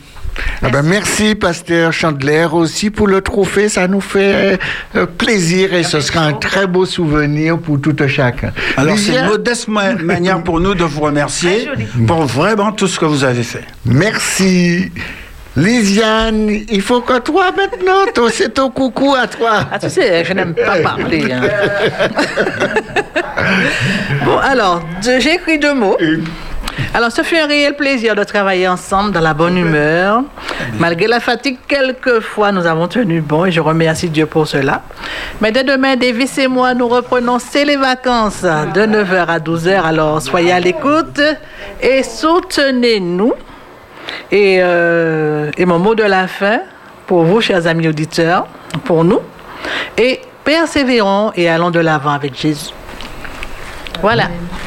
[0.64, 3.68] Ah ben, merci, pasteur Chandler, aussi pour le trophée.
[3.70, 4.60] Ça nous fait
[4.95, 8.52] euh, plaisir et ce sera un très beau souvenir pour tout un chacun.
[8.78, 11.68] Alors, c'est une modeste ma- manière pour nous de vous remercier
[12.08, 13.66] pour vraiment tout ce que vous avez fait.
[13.86, 14.91] Merci.
[15.58, 19.66] Lisiane, il faut que toi maintenant, toi, c'est ton coucou à toi.
[19.70, 21.28] Ah, tu sais, je n'aime pas parler.
[21.30, 21.41] hein.
[24.26, 25.98] bon, alors, j'ai écrit deux mots.
[26.93, 30.23] Alors, ce fut un réel plaisir de travailler ensemble dans la bonne humeur.
[30.80, 34.81] Malgré la fatigue, quelquefois, nous avons tenu bon et je remercie Dieu pour cela.
[35.41, 39.81] Mais dès demain, Davis et moi, nous reprenons C'est les vacances de 9h à 12h.
[39.84, 41.22] Alors, soyez à l'écoute
[41.81, 43.34] et soutenez-nous.
[44.31, 46.60] Et, euh, et mon mot de la fin
[47.06, 48.48] pour vous, chers amis auditeurs,
[48.85, 49.19] pour nous,
[49.98, 52.72] et persévérons et allons de l'avant avec Jésus.
[54.02, 54.26] Voilà.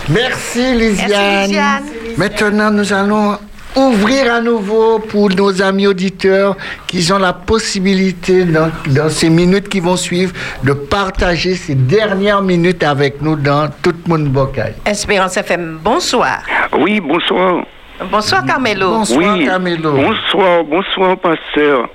[0.08, 1.08] Merci Lisiane.
[1.10, 1.82] Merci, Lisiane.
[2.16, 3.38] Maintenant, nous allons
[3.76, 6.56] ouvrir à nouveau pour nos amis auditeurs
[6.86, 10.32] qui ont la possibilité, dans, dans ces minutes qui vont suivre,
[10.62, 14.74] de partager ces dernières minutes avec nous dans Tout le monde Bocaille.
[14.86, 16.42] Espérance FM, bonsoir.
[16.78, 17.64] Oui, bonsoir.
[18.10, 19.02] Bonsoir Carmelo.
[19.16, 19.48] oui.
[19.82, 21.88] Bonsoir, bonsoir, pasteur.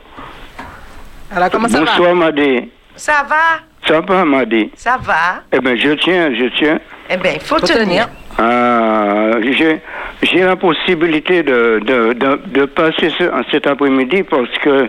[1.34, 2.70] Alors, comment ça bonsoir, Madé.
[2.96, 3.69] Ça va?
[3.90, 6.80] Ça va, Madé Ça va Eh bien, je tiens, je tiens.
[7.10, 8.08] Eh bien, il faut, tenir.
[8.38, 9.82] Ah, j'ai,
[10.22, 14.88] j'ai la possibilité de, de, de, de passer ce- cet après-midi parce que,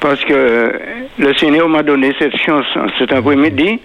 [0.00, 0.72] parce que
[1.18, 2.66] le Seigneur m'a donné cette chance
[2.98, 3.80] cet après-midi.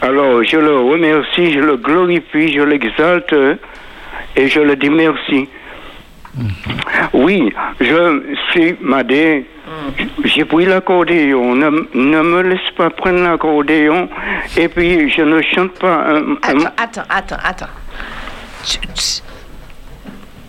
[0.00, 3.34] Alors, je le remercie, je le glorifie, je l'exalte
[4.36, 5.48] et je le dis merci.
[7.12, 9.46] Oui, je suis Madé.
[10.24, 11.54] J'ai pris l'accordéon.
[11.54, 14.08] Ne, ne me laisse pas prendre l'accordéon.
[14.56, 16.06] Et puis, je ne chante pas
[16.42, 17.66] Attends, attends, attends, attends.
[18.64, 18.78] Tu,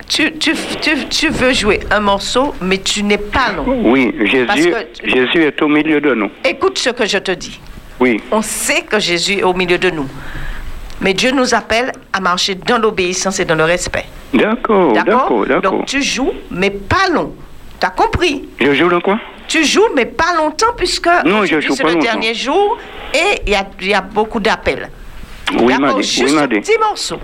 [0.08, 3.66] tu, tu, tu- tu veux jouer un morceau, mais tu n'es pas long.
[3.92, 6.32] Oui, Jésus, que- Jésus est au milieu de nous.
[6.46, 7.60] Écoute ce que je te dis.
[8.00, 8.22] Oui.
[8.32, 10.08] On sait que Jésus est au milieu de nous.
[11.02, 14.06] Mais Dieu nous appelle à marcher dans l'obéissance et dans le respect.
[14.34, 15.72] D'accord, d'accord, d'accord.
[15.72, 17.34] Donc tu joues, mais pas long.
[17.80, 18.50] T'as compris?
[18.60, 19.20] Je joue dans quoi?
[19.48, 22.06] Tu joues, mais pas longtemps, puisque Non, je aujourd'hui, joue c'est pas le longtemps.
[22.12, 22.78] dernier jour
[23.14, 24.90] et il y a, il y a beaucoup d'appels.
[25.60, 26.02] Oui, D'accord.
[26.02, 27.20] Juste Oui, un petit morceau.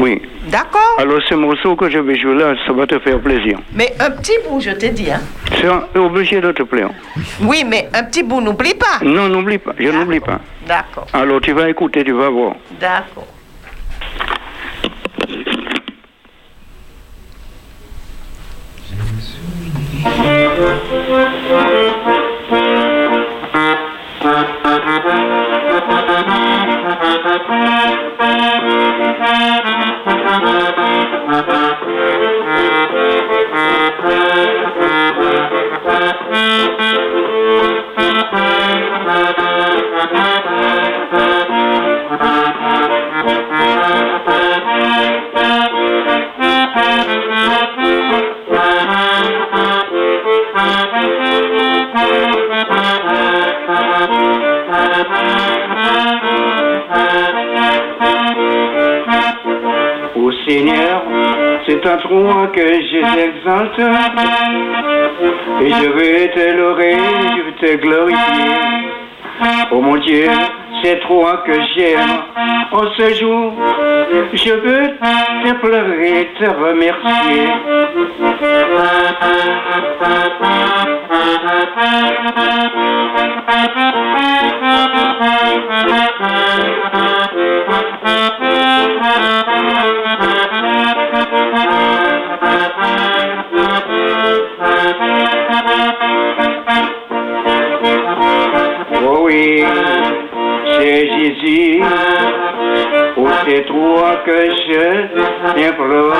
[0.00, 0.22] Oui.
[0.48, 3.58] D'accord Alors, ce morceau que je vais jouer là, ça va te faire plaisir.
[3.74, 5.10] Mais un petit bout, je t'ai dit.
[5.10, 5.20] Hein.
[5.60, 6.90] C'est obligé de te plaire.
[7.42, 9.04] Oui, mais un petit bout, n'oublie pas.
[9.04, 9.74] Non, n'oublie pas.
[9.78, 10.40] Je n'oublie pas.
[10.66, 12.54] D'accord, Alors, tu vas écouter, tu vas voir.
[12.80, 13.26] d'accord.
[28.20, 28.74] Thank
[33.14, 33.19] you.
[60.50, 61.04] Seigneur,
[61.64, 63.78] c'est à toi que je t'exalte.
[65.62, 66.96] Et je vais te louer,
[67.36, 68.18] je vais te glorifier.
[69.70, 70.28] Oh mon Dieu,
[70.82, 72.22] c'est toi que j'aime.
[72.72, 73.52] En ce jour,
[74.32, 74.96] je veux
[75.44, 77.48] te pleurer, te remercier.
[99.02, 99.64] Oh oui,
[100.80, 101.82] c'est Jésus,
[103.16, 106.16] oh c'est toi que je implore.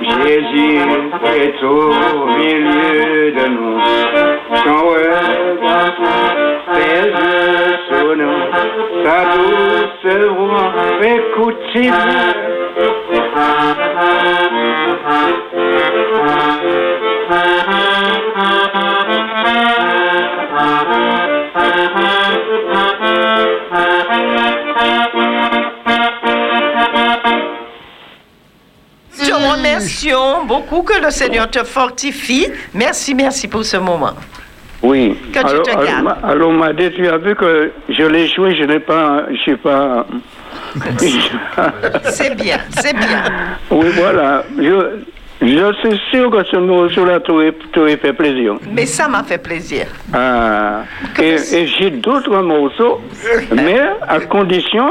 [0.00, 0.78] Jésus
[1.24, 3.78] est au milieu de nous.
[4.64, 5.94] Son regard
[6.72, 7.14] pèse
[7.88, 8.40] sur nous.
[9.04, 10.06] Sa douce
[10.36, 10.72] voix
[11.02, 11.90] écoutez
[25.16, 25.55] Te
[29.76, 32.46] remercions beaucoup que le Seigneur te fortifie.
[32.74, 34.14] Merci, merci pour ce moment.
[34.82, 35.16] Oui.
[35.32, 36.16] Que tu te alors, gardes.
[36.22, 39.24] alors, Madé, tu as vu que je l'ai joué, je n'ai pas.
[39.46, 40.06] Je pas.
[42.10, 43.24] C'est bien, c'est bien.
[43.70, 44.44] oui, voilà.
[44.58, 45.00] Je,
[45.46, 48.54] je suis sûr que ce morceau-là t'aurait fait plaisir.
[48.72, 49.86] Mais ça m'a fait plaisir.
[50.12, 50.82] Ah,
[51.20, 53.00] et et j'ai d'autres morceaux,
[53.54, 54.88] mais à condition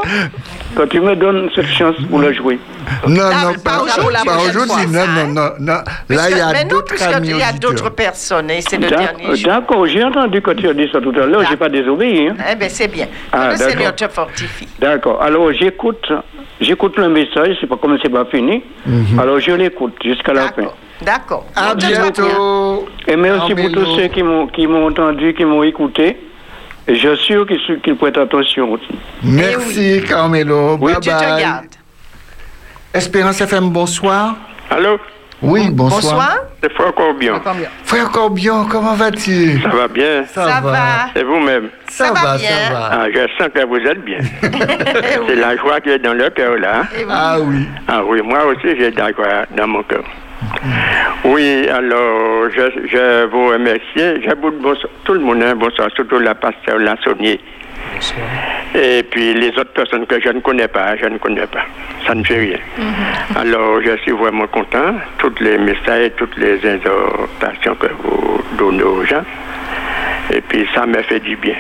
[0.76, 2.60] que tu me donnes cette chance pour le jouer.
[3.08, 5.74] Non, non, pas pas, aujourd'hui, pas Non, fois, non, non, non.
[6.10, 7.72] Là, il y a mais non, d'autres puisque amis il y a auditeurs.
[7.72, 9.48] d'autres personnes et c'est le D'ac- dernier jour.
[9.52, 12.28] D'accord, j'ai entendu que tu as dit ça tout à l'heure, j'ai pas désobéi.
[12.28, 12.36] hein.
[12.52, 13.08] Eh bien, c'est bien.
[13.32, 13.72] Ah, le d'accord.
[13.72, 14.68] Seigneur te fortifie.
[14.80, 15.20] D'accord.
[15.24, 16.12] Alors j'écoute,
[16.62, 18.62] j'écoute le message, c'est pas comme c'est pas fini.
[18.86, 19.20] Mhm.
[19.20, 20.45] Alors je l'écoute jusqu'à la
[21.02, 21.46] D'accord.
[21.56, 22.88] À bientôt.
[23.08, 23.84] Et merci pour Carmelo.
[23.84, 26.18] tous ceux qui m'ont qui m'ont entendu, qui m'ont écouté.
[26.88, 27.48] Et je suis sûr
[27.84, 28.88] qu'ils prêtent attention aussi.
[29.24, 30.78] Merci, Carmelo.
[30.80, 31.42] Oui, bye tu te bye.
[31.42, 31.66] gardes.
[32.94, 34.36] Espérance FM, bonsoir.
[34.70, 34.98] Allô?
[35.42, 36.38] Oui, bonsoir.
[36.64, 37.42] C'est Frère Corbion.
[37.84, 39.60] Frère Corbion, comment vas-tu?
[39.62, 41.10] Ça va bien Ça Ça va.
[41.16, 41.70] Et vous-même?
[41.90, 42.90] Ça, va, ça va.
[42.92, 44.20] Ah, je sens que vous êtes bien.
[44.42, 46.84] C'est la joie qui est dans le cœur, là.
[47.10, 47.68] Ah oui.
[47.88, 50.04] Ah oui, moi aussi, j'ai de la joie dans mon cœur.
[51.24, 53.82] Oui, alors, je, je vous remercie.
[54.24, 57.40] Je vous bonsoir, tout le monde, hein, bonsoir, surtout la pasteur Lassonnier.
[58.74, 61.66] Et puis les autres personnes que je ne connais pas, je ne connais pas.
[62.06, 62.58] Ça ne fait rien.
[63.36, 64.96] Alors, je suis vraiment content.
[65.18, 69.24] Tous les messages, toutes les exhortations que vous donnez aux gens.
[70.34, 71.56] Et puis, ça me fait du bien.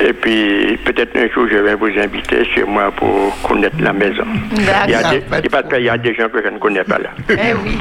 [0.00, 4.24] Et puis, peut-être un jour, je vais vous inviter chez moi pour connaître la maison.
[4.56, 6.98] Il y a des, parce qu'il y a des gens que je ne connais pas
[6.98, 7.10] là.
[7.30, 7.76] Eh oui.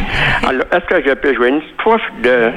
[0.48, 2.50] Alors, est-ce que je peux jouer une strophe de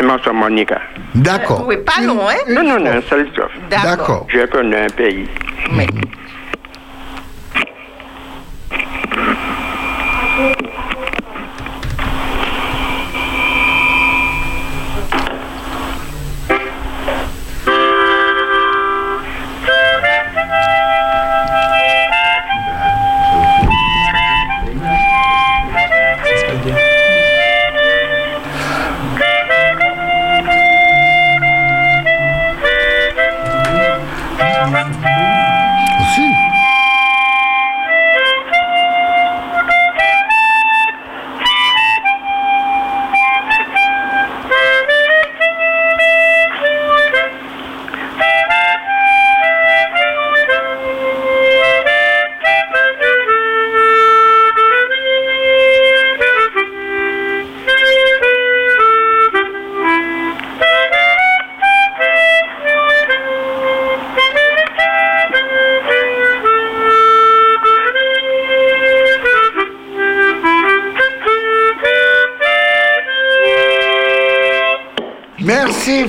[0.00, 0.80] Emerson Monica?
[1.14, 1.64] D'accord.
[1.66, 2.34] Oui, pas loin.
[2.48, 3.52] Non, non, non, un seul strophe.
[3.70, 4.26] D'accord.
[4.28, 5.26] Je connais un pays.
[5.70, 5.86] Aussi.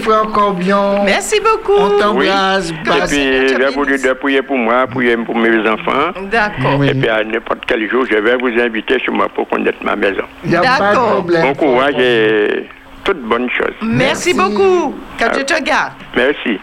[0.07, 1.03] Frère Corbion.
[1.03, 1.77] Merci beaucoup.
[1.79, 2.71] On t'embrasse.
[2.71, 6.11] Et Passe- puis, j'ai voulu de prier pour moi, prier pour mes enfants.
[6.31, 6.83] D'accord.
[6.83, 9.95] Et puis, à n'importe quel jour, je vais vous inviter chez moi pour connaître ma
[9.95, 10.23] maison.
[10.43, 11.11] Il n'y a pas de D'accord.
[11.15, 11.41] problème.
[11.43, 12.69] Bon courage et
[13.03, 13.75] toutes bonnes choses.
[13.81, 14.95] Merci beaucoup.
[15.17, 15.93] Que tu te gardes.
[16.15, 16.59] Merci.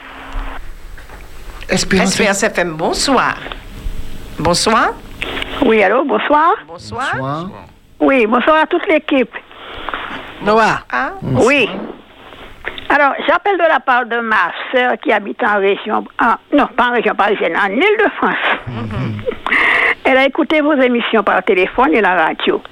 [1.69, 3.37] Espérance, FM, bonsoir.
[4.39, 4.93] Bonsoir.
[5.65, 6.55] Oui, allô, bonsoir.
[6.69, 7.49] Bonsoir.
[8.01, 9.31] Oui, bonsoir à toute l'équipe.
[10.43, 10.81] Noah.
[10.93, 11.69] Ah, oui.
[12.97, 16.91] Alors, j'appelle de la part de ma sœur qui habite en région, en- non, pas
[16.91, 18.37] en région parisienne, en Ile-de-France.
[20.05, 22.63] Elle a écouté vos émissions par téléphone et la radio.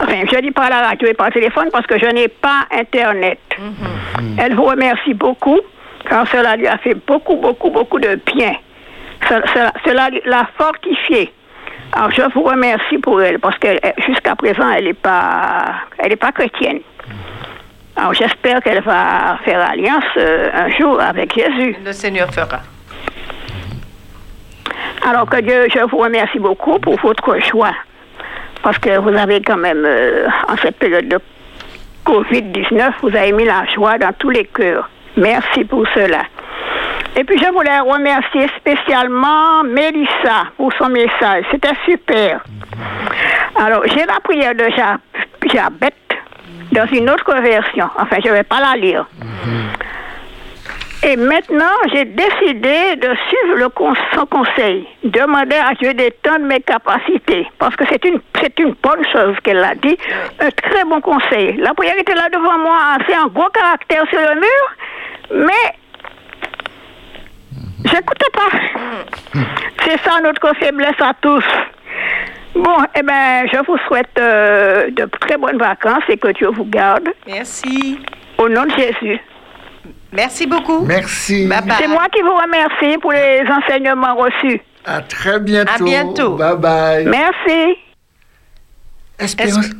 [0.00, 3.40] Enfin, je dis par la radio et par téléphone parce que je n'ai pas Internet.
[4.38, 5.58] Elle vous remercie beaucoup,
[6.08, 8.54] car cela lui a fait beaucoup, beaucoup, beaucoup de bien.
[9.28, 11.30] Ce- Cela, cela l'a fortifié.
[11.92, 16.12] Alors, je vous remercie pour elle, parce que euh, jusqu'à présent, elle n'est pas, elle
[16.12, 16.80] est pas chrétienne.
[17.98, 21.76] Alors, j'espère qu'elle va faire alliance euh, un jour avec Jésus.
[21.84, 22.60] Le Seigneur fera.
[25.08, 27.72] Alors que Dieu, je vous remercie beaucoup pour votre choix.
[28.62, 31.18] Parce que vous avez quand même, euh, en cette période de
[32.06, 34.88] Covid-19, vous avez mis la joie dans tous les cœurs.
[35.16, 36.22] Merci pour cela.
[37.16, 41.44] Et puis je voulais remercier spécialement Mélissa pour son message.
[41.50, 42.40] C'était super.
[43.60, 44.98] Alors, j'ai la prière de Ja-
[45.52, 45.92] Jabet
[46.78, 47.88] dans une autre version.
[47.98, 49.04] Enfin, je ne vais pas la lire.
[51.02, 53.70] Et maintenant, j'ai décidé de suivre
[54.14, 58.20] son conseil, demander à Dieu d'étendre mes capacités, parce que c'est une,
[58.58, 59.96] une bonne chose qu'elle a dit,
[60.40, 61.56] un très bon conseil.
[61.58, 65.64] La prière était là devant moi, c'est un gros caractère sur le mur, mais
[67.84, 69.40] j'écoutais pas.
[69.84, 71.44] C'est ça notre faiblesse à tous.
[72.54, 76.64] Bon, eh ben, je vous souhaite euh, de très bonnes vacances et que Dieu vous
[76.64, 77.08] garde.
[77.26, 77.98] Merci.
[78.38, 79.20] Au nom de Jésus.
[80.12, 80.80] Merci beaucoup.
[80.86, 81.48] Merci.
[81.78, 84.60] C'est moi qui vous remercie pour les enseignements reçus.
[84.84, 85.72] À très bientôt.
[85.72, 86.36] À bientôt.
[86.36, 87.04] Bye bye.
[87.06, 87.76] Merci.
[89.18, 89.70] Espérance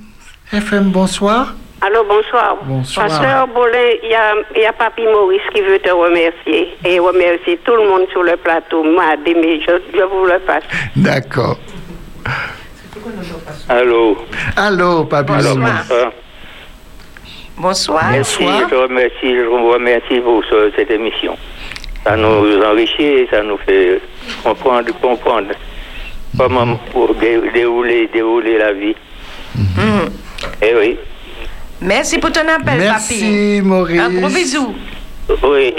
[0.53, 1.55] FM, bonsoir.
[1.81, 2.57] Allô, bonsoir.
[2.65, 3.07] Bonsoir.
[3.07, 6.99] Pasteur Bolin, il y a, il y a Papi Maurice qui veut te remercier et
[6.99, 8.83] remercier tout le monde sur le plateau.
[8.83, 10.65] Moi, mais je, je vous le passe.
[10.97, 11.57] D'accord.
[13.69, 14.17] Allô.
[14.57, 15.55] Allô, Maurice.
[15.55, 16.13] bonsoir.
[17.57, 18.11] Bonsoir.
[18.13, 21.37] Merci, je remercie, je vous remercie pour ce- cette émission.
[22.05, 24.01] Ça nous enrichit et ça nous fait
[24.45, 25.51] comprendre, comprendre
[26.37, 28.95] comment pour dé- dérouler, dérouler la vie.
[30.63, 30.97] Eh oui.
[31.81, 33.61] Merci pour ton appel, Merci, papy.
[33.63, 34.01] Maurice.
[34.01, 34.75] Un gros bisou.
[35.43, 35.75] Oui,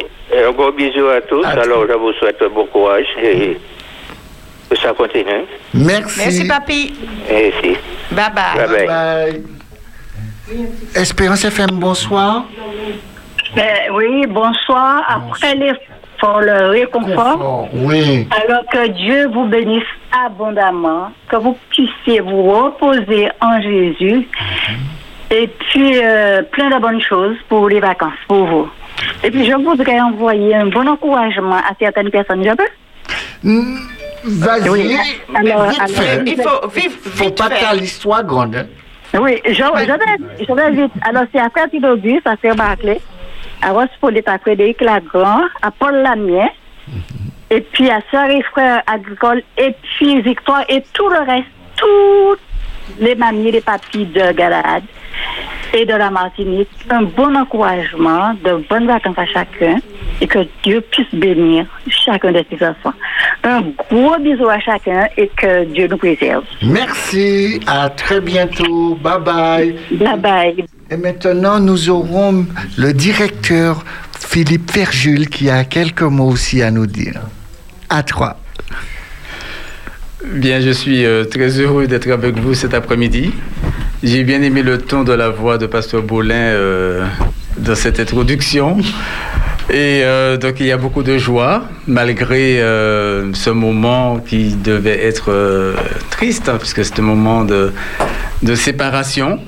[0.46, 1.44] un gros bisou à tous.
[1.46, 3.58] Alors, je vous souhaite bon courage et
[4.70, 5.46] que ça continue.
[5.74, 6.20] Merci.
[6.20, 6.94] Merci, papy.
[7.30, 7.78] Merci.
[8.12, 8.68] Bye bye.
[8.68, 8.88] Bye bye.
[8.88, 9.44] Bye.
[10.96, 12.46] Espérance FM, bonsoir.
[13.56, 15.04] Ben, oui, bonsoir.
[15.08, 17.70] Après l'effort, le réconfort.
[17.74, 18.28] Oui.
[18.44, 19.84] Alors que Dieu vous bénisse
[20.26, 24.28] abondamment, que vous puissiez vous reposer en Jésus.
[25.32, 28.70] Et puis, euh, plein de bonnes choses pour les vacances, pour vous.
[29.24, 32.44] Et puis, je voudrais envoyer un bon encouragement à certaines personnes.
[32.44, 32.70] Je peux?
[34.24, 34.70] Vas-y.
[34.70, 34.98] Oui.
[35.36, 36.24] Alors, vite alors, fait.
[36.26, 38.56] il faut- vite- Faut vite pas faire l'histoire grande.
[38.56, 38.66] hein.
[39.20, 40.92] Oui, je, je, vais, je vais vite.
[41.02, 43.02] Alors, c'est à Frère d'Auguste, à Frère Barclay,
[43.62, 46.48] à Rospollet, à Frédéric Lagrand, à Paul Lamier,
[47.50, 52.38] et puis à Sœur et Frère Agricole, et puis Victoire, et tout le reste, tous
[53.00, 54.84] les mamies, les papis de Galahad
[55.74, 56.70] et de la Martinique.
[56.90, 59.78] Un bon encouragement, de bonnes vacances à chacun,
[60.22, 62.94] et que Dieu puisse bénir chacun de ses enfants.
[63.44, 66.44] Un gros bisou à chacun, et que Dieu nous préserve.
[66.62, 68.96] Merci, à très bientôt.
[68.96, 69.76] Bye bye.
[69.92, 70.66] Bye bye.
[70.92, 72.46] Et maintenant, nous aurons
[72.78, 73.84] le directeur
[74.20, 77.22] Philippe Ferjul qui a quelques mots aussi à nous dire.
[77.90, 78.38] À trois.
[80.26, 83.34] Bien, je suis euh, très heureux d'être avec vous cet après-midi.
[84.02, 87.06] J'ai bien aimé le ton de la voix de Pasteur Bolin euh,
[87.58, 88.78] dans cette introduction.
[89.70, 95.06] Et euh, donc il y a beaucoup de joie, malgré euh, ce moment qui devait
[95.06, 95.76] être
[96.12, 99.40] triste, hein, puisque c'est un moment de séparation.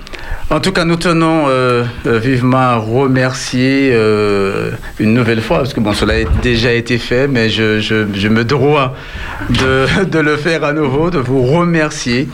[0.52, 5.74] En tout cas, nous tenons euh, euh, vivement à remercier euh, une nouvelle fois, parce
[5.74, 8.94] que bon, cela a déjà été fait, mais je, me dois
[9.50, 12.28] de, le faire à nouveau, de vous remercier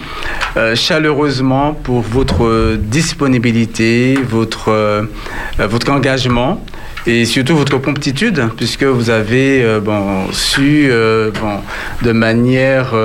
[0.74, 5.06] chaleureusement pour votre disponibilité, votre,
[5.88, 6.66] engagement
[7.06, 9.64] et surtout votre promptitude, puisque vous avez
[10.32, 12.96] su de manière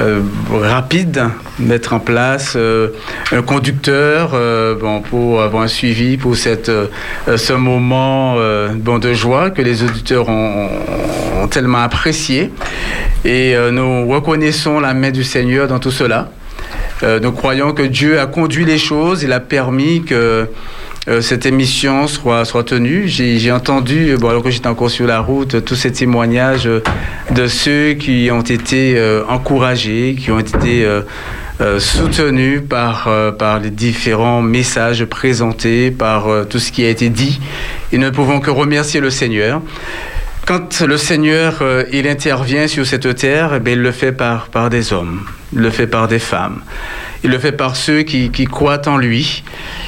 [0.00, 1.24] euh, rapide
[1.58, 2.88] mettre en place euh,
[3.32, 6.70] un conducteur euh, bon, pour avoir un suivi pour cette,
[7.36, 8.36] ce moment
[8.74, 10.68] bon, de joie que les auditeurs ont,
[11.50, 12.50] tellement apprécié.
[13.24, 16.30] Et nous reconnaissons la main du Seigneur dans tout cela.
[17.02, 20.48] Nous croyons que Dieu a conduit les choses, il a permis que
[21.10, 23.08] euh, cette émission soit, soit tenue.
[23.08, 26.68] J'ai entendu, bon, alors que j'étais encore sur la route, tous ces témoignages
[27.30, 30.86] de ceux qui ont été encouragés, qui ont été
[31.78, 33.08] soutenus par,
[33.38, 37.40] par les différents messages présentés, par tout ce qui a été dit.
[37.92, 39.60] Et nous ne pouvons que remercier le Seigneur
[40.46, 44.92] quand le Seigneur il intervient sur cette terre, eh il le fait par, par des
[44.92, 46.60] hommes, il le fait par des femmes.
[47.22, 49.42] Il le fait par ceux qui, croient en lui.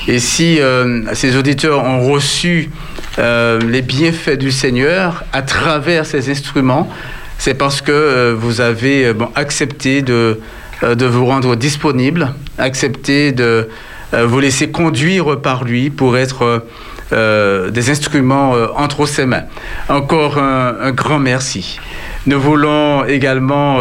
[0.08, 2.70] Et si euh, ces auditeurs ont reçu
[3.18, 6.90] euh, les bienfaits du Seigneur à travers ces instruments,
[7.38, 10.40] c'est parce que euh, vous avez accepté de,
[10.82, 13.68] de vous rendre disponible, accepté de
[14.12, 16.66] vous laisser conduire par lui pour être
[17.10, 19.44] des instruments entre ses mains.
[19.88, 21.78] Encore un, grand merci.
[22.26, 23.78] Nous voulons également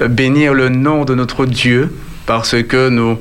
[0.00, 1.92] bénir le nom de notre Dieu
[2.26, 3.18] parce que nous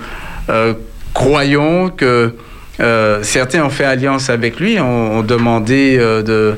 [0.50, 0.74] euh,
[1.14, 2.36] croyons que
[2.80, 6.58] euh, certains ont fait alliance avec lui, ont, demandé euh, de,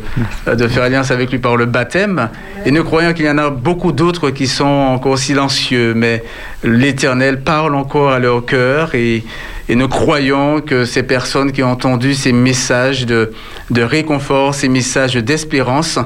[0.54, 2.30] de, faire alliance avec lui par le baptême,
[2.66, 6.24] et nous croyons qu'il y en a beaucoup d'autres qui sont encore silencieux, mais
[6.64, 9.24] l'Éternel parle encore à leur cœur, et,
[9.68, 13.32] et, nous croyons que ces personnes qui ont entendu ces messages de,
[13.70, 16.00] de réconfort, ces messages d'espérance,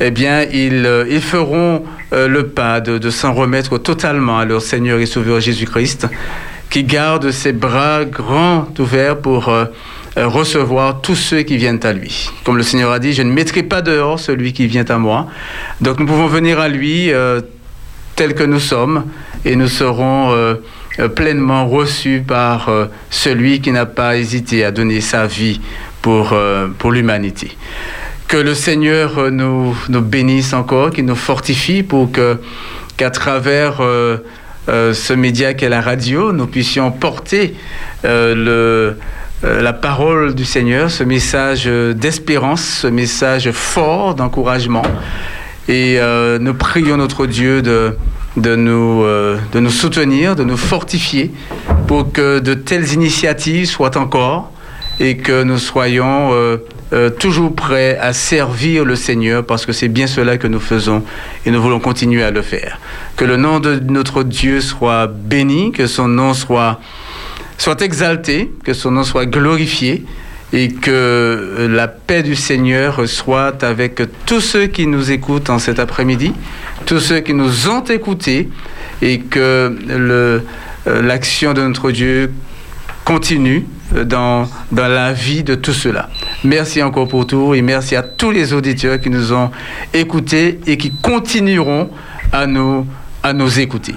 [0.00, 4.98] eh bien, ils, ils feront le pas de, de s'en remettre totalement à leur Seigneur
[4.98, 6.08] et Sauveur Jésus-Christ
[6.72, 9.66] qui garde ses bras grands ouverts pour euh,
[10.16, 12.30] euh, recevoir tous ceux qui viennent à lui.
[12.44, 15.26] Comme le Seigneur a dit, je ne mettrai pas dehors celui qui vient à moi.
[15.82, 17.42] Donc nous pouvons venir à lui euh,
[18.16, 19.04] tel que nous sommes
[19.44, 20.34] et nous serons
[21.14, 22.70] pleinement reçus par
[23.10, 25.60] celui qui n'a pas hésité à donner sa vie
[26.02, 26.36] pour,
[26.78, 27.56] pour l'humanité.
[28.28, 32.38] Que le Seigneur nous, bénisse encore, qu'il nous fortifie pour que
[32.96, 33.80] qu'à travers
[34.68, 37.56] euh, ce média qu'est la radio, nous puissions porter
[38.04, 38.98] euh, le,
[39.48, 44.82] euh, la parole du Seigneur, ce message d'espérance, ce message fort d'encouragement.
[45.68, 45.98] Et
[46.40, 47.96] nous prions notre Dieu de,
[48.36, 51.32] de, nous, de nous soutenir, de nous fortifier
[51.86, 54.50] pour que de telles initiatives soient encore
[55.00, 56.30] et que nous soyons
[56.92, 61.02] euh, toujours prêts à servir le Seigneur parce que c'est bien cela que nous faisons
[61.46, 62.78] et nous voulons continuer à le faire.
[63.16, 66.80] Que le nom de notre Dieu soit béni, que son nom soit,
[67.56, 70.04] soit exalté, que son nom soit glorifié
[70.52, 75.78] et que la paix du Seigneur soit avec tous ceux qui nous écoutent en cet
[75.78, 76.34] après-midi,
[76.84, 78.48] tous ceux qui nous ont écoutés
[79.00, 80.40] et que euh,
[80.86, 82.32] l'action de notre Dieu
[83.04, 83.66] continue
[84.04, 86.08] dans, dans la vie de tout cela.
[86.44, 89.50] Merci encore pour tout et merci à tous les auditeurs qui nous ont
[89.92, 91.90] écoutés et qui continueront
[92.32, 92.86] à nous
[93.58, 93.94] écouter.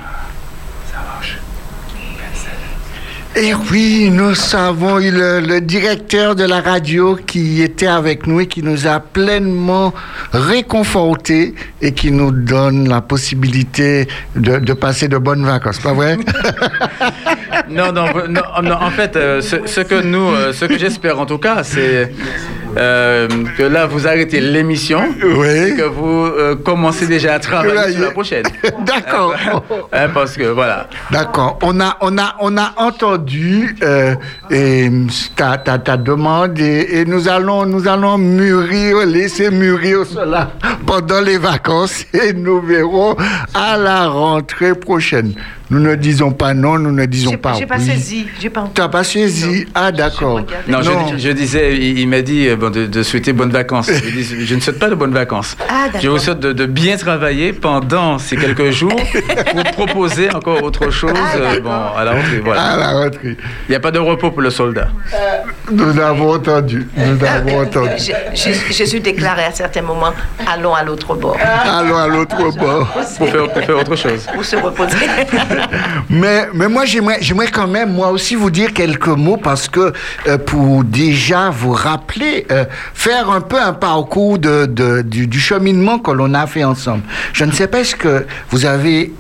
[3.38, 8.48] Et oui, nous avons eu le, directeur de la radio qui était avec nous et
[8.48, 9.94] qui nous a pleinement
[10.32, 14.08] réconfortés et qui nous donne la possibilité
[14.38, 16.18] de, passer de bonnes vacances, pas vrai?
[17.70, 18.06] Non, non,
[18.74, 22.12] en fait, euh, ce, que nous, euh, ce que j'espère en tout cas, c'est
[22.78, 25.76] euh, que là, vous arrêtez l'émission, oui.
[25.76, 26.30] que vous
[26.64, 28.46] commencez déjà à travailler sur la prochaine.
[28.86, 29.36] D'accord.
[29.94, 30.88] Hein, parce que voilà.
[31.12, 31.60] D'accord.
[31.62, 33.76] On a, on a, on a entendu
[34.52, 34.90] et
[35.36, 40.52] ta, ta, ta, demande et, et, nous allons, nous allons mûrir, laisser mûrir cela
[40.86, 43.16] pendant les vacances et nous verrons
[43.54, 45.34] à la rentrée prochaine.
[45.70, 47.60] Nous ne disons pas non, nous ne disons pas oui.
[47.60, 49.66] J'ai pas saisi, j'ai pas Tu n'as pas saisi?
[49.74, 50.42] Ah, d'accord.
[50.68, 50.80] Non,
[51.18, 53.90] Je, disais, il, m'a dit euh, de, souhaiter bonnes vacances.
[53.92, 55.56] Je, je, ne souhaite pas de bonnes vacances.
[55.70, 58.96] Ah, je vous souhaite de, bien travailler pendant ces quelques jours
[59.52, 62.42] pour proposer encore autre chose ah, euh, bon, à la rentrée.
[62.44, 62.62] Voilà.
[62.64, 63.38] À la rentrée.
[63.68, 64.90] Il n'y a pas de repos pour le soldat.
[65.14, 65.18] Euh,
[65.72, 66.88] nous avons entendu.
[66.96, 68.04] Nous avons entendu.
[68.34, 70.14] Jésus déclarait à certains moments
[70.52, 71.38] allons à l'autre bord.
[71.42, 72.88] Allons à l'autre bord.
[73.18, 74.28] Pour faire, pour faire autre chose.
[74.34, 74.98] Pour se reposer.
[76.10, 79.94] mais, mais moi, j'aimerais, j'aimerais quand même, moi aussi, vous dire quelques mots parce que
[80.28, 86.00] euh, pour déjà vous rappeler, euh, faire un peu un parcours de, de du, cheminement
[86.00, 87.04] que l'on a fait ensemble.
[87.34, 89.14] Je ne sais pas ce que vous avez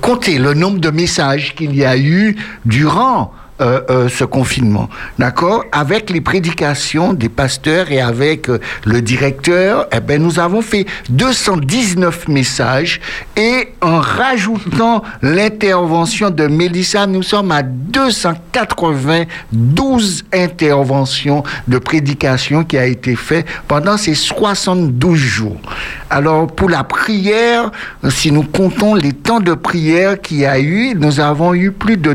[0.00, 4.88] compté le nombre de messages qu'il y a eu durant euh, euh, ce confinement.
[5.18, 5.64] D'accord?
[5.70, 10.86] Avec les prédications des pasteurs et avec euh, le directeur, eh ben, nous avons fait
[11.10, 13.02] 219 messages
[13.36, 22.86] et en rajoutant l'intervention de Mélissa, nous sommes à 292 interventions de prédication qui a
[22.86, 25.60] été fait pendant ces 72 jours.
[26.08, 27.70] Alors, pour la prière,
[28.08, 31.96] si nous comptons les temps de prière qu'il y a eu, nous avons eu plus
[31.96, 32.12] de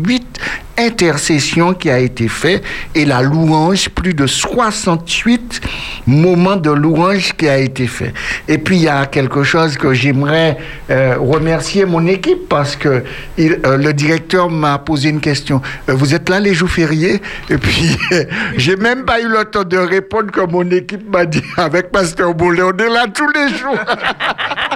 [0.00, 0.40] 288
[0.76, 2.64] intercession qui a été faite
[2.94, 5.60] et la louange, plus de 68
[6.06, 8.12] moments de louange qui a été fait.
[8.48, 10.56] Et puis il y a quelque chose que j'aimerais
[10.90, 13.04] euh, remercier mon équipe parce que
[13.38, 15.60] euh, le directeur m'a posé une question.
[15.88, 17.22] Euh, vous êtes là les jours fériés?
[17.50, 17.96] Et puis
[18.56, 22.34] j'ai même pas eu le temps de répondre que mon équipe m'a dit avec Pasteur
[22.34, 23.78] Boulet, on est là tous les jours.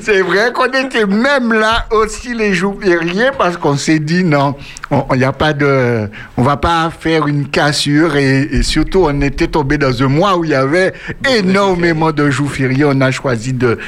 [0.00, 4.54] C'est vrai qu'on était même là aussi les jours fériés parce qu'on s'est dit non,
[4.90, 9.48] on n'y a pas de, on va pas faire une cassure et, surtout on était
[9.48, 10.92] tombé dans un mois où il y avait
[11.28, 12.84] énormément de jours fériés.
[12.86, 13.78] On a choisi de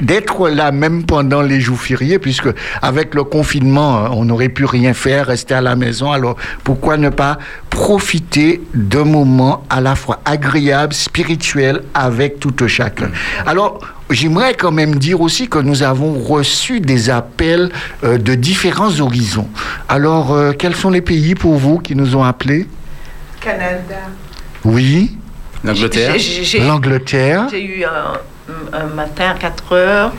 [0.00, 2.48] d'être là même pendant les jours fériés puisque
[2.82, 6.12] avec le confinement on n'aurait pu rien faire, rester à la maison.
[6.12, 7.38] Alors pourquoi ne pas
[7.70, 13.10] profiter d'un moment à la fois agréable, spirituel avec tout un chacun?
[13.46, 17.70] Alors J'aimerais quand même dire aussi que nous avons reçu des appels
[18.04, 19.48] euh, de différents horizons.
[19.88, 22.68] Alors, euh, quels sont les pays pour vous qui nous ont appelés?
[23.40, 24.10] Canada.
[24.64, 25.16] Oui.
[25.64, 26.14] L'Angleterre.
[26.60, 27.46] L'Angleterre.
[27.50, 30.12] J'ai eu un, un matin à 4 heures,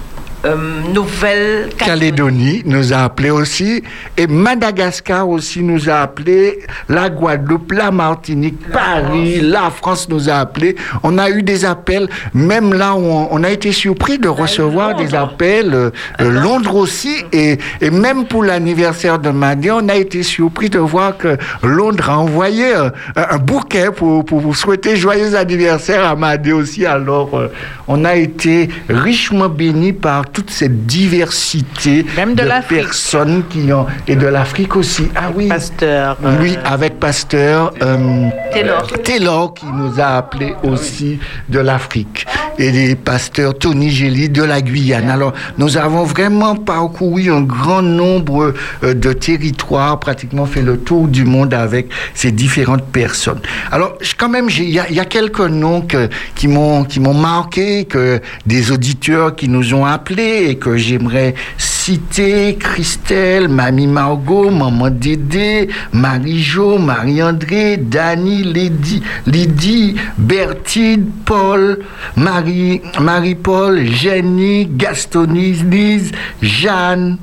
[0.46, 0.56] euh,
[0.94, 3.84] nouvelle Calédonie nous a appelés aussi.
[4.18, 6.60] Et Madagascar aussi nous a appelés.
[6.90, 10.76] La Guadeloupe, la Martinique, Paris, la France nous a appelés.
[11.04, 14.96] On a eu des appels, même là où on, on a été surpris de recevoir
[14.96, 15.74] des appels.
[15.74, 15.90] euh,
[16.22, 17.16] euh, Londres aussi.
[17.32, 22.10] Et, et même pour l'anniversaire de Madé, on a été surpris de voir que Londres
[22.10, 26.86] a envoyé un, un bouquet pour, pour vous souhaiter joyeux anniversaire à Madé aussi.
[26.86, 27.52] Alors, euh,
[27.88, 34.16] on a été richement bénis par toute cette diversité Même de personnes qui ont et
[34.18, 35.08] de l'Afrique aussi.
[35.16, 35.48] Ah oui.
[35.48, 36.18] Pasteur.
[36.42, 38.88] Oui, avec Pasteur euh, Taylor.
[39.04, 42.26] Taylor qui nous a appelés aussi de l'Afrique
[42.60, 45.10] et les pasteurs Tony Gély de la Guyane.
[45.10, 51.08] Alors, nous avons vraiment parcouru un grand nombre euh, de territoires, pratiquement fait le tour
[51.08, 53.40] du monde avec ces différentes personnes.
[53.72, 57.00] Alors, quand même, il y, a- il y a quelques noms que- qui m'ont qui
[57.00, 63.88] m'ont marqué, que des auditeurs qui nous ont appelés et que j'aimerais citer Christelle, Mamie
[63.88, 71.80] Margot, Maman Dédé, Marie-Jo, Marie-André, Dani, Lydie, Lydie, Bertine, Paul,
[72.16, 77.18] Marie, Marie-Paul, Jenny, Gastonie, Lise, Jeanne,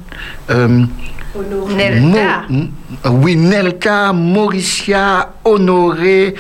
[0.51, 0.85] euh,
[1.77, 2.45] Nelka.
[2.49, 2.69] Mo-
[3.23, 6.35] oui, Nelka, Mauricia, Honoré,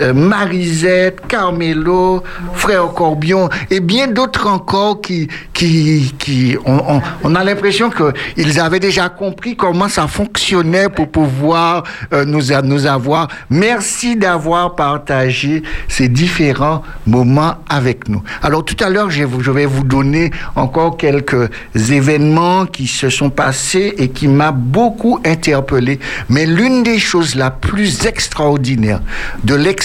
[0.00, 2.22] euh, Marisette, Carmelo,
[2.54, 8.80] Frère Corbion et bien d'autres encore qui, qui, qui on, on- a l'impression qu'ils avaient
[8.80, 13.28] déjà compris comment ça fonctionnait pour pouvoir euh, nous, nous avoir.
[13.50, 18.22] Merci d'avoir partagé ces différents moments avec nous.
[18.42, 23.30] Alors tout à l'heure, je, je vais vous donner encore quelques événements qui se sont
[23.30, 25.98] passés et qui m'a beaucoup interpellé.
[26.28, 29.00] Mais l'une des choses la plus extraordinaires
[29.44, 29.83] de l'expérience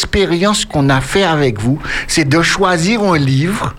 [0.71, 3.73] qu'on a fait avec vous, c'est de choisir un livre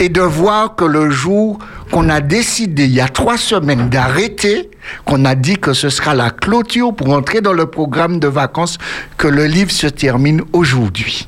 [0.00, 1.58] et de voir que le jour
[1.90, 4.70] qu'on a décidé il y a trois semaines d'arrêter,
[5.04, 8.78] qu'on a dit que ce sera la clôture pour entrer dans le programme de vacances,
[9.16, 11.26] que le livre se termine aujourd'hui.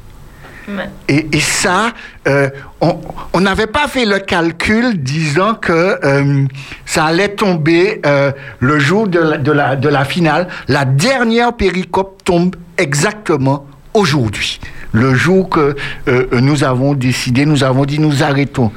[1.08, 1.92] Et, et ça,
[2.28, 2.48] euh,
[2.80, 3.00] on
[3.34, 6.44] on n'avait pas fait le calcul disant que euh,
[6.86, 8.30] ça allait tomber euh,
[8.60, 10.48] le jour de la, de, la, de la finale.
[10.68, 14.60] La dernière péricope tombe exactement aujourd'hui.
[14.92, 15.74] Le jour que
[16.08, 18.70] euh, nous avons décidé, nous avons dit nous arrêtons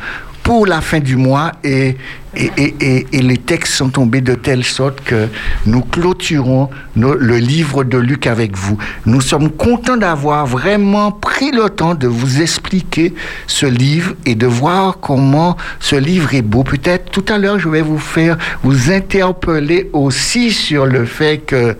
[0.43, 1.97] pour la fin du mois et,
[2.35, 5.27] et, et- et- et les textes sont tombés de telle sorte que
[5.65, 8.77] nous clôturons le livre de Luc avec vous.
[9.05, 13.13] Nous sommes contents d'avoir vraiment pris le temps de vous expliquer
[13.47, 16.63] ce livre et de voir comment ce livre est beau.
[16.63, 21.75] Peut-être tout à l'heure, je vais vous faire, vous interpeller aussi sur le fait que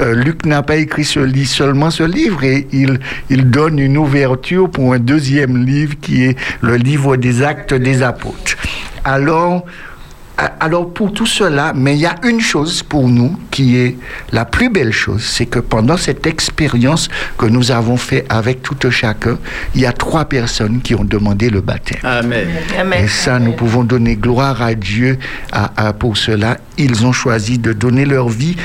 [0.00, 3.96] euh, Luc n'a pas écrit ce li- seulement ce livre et il, il donne une
[3.98, 8.56] ouverture pour un deuxième livre qui est le livre des actes des apôtres.
[9.04, 9.64] Alors,
[10.60, 13.96] alors pour tout cela, mais il y a une chose pour nous qui est
[14.32, 18.76] la plus belle chose, c'est que pendant cette expérience que nous avons fait avec tout
[18.84, 19.38] un chacun,
[19.74, 22.00] il y a trois personnes qui ont demandé le baptême.
[22.04, 22.48] Amen.
[23.04, 25.18] Et ça, nous pouvons donner gloire à Dieu
[25.52, 26.56] à- à- pour cela.
[26.78, 28.56] Ils ont choisi de donner leur vie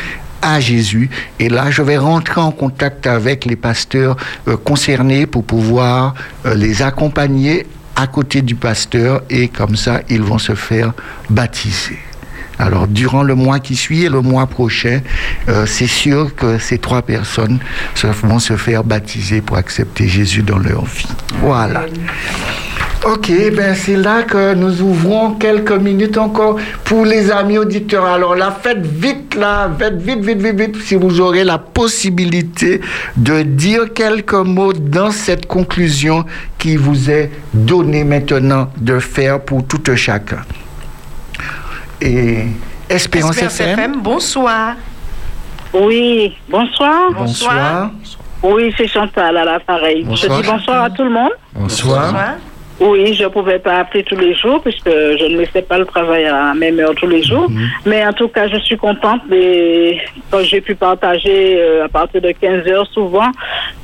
[0.42, 1.10] à Jésus.
[1.40, 4.16] Et là, je vais rentrer en contact avec les pasteurs
[4.48, 6.14] euh, concernés pour pouvoir
[6.46, 7.66] euh, les accompagner
[7.96, 10.94] à côté du pasteur et comme ça, ils vont se faire
[11.30, 12.00] baptiser.
[12.58, 15.02] Alors, durant le mois qui suit et le mois prochain,
[15.50, 17.60] euh, c'est sûr que ces trois personnes
[18.24, 21.08] vont se faire baptiser pour accepter Jésus dans leur vie.
[21.42, 21.86] Voilà.
[23.06, 28.04] Ok, ben c'est là que nous ouvrons quelques minutes encore pour les amis auditeurs.
[28.06, 32.82] Alors là, faites vite là, faites vite, vite, vite, vite, si vous aurez la possibilité
[33.16, 36.26] de dire quelques mots dans cette conclusion
[36.58, 40.42] qui vous est donnée maintenant de faire pour tout un chacun.
[42.02, 42.46] Et
[42.90, 43.80] Espérance, Espérance FM.
[43.80, 44.74] FM, bonsoir.
[45.74, 47.12] Oui, bonsoir.
[47.16, 47.92] Bonsoir.
[48.42, 50.02] Oui, c'est Chantal à l'appareil.
[50.04, 50.42] Je Bonsoir.
[50.42, 51.32] dis bonsoir à tout le monde.
[51.54, 52.36] Bonsoir.
[52.80, 55.86] Oui, je ne pouvais pas appeler tous les jours puisque je ne laissais pas le
[55.86, 57.50] travail à la même heure tous les jours.
[57.86, 60.02] Mais en tout cas, je suis contente des...
[60.30, 63.32] quand j'ai pu partager euh, à partir de 15 heures souvent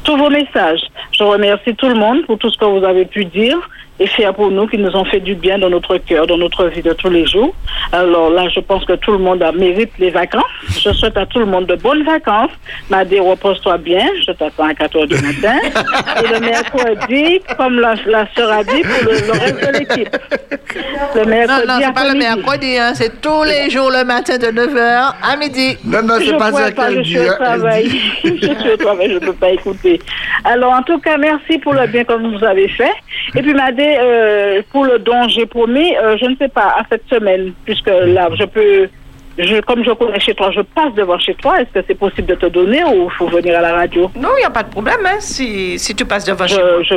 [0.03, 0.81] tous vos messages.
[1.17, 3.57] Je remercie tout le monde pour tout ce que vous avez pu dire
[4.01, 6.65] et faire pour nous qui nous ont fait du bien dans notre cœur, dans notre
[6.65, 7.53] vie de tous les jours.
[7.91, 10.43] Alors là, je pense que tout le monde a mérite les vacances.
[10.69, 12.49] Je souhaite à tout le monde de bonnes vacances.
[12.89, 14.07] Madé, repose-toi bien.
[14.25, 15.55] Je t'attends à 4 heures du matin.
[16.23, 20.17] Et le mercredi, comme la, la sœur a dit, pour le, le reste de l'équipe.
[21.15, 24.37] Le Non, mercredi non, c'est pas le mercredi, hein, c'est tous les jours le matin
[24.39, 25.77] de 9h à midi.
[25.85, 27.89] Non, non, je pourrais pas, je suis au travail.
[28.23, 29.99] je suis au travail, je ne peux pas écouter.
[30.45, 32.93] Alors, en tout cas, merci pour le bien que vous avez fait.
[33.35, 36.83] Et puis, Madé, euh, pour le don, j'ai promis, euh, je ne sais pas, à
[36.89, 38.87] cette semaine, puisque là, je peux,
[39.37, 41.59] je, comme je connais chez toi, je passe devant chez toi.
[41.61, 44.11] Est-ce que c'est possible de te donner ou il faut venir à la radio?
[44.15, 46.61] Non, il n'y a pas de problème hein, si, si tu passes devant Je- chez
[46.61, 46.83] moi.
[46.83, 46.95] je-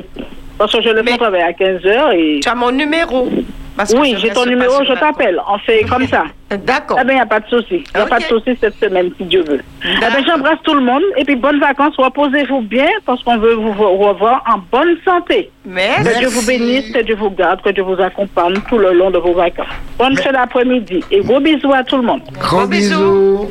[0.58, 2.40] parce que je le fais à 15h et...
[2.40, 3.28] Tu as mon numéro
[3.76, 5.40] Parce oui, j'ai ton numéro, je t'appelle.
[5.48, 6.24] On fait comme ça.
[6.50, 6.96] D'accord.
[7.00, 7.82] Ah ben, il n'y a pas de souci.
[7.92, 9.60] Il n'y a pas de souci cette semaine, si Dieu veut.
[9.84, 11.02] Eh ben, j'embrasse tout le monde.
[11.16, 11.94] Et puis, bonnes vacances.
[11.98, 15.50] Reposez-vous bien parce qu'on veut vous revoir en bonne santé.
[15.66, 16.04] Merci.
[16.04, 19.10] Que Dieu vous bénisse, que Dieu vous garde, que Dieu vous accompagne tout le long
[19.10, 19.66] de vos vacances.
[19.98, 21.02] Bonne fin d'après-midi.
[21.10, 22.22] Et gros bisous à tout le monde.
[22.38, 23.50] Gros bisous.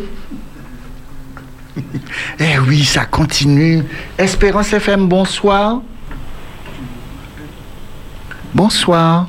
[2.40, 3.84] Eh oui, ça continue.
[4.18, 5.82] Espérance FM, bonsoir.
[8.54, 9.28] Bonsoir.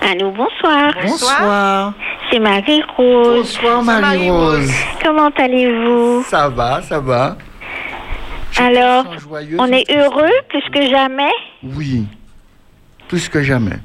[0.00, 0.92] Allô, bonsoir.
[1.02, 1.94] Bonsoir.
[2.30, 3.36] C'est Marie-Rose.
[3.36, 4.70] Bonsoir, Marie-Rose.
[5.02, 6.24] Comment allez-vous?
[6.24, 7.36] Ça va, ça va.
[8.58, 9.04] Alors,
[9.58, 11.32] on est heureux plus que jamais?
[11.62, 12.06] Oui.
[13.08, 13.78] Plus que jamais.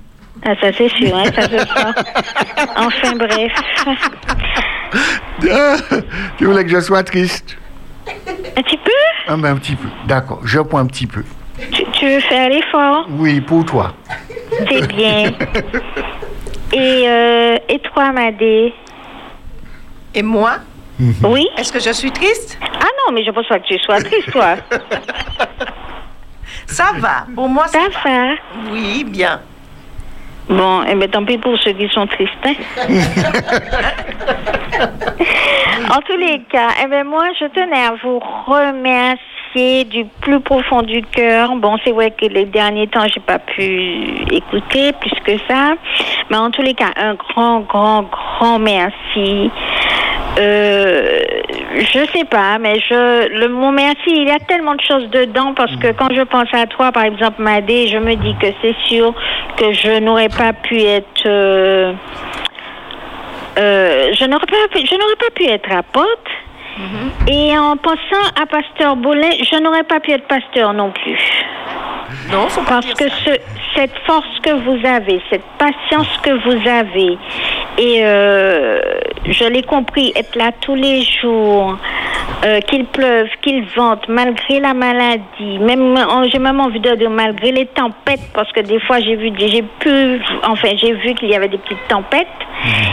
[0.43, 2.67] Ah, ça c'est sûr, hein, ça se sent.
[2.77, 3.51] Enfin, bref.
[5.51, 5.75] Ah,
[6.37, 7.57] tu voulais que je sois triste?
[8.07, 8.91] Un petit peu?
[9.27, 9.87] Ah ben, un petit peu.
[10.07, 11.23] D'accord, je prends un petit peu.
[12.05, 13.05] Veux faire l'effort?
[13.09, 13.93] Oui, pour toi.
[14.69, 15.31] C'est bien.
[16.73, 18.73] Et, euh, et toi, Madé?
[20.15, 20.53] Et moi?
[21.23, 22.57] Oui Est-ce que je suis triste?
[22.61, 24.55] Ah non, mais je pense pas que tu sois triste, toi.
[26.67, 27.25] Ça va.
[27.35, 28.33] Pour moi, ça, va.
[28.71, 29.41] Oui, bien.
[30.47, 32.31] Bon, eh bien, tant pis pour ceux qui sont tristes.
[32.45, 32.53] hein.
[35.91, 39.19] en tous les cas, eh ben, moi, je tenais à vous remercier
[39.53, 41.55] du plus profond du cœur.
[41.55, 45.73] Bon, c'est vrai que les derniers temps, j'ai pas pu écouter plus que ça.
[46.29, 49.51] Mais en tous les cas, un grand, grand, grand merci.
[50.39, 51.19] Euh,
[51.75, 55.53] je sais pas, mais je, le mot merci, il y a tellement de choses dedans
[55.53, 58.75] parce que quand je pense à toi, par exemple, Madé, je me dis que c'est
[58.87, 59.13] sûr
[59.57, 61.91] que je n'aurais pas pu être, euh,
[63.59, 66.31] euh, je n'aurais pas, pu- je n'aurais pas pu être apôtre.
[67.27, 71.19] Et en pensant à Pasteur Boulin, je n'aurais pas pu être pasteur non plus.
[72.31, 73.39] Non, Parce que ce-
[73.75, 77.17] cette force que vous avez, cette patience que vous avez,
[77.77, 78.79] et euh,
[79.25, 81.77] je l'ai compris, être là tous les jours,
[82.45, 87.09] euh, qu'il pleuve, qu'il vente, malgré la maladie, même oh, j'ai même envie de dire
[87.09, 91.29] malgré les tempêtes, parce que des fois j'ai vu, j'ai pu, enfin j'ai vu qu'il
[91.29, 92.27] y avait des petites tempêtes,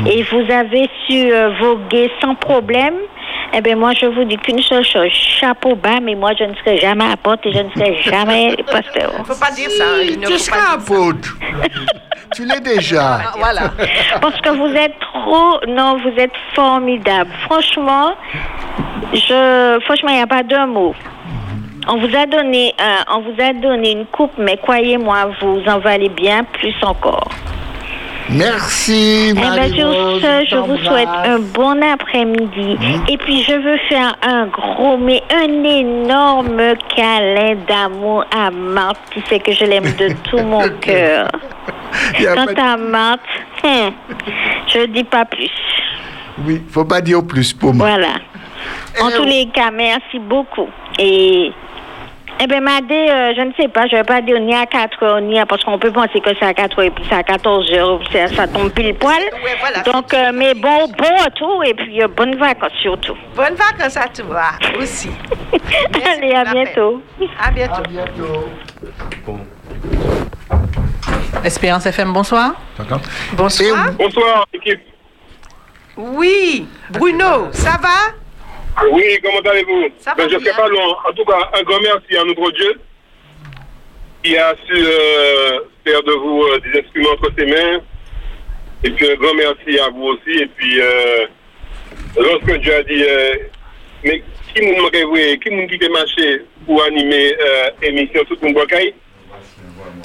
[0.07, 2.94] et vous avez su euh, voguer sans problème.
[3.55, 6.55] Eh bien, moi, je vous dis qu'une seule chose, chapeau bas, mais moi, je ne
[6.57, 9.10] serai jamais apôtre et je ne serai jamais pasteur.
[9.16, 9.84] Il ne faut pas dire ça.
[10.02, 11.36] Il ne Tu seras apôtre.
[12.34, 13.20] tu l'es déjà.
[13.24, 13.62] Ah, voilà.
[14.20, 17.31] Parce que vous êtes trop, non, vous êtes formidable.
[17.48, 18.12] Franchement,
[19.15, 20.94] je, franchement, il n'y a pas de mots.
[21.90, 25.78] On vous a donné, un- on vous a donné une coupe, mais croyez-moi, vous en
[25.78, 27.28] valez bien plus encore.
[28.31, 29.90] Merci, Eh ben, sur
[30.20, 32.76] ce, je vous souhaite un bon après-midi.
[33.08, 36.60] Et puis, je veux faire un gros, mais un énorme
[36.94, 38.98] câlin d'amour à Marthe.
[39.10, 41.28] Tu sais que je l'aime de tout mon cœur.
[42.18, 43.20] Quant pas à Marthe,
[43.65, 43.92] hum,
[44.66, 45.50] je dis pas plus.
[46.44, 47.89] Oui, faut pas dire plus pour moi.
[47.89, 48.15] Voilà.
[49.00, 50.68] En tous les cas, merci beaucoup.
[50.98, 51.50] Et.
[52.41, 54.65] Eh bien, Madé, euh, je ne sais pas, je ne vais pas dire ni à
[54.65, 55.47] 4 heures, ni à.
[55.47, 58.00] Parce qu'on peut penser que c'est à 4 heures et puis c'est à 14 heures,
[58.12, 59.20] ça, ça tombe pile poil.
[59.84, 63.17] Donc, euh, mais bon, bon retour et puis euh, bonnes vacances surtout.
[63.34, 65.10] Bonnes vacances à toi aussi.
[66.17, 67.02] Allez, à bientôt.
[67.41, 67.75] À bientôt.
[67.75, 68.50] À bientôt.
[71.44, 72.52] Espérance FM, bonsoir.
[73.33, 73.92] Bonsoir.
[73.99, 74.81] Bonsoir, équipe.
[75.97, 78.15] Oui, Bruno, ça va?
[78.92, 80.40] Oui, comment allez-vous Ben, Je bien.
[80.40, 80.97] serai pas loin.
[81.08, 82.81] En tout cas, un grand merci à notre Dieu
[84.23, 87.81] qui a su euh, faire de vous euh, des instruments entre ses mains.
[88.84, 90.39] Et puis un grand merci à vous aussi.
[90.42, 91.26] Et puis, euh,
[92.16, 93.05] lorsque Dieu a dit,
[94.05, 94.23] mais
[94.55, 98.48] qui m'a manqué, oui, qui m'a qui peut marcher pour animer euh, émission tout le
[98.52, 98.65] monde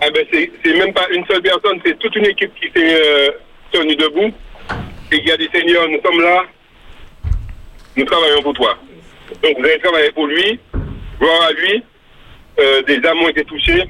[0.05, 3.33] eh ben, c'est même pas une seule personne, c'est toute une équipe qui s'est
[3.71, 4.31] tenue debout.
[5.11, 6.43] Et qui a dit, Seigneur, nous sommes là,
[7.95, 8.77] nous travaillons pour toi.
[9.41, 10.59] Donc vous allez travailler pour lui,
[11.19, 11.83] gloire à lui.
[12.59, 13.83] Euh, des âmes ont été touchées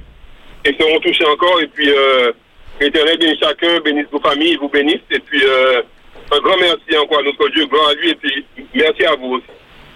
[0.65, 1.59] et seront touchées encore.
[1.61, 2.31] Et puis, euh,
[2.79, 5.01] l'Éternel bénisse chacun, bénisse vos familles, vous bénisse.
[5.11, 5.81] Et puis, euh,
[6.31, 8.11] un grand merci encore à notre Dieu, gloire à lui.
[8.11, 9.45] Et puis, merci à vous aussi.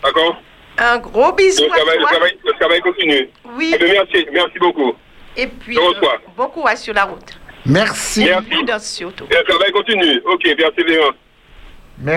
[0.04, 0.42] D'accord?
[0.78, 2.12] Un gros bisou le à travail, le, toi.
[2.12, 3.30] travail, le travail continue.
[3.56, 3.72] Oui.
[3.74, 4.94] Eh bien, merci, merci beaucoup.
[5.36, 7.40] Et puis, euh, bon courage sur la route.
[7.66, 8.24] Merci.
[8.24, 10.22] Et le travail continue.
[10.26, 11.16] Ok, persévérance.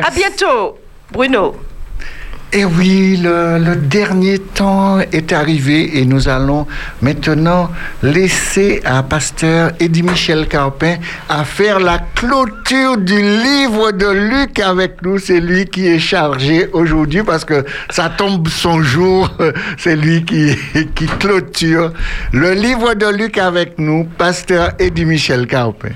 [0.02, 0.78] À bientôt,
[1.10, 1.57] Bruno.
[2.53, 6.67] Et oui, le, dernier temps est arrivé et nous allons
[7.01, 7.70] maintenant
[8.03, 10.97] laisser à pasteur Eddie Michel Carpin
[11.29, 15.19] à faire la clôture du livre de Luc avec nous.
[15.19, 19.31] C'est lui qui est chargé aujourd'hui parce que ça tombe son jour.
[19.79, 20.57] C'est lui qui,
[20.97, 21.93] qui clôture
[22.33, 25.91] le livre de Luc avec nous, pasteur Eddie Michel Carpin.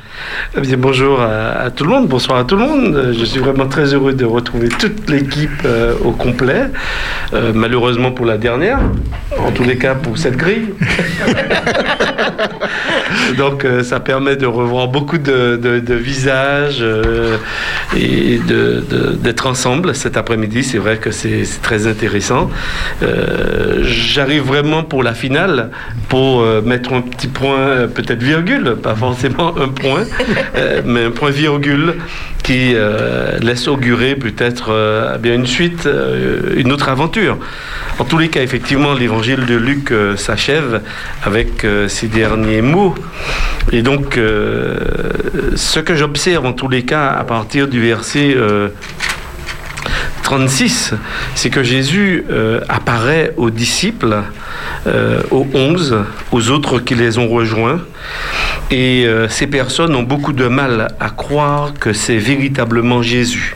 [0.57, 3.15] Eh bien, bonjour à, tout le monde, bonsoir à tout le monde.
[3.19, 6.44] Je suis vraiment très heureux de retrouver toute l'équipe euh, au complet.
[6.53, 8.79] Euh, malheureusement pour la dernière,
[9.39, 10.75] en tous les cas pour cette grille.
[13.39, 17.37] Donc euh, ça permet de revoir beaucoup de, de- de visages euh,
[17.97, 18.39] et
[19.23, 20.63] d'être ensemble cet après-midi.
[20.65, 22.51] C'est vrai que c'est très intéressant.
[23.03, 25.71] Euh, J'arrive vraiment pour la finale
[26.09, 30.05] pour mettre un petit point, peut-être virgule, pas forcément un point,
[30.85, 31.95] mais un point virgule
[32.43, 32.75] qui
[33.43, 35.89] laisse augurer peut-être bien une suite,
[36.57, 37.39] une autre aventure.
[37.99, 40.81] En tous les cas, effectivement, l'évangile de Luc s'achève
[41.25, 42.95] avec ces derniers mots.
[43.73, 44.79] Et donc, euh,
[45.57, 48.69] ce que j'observe en tous les cas à partir du verset euh,
[50.25, 50.95] 36,
[51.35, 54.23] c'est que Jésus euh, apparaît aux disciples,
[54.87, 55.99] euh, aux onze,
[56.33, 57.81] aux autres qui les ont rejoints.
[58.71, 63.55] Et euh, ces personnes ont beaucoup de mal à croire que c'est véritablement Jésus.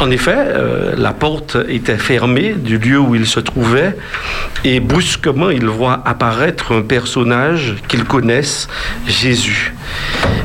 [0.00, 3.96] En effet, euh, la porte était fermée du lieu où ils se trouvaient
[4.64, 8.68] et brusquement ils voient apparaître un personnage qu'ils connaissent,
[9.06, 9.72] Jésus.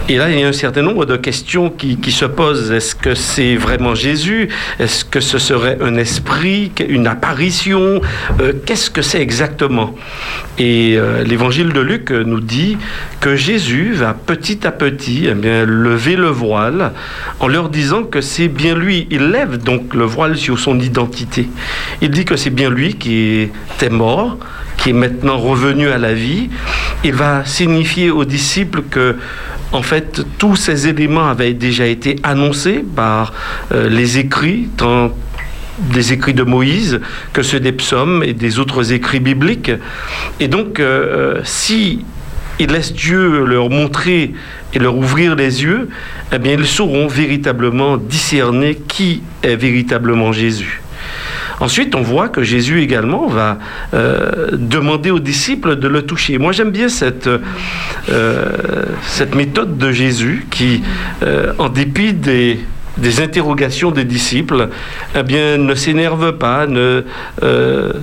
[0.08, 2.72] Et là, il y a un certain nombre de questions qui, se posent.
[2.72, 4.50] Est-ce que c'est vraiment Jésus?
[4.80, 8.02] Est-ce que ce serait un esprit, une apparition?
[8.42, 9.96] Euh, Qu'est-ce que c'est exactement?
[10.58, 12.78] Et euh, l'évangile de Luc nous dit
[13.20, 16.94] que Jésus va petit à petit eh bien, lever le voile
[17.40, 19.08] en leur disant que c'est bien lui.
[19.12, 21.50] Il donc le voile sur son identité.
[22.02, 24.38] Il dit que c'est bien lui qui était mort,
[24.78, 26.50] qui est maintenant revenu à la vie.
[27.04, 29.18] Il va signifier aux disciples que
[29.72, 33.34] en fait, tous ces éléments avaient déjà été annoncés par
[33.72, 35.12] euh, les écrits, tant
[35.80, 37.00] des écrits de Moïse
[37.34, 39.72] que ceux des psaumes et des autres écrits bibliques.
[40.40, 42.04] Et donc, euh, euh, si
[42.60, 44.34] ils laissent Dieu leur montrer
[44.74, 45.90] et leur ouvrir les yeux,
[46.32, 50.82] eh bien, ils sauront véritablement discerner qui est véritablement Jésus.
[51.60, 53.60] Ensuite, on voit que Jésus également va
[53.94, 56.38] euh, demander aux disciples de le toucher.
[56.38, 57.30] Moi, j'aime bien cette,
[58.10, 60.82] euh, cette méthode de Jésus qui,
[61.24, 62.60] euh, en dépit des,
[63.00, 64.70] des interrogations des disciples,
[65.16, 67.04] eh bien, ne s'énerve pas, ne
[67.44, 67.94] euh,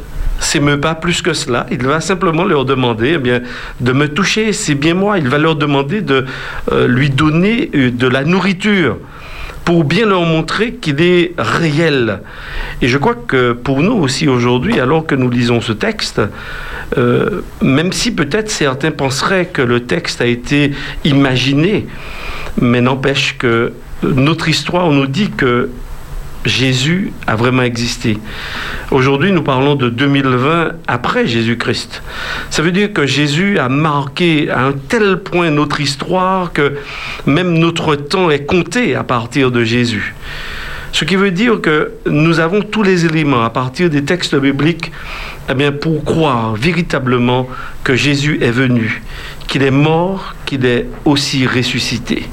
[0.40, 1.66] s'émeut pas plus que cela.
[1.70, 3.40] Il va simplement leur demander eh bien,
[3.80, 5.18] de me toucher, c'est bien moi.
[5.18, 6.24] Il va leur demander de
[6.72, 8.98] euh, lui donner euh, de la nourriture
[9.64, 12.20] pour bien leur montrer qu'il est réel.
[12.82, 16.20] Et je crois que pour nous aussi aujourd'hui, alors que nous lisons ce texte,
[17.62, 20.70] même si peut-être certains penseraient que le texte a été
[21.02, 21.88] imaginé,
[22.60, 25.70] mais n'empêche que notre histoire nous dit que
[26.46, 28.18] Jésus a vraiment existé.
[28.90, 32.02] Aujourd'hui, nous parlons de 2020 après Jésus-Christ.
[32.50, 36.76] Ça veut dire que Jésus a marqué à un tel point notre histoire que
[37.26, 40.14] même notre temps est compté à partir de Jésus.
[40.92, 44.92] Ce qui veut dire que nous avons tous les éléments à partir des textes bibliques
[45.48, 47.48] eh bien, pour croire véritablement
[47.84, 49.02] que Jésus est venu,
[49.46, 52.28] qu'il est mort, qu'il est aussi ressuscité.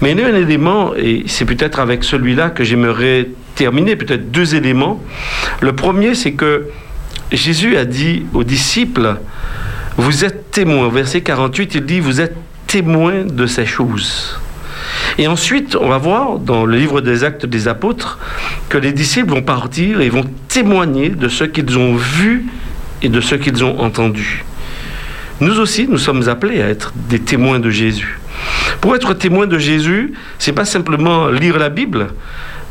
[0.00, 4.30] Mais il y a un élément, et c'est peut-être avec celui-là que j'aimerais terminer, peut-être
[4.30, 5.02] deux éléments.
[5.60, 6.68] Le premier, c'est que
[7.32, 9.16] Jésus a dit aux disciples,
[9.96, 10.88] vous êtes témoins.
[10.88, 14.38] Verset 48, il dit, vous êtes témoins de ces choses.
[15.18, 18.18] Et ensuite, on va voir dans le livre des actes des apôtres
[18.68, 22.46] que les disciples vont partir et vont témoigner de ce qu'ils ont vu
[23.02, 24.44] et de ce qu'ils ont entendu.
[25.40, 28.18] Nous aussi, nous sommes appelés à être des témoins de Jésus.
[28.80, 32.08] Pour être témoin de Jésus, c'est pas simplement lire la Bible,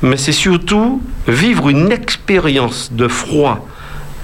[0.01, 3.67] mais c'est surtout vivre une expérience de froid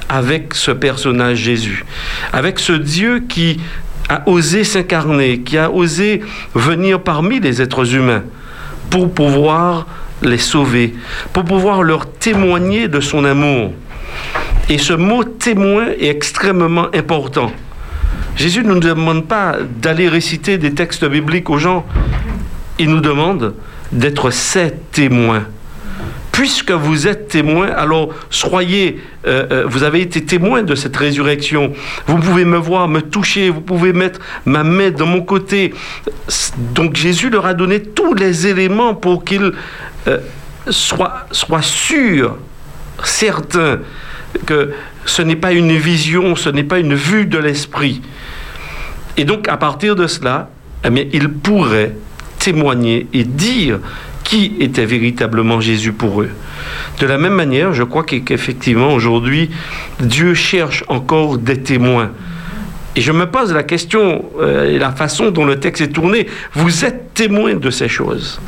[0.09, 1.85] avec ce personnage Jésus,
[2.33, 3.59] avec ce Dieu qui
[4.11, 6.21] a osé s'incarner, qui a osé
[6.53, 8.23] venir parmi les êtres humains
[8.89, 9.87] pour pouvoir
[10.21, 10.93] les sauver,
[11.31, 13.71] pour pouvoir leur témoigner de son amour.
[14.67, 17.53] Et ce mot témoin est extrêmement important.
[18.35, 21.85] Jésus ne nous demande pas d'aller réciter des textes bibliques aux gens,
[22.79, 23.53] il nous demande
[23.93, 25.45] d'être ses témoins
[26.31, 31.73] puisque vous êtes témoin, alors soyez, euh, euh, vous avez été témoin de cette résurrection.
[32.07, 35.73] Vous pouvez me voir, me toucher, vous pouvez mettre ma main dans mon côté.
[36.73, 39.51] Donc Jésus leur a donné tous les éléments pour qu'ils
[40.07, 40.19] euh,
[40.69, 42.37] soient, soient sûrs,
[43.03, 43.79] certains,
[44.45, 44.71] que
[45.05, 48.01] ce n'est pas une vision, ce n'est pas une vue de l'esprit.
[49.17, 50.49] Et donc à partir de cela,
[50.85, 51.93] eh ils pourraient
[52.39, 53.79] témoigner et dire
[54.23, 56.29] qui était véritablement Jésus pour eux.
[56.99, 59.49] De la même manière, je crois qu'effectivement, aujourd'hui,
[59.99, 62.11] Dieu cherche encore des témoins.
[62.95, 66.27] Et je me pose la question euh, la façon dont le texte est tourné.
[66.53, 68.41] Vous êtes témoin de ces choses.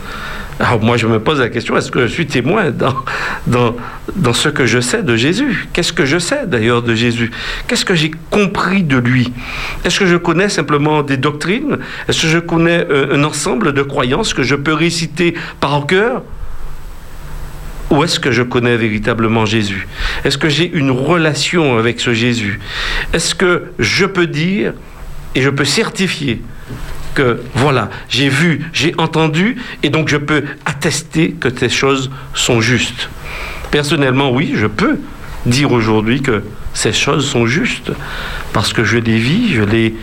[0.60, 4.66] Alors moi, je me pose la question, est-ce que je suis témoin dans, ce que
[4.66, 5.68] je sais de Jésus?
[5.74, 7.32] Qu'est-ce que je sais d'ailleurs de Jésus?
[7.68, 9.34] Qu'est-ce que j'ai compris de lui?
[9.84, 11.80] Est-ce que je connais simplement des doctrines?
[12.08, 16.22] Est-ce que je connais euh, un ensemble de croyances que je peux réciter par cœur?
[17.90, 19.88] Ou est-ce que je connais véritablement Jésus?
[20.24, 22.60] Est-ce que j'ai une relation avec ce Jésus?
[23.14, 24.74] Est-ce que je peux dire
[25.36, 26.42] et je peux certifier
[27.14, 32.62] que voilà, j'ai vu, j'ai entendu, et donc je peux attester que ces choses sont
[32.62, 33.10] justes.
[33.72, 35.00] Personnellement, oui, je peux
[35.46, 36.44] dire aujourd'hui que
[36.74, 37.92] ces choses sont justes,
[38.54, 39.96] parce que je les vis, je les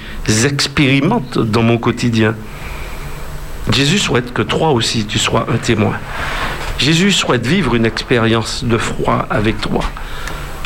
[0.46, 2.34] expérimente dans mon quotidien.
[3.72, 5.94] Jésus souhaite que toi aussi, tu sois un témoin.
[6.78, 9.84] Jésus souhaite vivre une expérience de froid avec toi.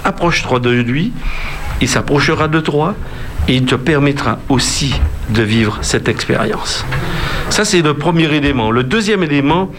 [0.05, 1.13] Approche-toi de lui,
[1.81, 2.95] il s'approchera de toi,
[3.49, 4.95] et il te permettra aussi
[5.31, 6.85] de vivre cette expérience.
[7.51, 8.71] Ça, c'est le premier élément.
[8.71, 9.71] Le deuxième élément,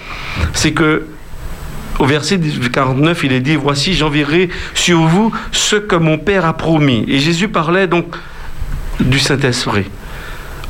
[0.54, 1.08] c'est que
[1.98, 6.54] au verset 49, il est dit, voici, j'enverrai sur vous ce que mon Père a
[6.54, 7.06] promis.
[7.08, 8.16] Et Jésus parlait donc
[9.00, 9.86] du Saint-Esprit.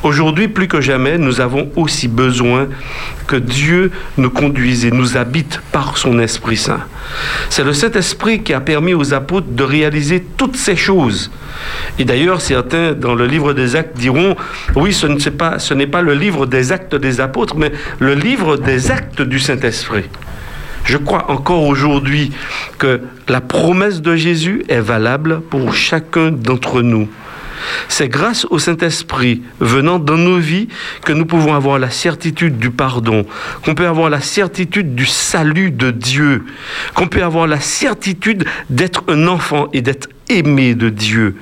[0.05, 2.67] Aujourd'hui, plus que jamais, nous avons aussi besoin
[3.25, 6.81] que Dieu nous conduise et nous habite par son Esprit Saint.
[7.49, 11.31] C'est le Saint-Esprit qui a permis aux apôtres de réaliser toutes ces choses.
[11.97, 14.35] Et d'ailleurs, certains dans le livre des actes diront,
[14.75, 15.07] oui, ce
[15.73, 20.05] n'est pas, le livre des actes des apôtres, mais le livre des actes du Saint-Esprit.
[20.83, 22.31] Je crois encore aujourd'hui
[22.77, 27.09] que la promesse de Jésus est valable pour chacun d'entre nous.
[27.87, 30.67] C'est grâce au Saint-Esprit venant dans nos vies
[31.03, 33.25] que nous pouvons avoir la certitude du pardon,
[33.63, 36.45] qu'on peut avoir la certitude du salut de Dieu,
[36.93, 41.35] qu'on peut avoir la certitude d'être un enfant et d'être aimé de Dieu.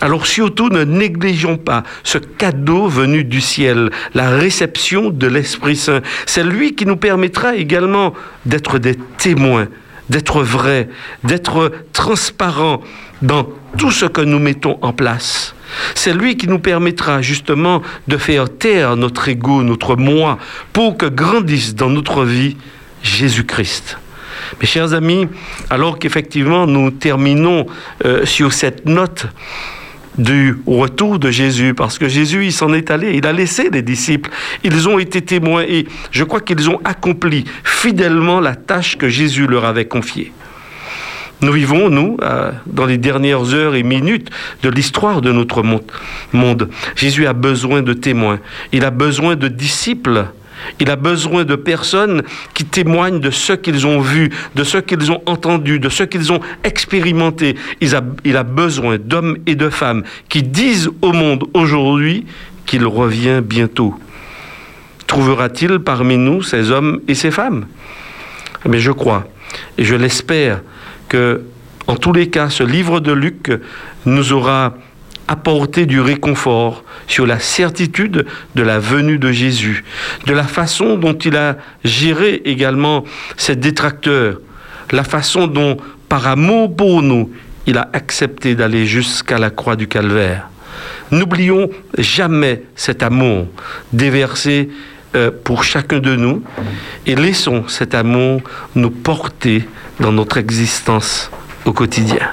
[0.00, 6.00] Alors surtout ne négligeons pas ce cadeau venu du ciel, la réception de l'Esprit Saint.
[6.26, 8.14] C'est lui qui nous permettra également
[8.46, 9.68] d'être des témoins,
[10.08, 10.88] d'être vrais,
[11.24, 12.82] d'être transparents
[13.22, 13.48] dans
[13.78, 15.54] tout ce que nous mettons en place.
[15.94, 20.38] C'est lui qui nous permettra justement de faire taire notre ego, notre moi,
[20.72, 22.56] pour que grandisse dans notre vie
[23.02, 23.98] Jésus-Christ.
[24.60, 25.28] Mes chers amis,
[25.68, 27.66] alors qu'effectivement nous terminons
[28.04, 29.26] euh, sur cette note
[30.18, 33.82] du retour de Jésus, parce que Jésus, il s'en est allé, il a laissé les
[33.82, 34.30] disciples,
[34.64, 39.46] ils ont été témoins et je crois qu'ils ont accompli fidèlement la tâche que Jésus
[39.46, 40.32] leur avait confiée.
[41.42, 44.28] Nous vivons, nous, euh, dans les dernières heures et minutes
[44.62, 45.62] de l'histoire de notre
[46.32, 46.68] monde.
[46.96, 48.40] Jésus a besoin de témoins.
[48.72, 50.26] Il a besoin de disciples.
[50.78, 55.10] Il a besoin de personnes qui témoignent de ce qu'ils ont vu, de ce qu'ils
[55.10, 57.56] ont entendu, de ce qu'ils ont expérimenté.
[57.80, 62.26] Il a, il a besoin d'hommes et de femmes qui disent au monde aujourd'hui
[62.66, 63.94] qu'il revient bientôt.
[65.06, 67.64] Trouvera-t-il parmi nous ces hommes et ces femmes?
[68.68, 69.26] Mais je crois,
[69.78, 70.60] et je l'espère,
[71.10, 71.42] que,
[71.86, 73.52] en tous les cas, ce livre de Luc
[74.06, 74.74] nous aura
[75.28, 79.84] apporté du réconfort sur la certitude de la venue de Jésus,
[80.26, 83.04] de la façon dont il a géré également
[83.36, 84.40] ses détracteurs,
[84.90, 85.76] la façon dont,
[86.08, 87.30] par amour pour nous,
[87.66, 90.48] il a accepté d'aller jusqu'à la croix du calvaire.
[91.10, 93.46] N'oublions jamais cet amour
[93.92, 94.70] déversé
[95.14, 96.42] euh, pour chacun de nous
[97.06, 98.42] et laissons cet amour
[98.74, 101.30] nous porter dans notre existence
[101.64, 102.30] au quotidien.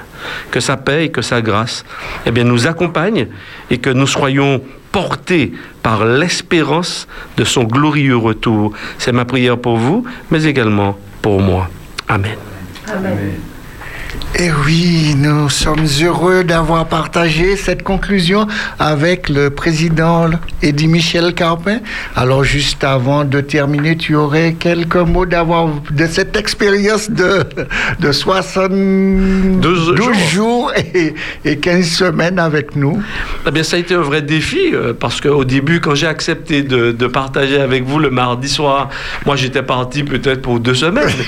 [0.50, 1.84] Que sa paix et que sa grâce
[2.26, 3.28] eh bien, nous accompagnent
[3.70, 8.72] et que nous soyons portés par l'espérance de son glorieux retour.
[8.98, 11.68] C'est ma prière pour vous, mais également pour moi.
[12.08, 12.36] Amen.
[14.34, 18.46] Et oui, nous sommes heureux d'avoir partagé cette conclusion
[18.78, 20.28] avec le président
[20.62, 21.78] Eddie Michel Carpin.
[22.14, 27.42] Alors, juste avant de terminer, tu aurais quelques mots d'avoir de cette expérience de,
[28.00, 29.96] de 72
[30.30, 33.02] jours, et, et 15 semaines avec nous.
[33.46, 36.62] Eh bien, ça a été un vrai défi euh, parce qu'au début, quand j'ai accepté
[36.62, 38.90] de, de partager avec vous le mardi soir,
[39.24, 41.08] moi j'étais parti peut-être pour deux semaines.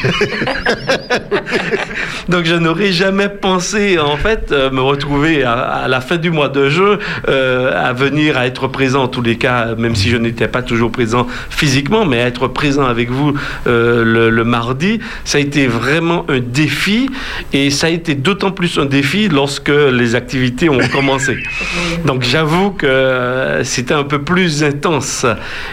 [2.30, 6.30] Donc je n'aurais jamais pensé en fait euh, me retrouver à, à la fin du
[6.30, 6.96] mois de juin
[7.28, 10.62] euh, à venir à être présent en tous les cas, même si je n'étais pas
[10.62, 13.34] toujours présent physiquement, mais à être présent avec vous
[13.66, 17.10] euh, le, le mardi, ça a été vraiment un défi
[17.52, 21.36] et ça a été d'autant plus un défi lorsque les activités ont commencé.
[22.04, 25.26] Donc j'avoue que c'était un peu plus intense.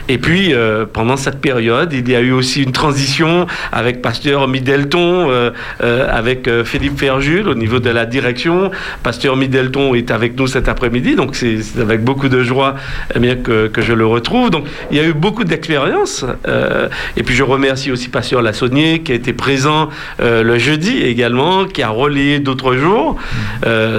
[0.10, 4.48] Et puis euh, pendant cette période, il y a eu aussi une transition avec Pasteur
[4.48, 5.52] Midelton, euh,
[6.48, 8.72] euh, Philippe Ferjul au niveau de la direction.
[9.03, 12.76] Pasteur Midelton est avec nous cet après-midi, donc c'est avec beaucoup de joie
[13.16, 14.50] eh bien, que, que je le retrouve.
[14.50, 16.26] Donc il y a eu beaucoup d'expériences.
[16.48, 19.90] euh, et puis je remercie aussi Pasteur Lassonnier qui a été présent
[20.22, 23.17] euh, le jeudi également, qui a relayé d'autres jours.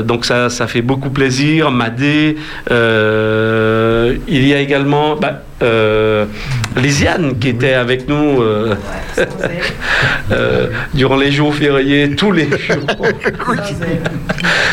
[0.04, 1.70] Donc ça, ça fait beaucoup plaisir.
[1.70, 2.36] Madé,
[2.70, 6.24] il y a également bah, euh,
[6.76, 8.74] Lisiane qui était avec nous euh,
[10.32, 12.86] euh, durant les jours fériés, tous les jours.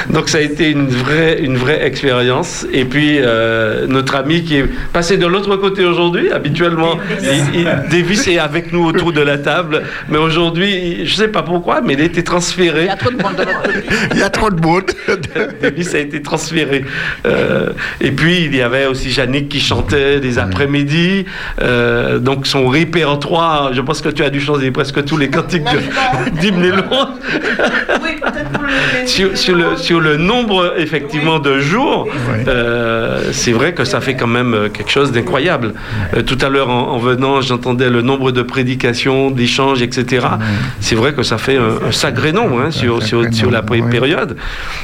[0.10, 2.66] Donc ça a été une vraie, une vraie expérience.
[2.72, 7.66] Et puis euh, notre ami qui est passé de l'autre côté aujourd'hui, habituellement, il, il-
[7.90, 11.82] Davis est avec nous autour de la table, mais aujourd'hui, je ne sais pas pourquoi,
[11.82, 12.82] mais il a été transféré.
[12.84, 13.46] Il y a trop de monde
[14.14, 14.84] Il y a trop de monde.
[15.62, 16.86] Davis a été transféré.
[17.26, 17.70] Euh,
[18.02, 20.75] et puis il y avait aussi Yannick qui chantait des après-midi.
[21.62, 25.64] Euh, donc son répertoire, je pense que tu as dû chanter presque tous les cantiques
[26.42, 27.08] d'hymne et louange.
[29.06, 32.08] sur, sur le, sur le nombre effectivement de jours,
[32.48, 35.74] euh, c'est vrai que ça fait quand même euh, quelque chose d'incroyable.
[36.16, 40.28] Euh, tout à l'heure en, en venant, j'entendais le nombre de prédications, d'échanges, etc.
[40.80, 43.84] C'est vrai que ça fait un, un sacré nombre hein, sur, sur, sur la pé-
[43.90, 44.36] période.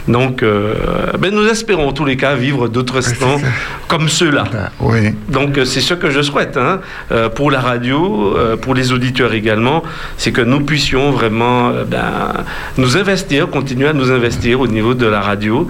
[0.07, 0.73] Donc, euh,
[1.19, 3.39] ben, nous espérons en tous les cas vivre d'autres temps
[3.87, 4.43] comme ceux-là.
[4.79, 5.13] Oui.
[5.29, 6.79] Donc euh, c'est ce que je souhaite hein,
[7.11, 9.83] euh, pour la radio, euh, pour les auditeurs également,
[10.15, 12.45] c'est que nous puissions vraiment euh, ben,
[12.77, 15.67] nous investir, continuer à nous investir au niveau de la radio,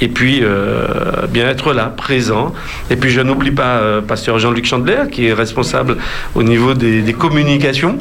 [0.00, 0.42] et puis
[1.30, 2.52] bien être là, présent.
[2.90, 5.96] Et puis je n'oublie pas Pasteur Jean-Luc Chandler, qui est responsable
[6.34, 7.98] au niveau des, communications,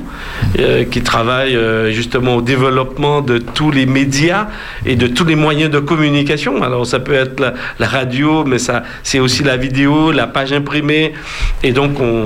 [0.90, 1.58] qui travaille
[1.92, 4.48] justement au développement de tous les médias
[4.86, 6.64] et de tous les moyens de communication.
[6.64, 10.54] Alors ça peut être la, la radio, mais ça c'est aussi la vidéo, la page
[10.54, 11.14] imprimée.
[11.64, 12.26] Et donc on,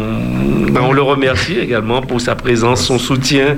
[0.71, 3.57] ben, on le remercie également pour sa présence, son soutien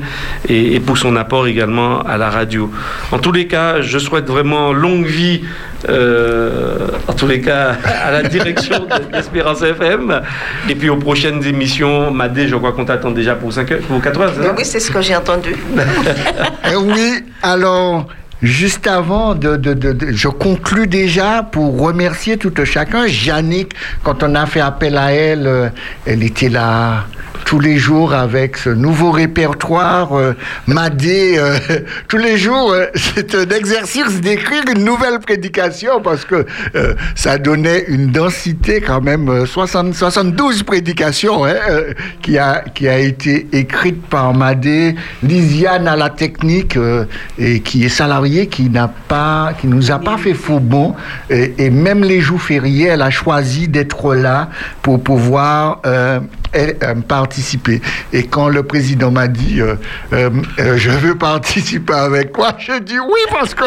[0.50, 2.72] et, et pour son apport également à la radio.
[3.12, 5.42] En tous les cas, je souhaite vraiment longue vie.
[5.88, 10.22] euh, en tous les cas, à la direction de l'Espérance FM.
[10.68, 14.02] Et puis aux prochaines émissions, Madé, je crois qu'on t'attend déjà pour 5 heures, pour
[14.02, 15.56] 4 heures, Oui, c'est ce que j'ai entendu.
[16.72, 18.08] Eh oui, alors,
[18.41, 23.07] juste avant, je conclus déjà pour remercier tout un chacun.
[23.07, 25.69] Yannick, quand on a fait appel à elle, euh,
[26.06, 27.06] elle était là
[27.48, 30.11] tous les jours avec ce nouveau répertoire.
[30.17, 30.34] Euh,
[30.67, 31.58] Madé, euh,
[32.09, 36.45] tous les jours, euh, c'est un exercice d'écrire une nouvelle prédication parce que
[36.76, 41.56] euh, ça donnait une densité quand même, euh, 60, 72 prédications hein,
[42.22, 46.77] qui, a, qui a été écrite par Madé, Lisiane à la technique
[47.40, 50.95] et qui est salariée, qui n'a pas, qui nous a pas fait faux bon
[51.30, 54.50] et, même les jours fériés, elle a choisi d'être là
[54.82, 55.82] pour pouvoir
[57.08, 57.82] participer.
[58.14, 59.76] Et quand le président m'a dit euh,
[60.14, 63.66] euh, euh, je veux participer avec toi, je dis oui parce que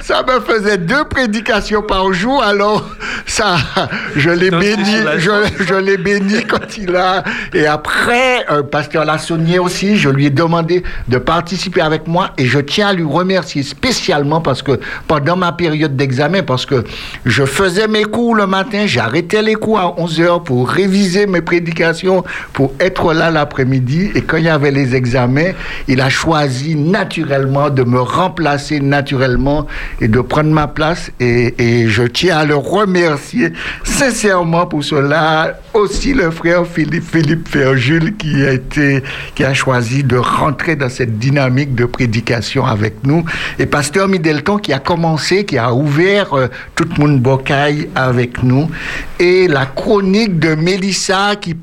[0.00, 2.42] ça me faisait deux prédications par jour.
[2.42, 2.88] Alors
[3.26, 3.56] ça,
[4.16, 7.22] je l'ai béni, je, je l'ai béni quand il a.
[7.54, 12.46] Et après, euh, pasteur Lassonnier aussi, je lui ai demandé de participer avec moi et
[12.46, 16.84] je tiens à lui remercier spécialement parce que pendant ma période d'examen, parce que
[17.24, 21.40] je faisais mes cours le matin, j'arrêtais les cours à 11 heures pour réviser mes
[21.40, 21.99] prédications
[22.52, 24.10] pour être là l'après-midi.
[24.14, 25.52] Et quand il y avait les examens,
[25.88, 29.66] il a choisi naturellement de me remplacer naturellement
[30.00, 31.10] et de prendre ma place.
[31.20, 31.54] Et,
[31.88, 33.52] je tiens à le remercier
[33.84, 35.58] sincèrement pour cela.
[35.72, 39.02] Aussi le frère Philippe, Philippe Ferjul qui a été,
[39.34, 43.24] qui a choisi de rentrer dans cette dynamique de prédication avec nous.
[43.58, 48.42] Et pasteur Middleton qui a commencé, qui a ouvert euh, tout le monde bocaille avec
[48.42, 48.68] nous.
[49.18, 51.54] Et la chronique de Mélissa qui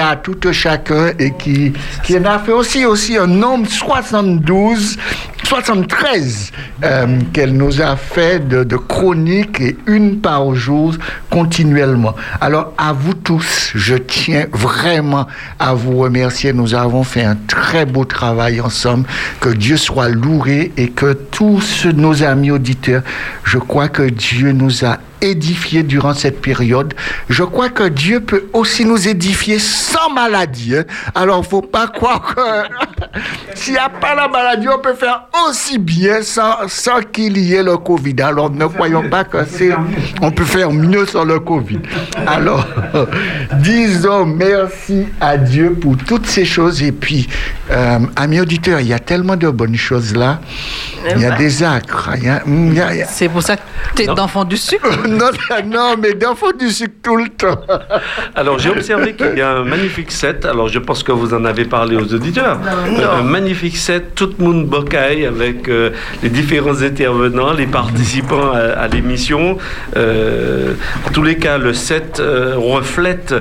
[0.00, 1.72] à tout un chacun et qui,
[2.04, 4.96] qui en a fait aussi, aussi un nombre 72,
[5.44, 6.52] 73
[6.84, 10.94] euh, qu'elle nous a fait de, de chroniques et une par jour
[11.30, 12.14] continuellement.
[12.40, 15.26] Alors à vous tous, je tiens vraiment
[15.58, 16.52] à vous remercier.
[16.52, 19.06] Nous avons fait un très beau travail ensemble.
[19.40, 23.02] Que Dieu soit loué et que tous nos amis auditeurs,
[23.44, 26.94] je crois que Dieu nous a édifiés durant cette période.
[27.28, 30.76] Je crois que Dieu peut aussi nous édifier sans maladie.
[30.76, 30.84] hein.
[31.14, 32.40] Alors, faut pas croire que
[33.54, 37.54] s'il n'y a pas la maladie, on peut faire aussi bien sans, sans qu'il y
[37.54, 38.16] ait le Covid.
[38.22, 39.70] Alors, ne croyons pas que c'est,
[40.20, 41.80] on peut faire mieux sans le Covid.
[42.26, 42.66] Alors,
[43.60, 46.82] disons merci à Dieu pour toutes ces choses.
[46.82, 47.28] Et puis,
[47.70, 50.40] euh, amis auditeurs, il y a tellement de bonnes choses là.
[51.14, 52.10] Il y a des acres.
[53.08, 53.62] C'est pour ça que
[53.94, 54.88] tu es d'enfant du sucre.
[55.08, 55.30] non,
[55.66, 57.60] non, mais d'enfants du sucre tout le temps.
[58.34, 60.44] Alors, j'ai observé qu'il y a un magnifique set.
[60.44, 62.58] Alors, je pense que vous en avez parlé aux auditeurs.
[62.90, 63.10] Non.
[63.10, 65.90] Un magnifique set, tout le monde bocaille avec euh,
[66.22, 69.58] les différents intervenants, les participants à, à l'émission.
[69.96, 70.74] Euh,
[71.06, 73.34] en tous les cas, le set euh, reflète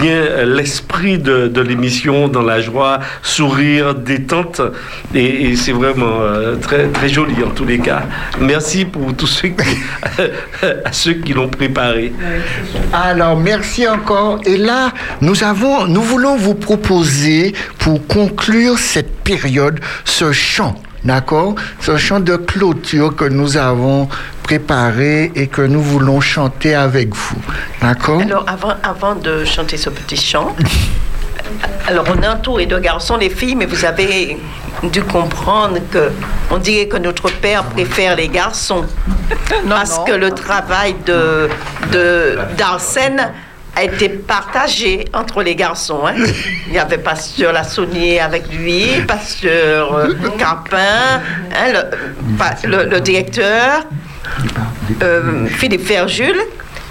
[0.00, 4.60] bien l'esprit de, de l'émission dans la joie, sourire, détente.
[5.14, 8.04] Et, et c'est vraiment euh, très, très joli en tous les cas.
[8.40, 9.78] Merci pour tous ceux qui,
[10.84, 12.12] à ceux qui l'ont préparé.
[12.92, 14.40] Alors, merci encore.
[14.44, 20.74] Et là, nous avons, nous voulons vous proposer, pour conclure cette période, ce chant.
[21.04, 21.54] D'accord?
[21.80, 24.08] Ce chant de clôture que nous avons
[24.42, 27.36] préparé et que nous voulons chanter avec vous.
[27.82, 28.22] D'accord?
[28.22, 30.56] Alors, avant, avant de chanter ce petit chant,
[31.86, 34.38] alors on est entouré de garçons, les filles, mais vous avez
[34.82, 36.10] dû comprendre que
[36.50, 38.84] on dirait que notre père préfère les garçons.
[39.68, 41.48] parce que le travail de,
[42.56, 43.32] d'Arsène
[43.76, 46.06] a été partagé entre les garçons.
[46.06, 46.14] hein.
[46.68, 50.76] Il y avait Pasteur Lassonnier avec lui, Pasteur euh, Carpin,
[51.52, 53.82] hein, le, pa- le- le directeur,
[55.02, 56.36] euh, Philippe Ferjul.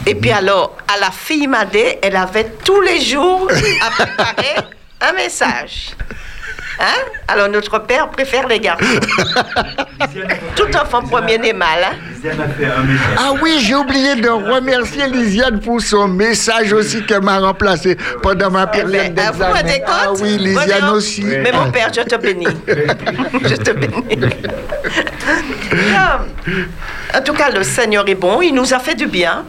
[0.06, 3.48] Et puis alors, à la fille Madé, elle avait tous les jours
[3.82, 4.56] à préparer
[5.00, 5.96] un message.
[6.80, 7.02] Hein?
[7.28, 8.84] Alors notre père préfère les garçons.
[10.56, 11.84] Tout enfant premier-né mal.
[11.84, 12.32] Hein?
[13.18, 18.50] Ah oui, j'ai oublié de remercier Lisiane pour son message aussi qu'elle m'a remplacé pendant
[18.50, 19.98] ma période Ah, vous vous rendez d'examen.
[20.02, 21.24] Ah compte oui, Lisiane aussi.
[21.24, 22.48] Mais mon père, je te bénis.
[22.68, 24.20] je te bénis.
[27.16, 29.46] En tout cas, le Seigneur est bon, il nous a fait du bien.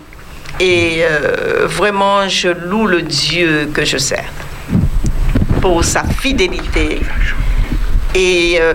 [0.61, 4.31] Et euh, vraiment, je loue le Dieu que je sers
[5.61, 7.01] pour sa fidélité.
[8.15, 8.75] Et euh,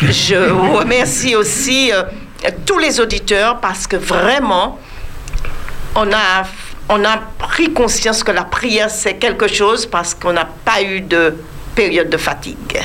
[0.00, 2.04] je remercie aussi euh,
[2.64, 4.78] tous les auditeurs parce que vraiment,
[5.94, 6.44] on a,
[6.88, 11.02] on a pris conscience que la prière, c'est quelque chose parce qu'on n'a pas eu
[11.02, 11.34] de
[11.74, 12.80] période de fatigue.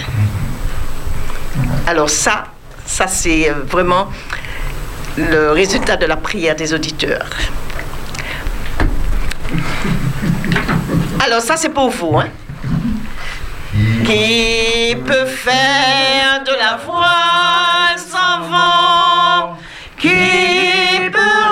[1.88, 2.46] Alors ça,
[2.86, 4.10] ça c'est vraiment
[5.18, 7.30] le résultat de la prière des auditeurs.
[11.24, 12.18] Alors ça c'est pour vous.
[12.20, 12.30] Hein?
[14.06, 19.58] Qui peut faire de la voile sans vent
[19.98, 21.51] Qui peut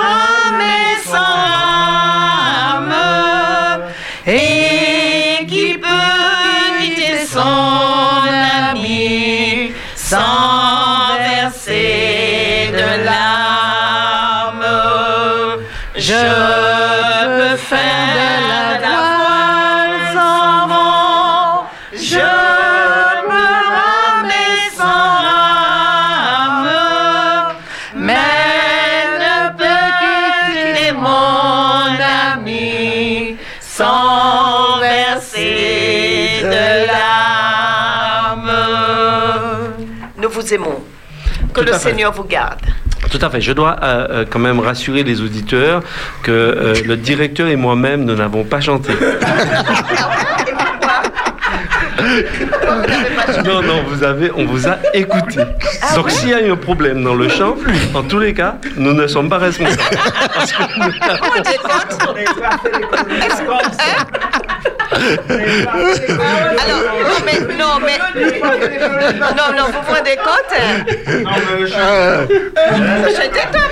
[40.50, 40.82] Nous vous aimons.
[41.54, 41.90] Que Tout le à fait.
[41.90, 42.60] Seigneur vous garde.
[43.10, 43.40] Tout à fait.
[43.40, 45.82] Je dois euh, euh, quand même rassurer les auditeurs
[46.22, 48.92] que euh, le directeur et moi-même, nous n'avons pas chanté.
[53.44, 55.40] non, non, vous avez, on vous a écouté.
[55.82, 57.56] Ah Donc s'il y a eu un problème dans le chant,
[57.94, 59.78] en tous les cas, nous ne sommes pas responsables.
[64.92, 67.98] Alors, non, mais, non, mais,
[69.20, 70.84] non, non, vous vous rendez compte hein?
[73.08, 73.70] J'étais top.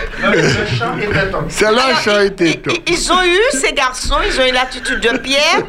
[1.49, 2.75] Celle-là, ça a été top.
[2.87, 5.63] Ils ont eu, ces garçons, ils ont eu l'attitude de Pierre.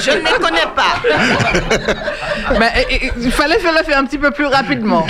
[0.00, 0.96] Je ne les connais pas.
[2.58, 5.06] Mais eh, eh, il fallait faire le faire un petit peu plus rapidement.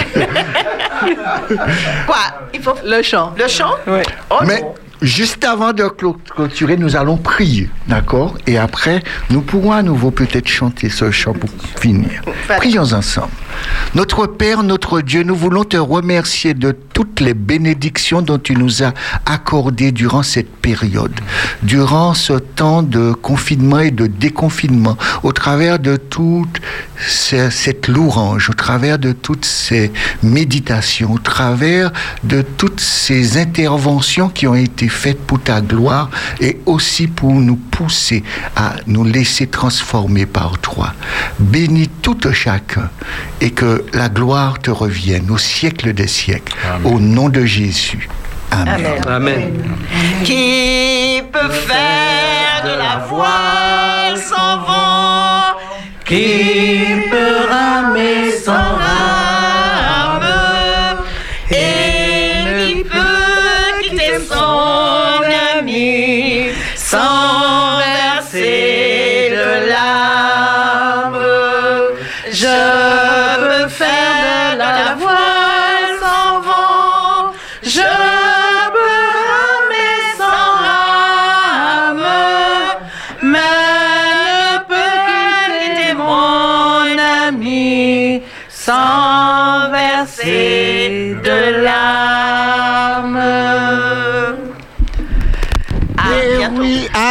[2.07, 2.17] Quoi?
[2.53, 3.33] Il faut le chant.
[3.39, 3.75] Le chant?
[3.87, 4.03] Oui.
[4.47, 4.63] Mais
[5.03, 8.37] juste avant de clôturer, nous allons prier, d'accord?
[8.47, 11.51] Et après, nous pourrons à nouveau peut-être chanter ce chant pour
[11.81, 12.23] finir.
[12.49, 13.31] Prions ensemble.
[13.95, 18.83] Notre Père, notre Dieu, nous voulons te remercier de toutes les bénédictions dont tu nous
[18.83, 18.93] as
[19.25, 21.13] accordées durant cette période,
[21.63, 26.61] durant ce temps de confinement et de déconfinement, au travers de toute
[27.07, 31.93] ce- cette louange, au travers de toutes ces méditations, au travers
[32.25, 36.11] de toutes ces interventions qui ont été faites pour ta gloire
[36.41, 38.23] et aussi pour nous pousser
[38.57, 40.93] à nous laisser transformer par toi.
[41.39, 42.91] Bénis tout chacun
[43.51, 46.55] que la gloire te revienne au siècle des siècles.
[46.85, 48.09] Au nom de Jésus.
[48.51, 48.87] Amen.
[49.07, 49.77] Amen.
[50.25, 55.59] Qui peut faire de la voile sans vent?
[56.05, 58.86] Qui peut ramer sans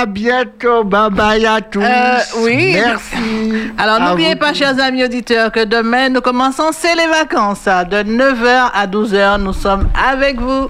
[0.06, 0.84] à bientôt.
[0.84, 1.82] Bye bye à tous.
[1.82, 2.74] Euh, oui.
[2.74, 3.72] Merci.
[3.78, 7.68] Alors n'oubliez pas, chers amis auditeurs, que demain, nous commençons C'est les vacances.
[7.68, 7.84] hein.
[7.84, 10.70] De 9h à 12h, nous sommes avec vous.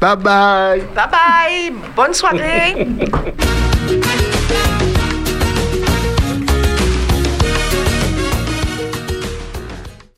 [0.00, 0.82] Bye bye.
[0.94, 2.88] Bye bye Bonne soirée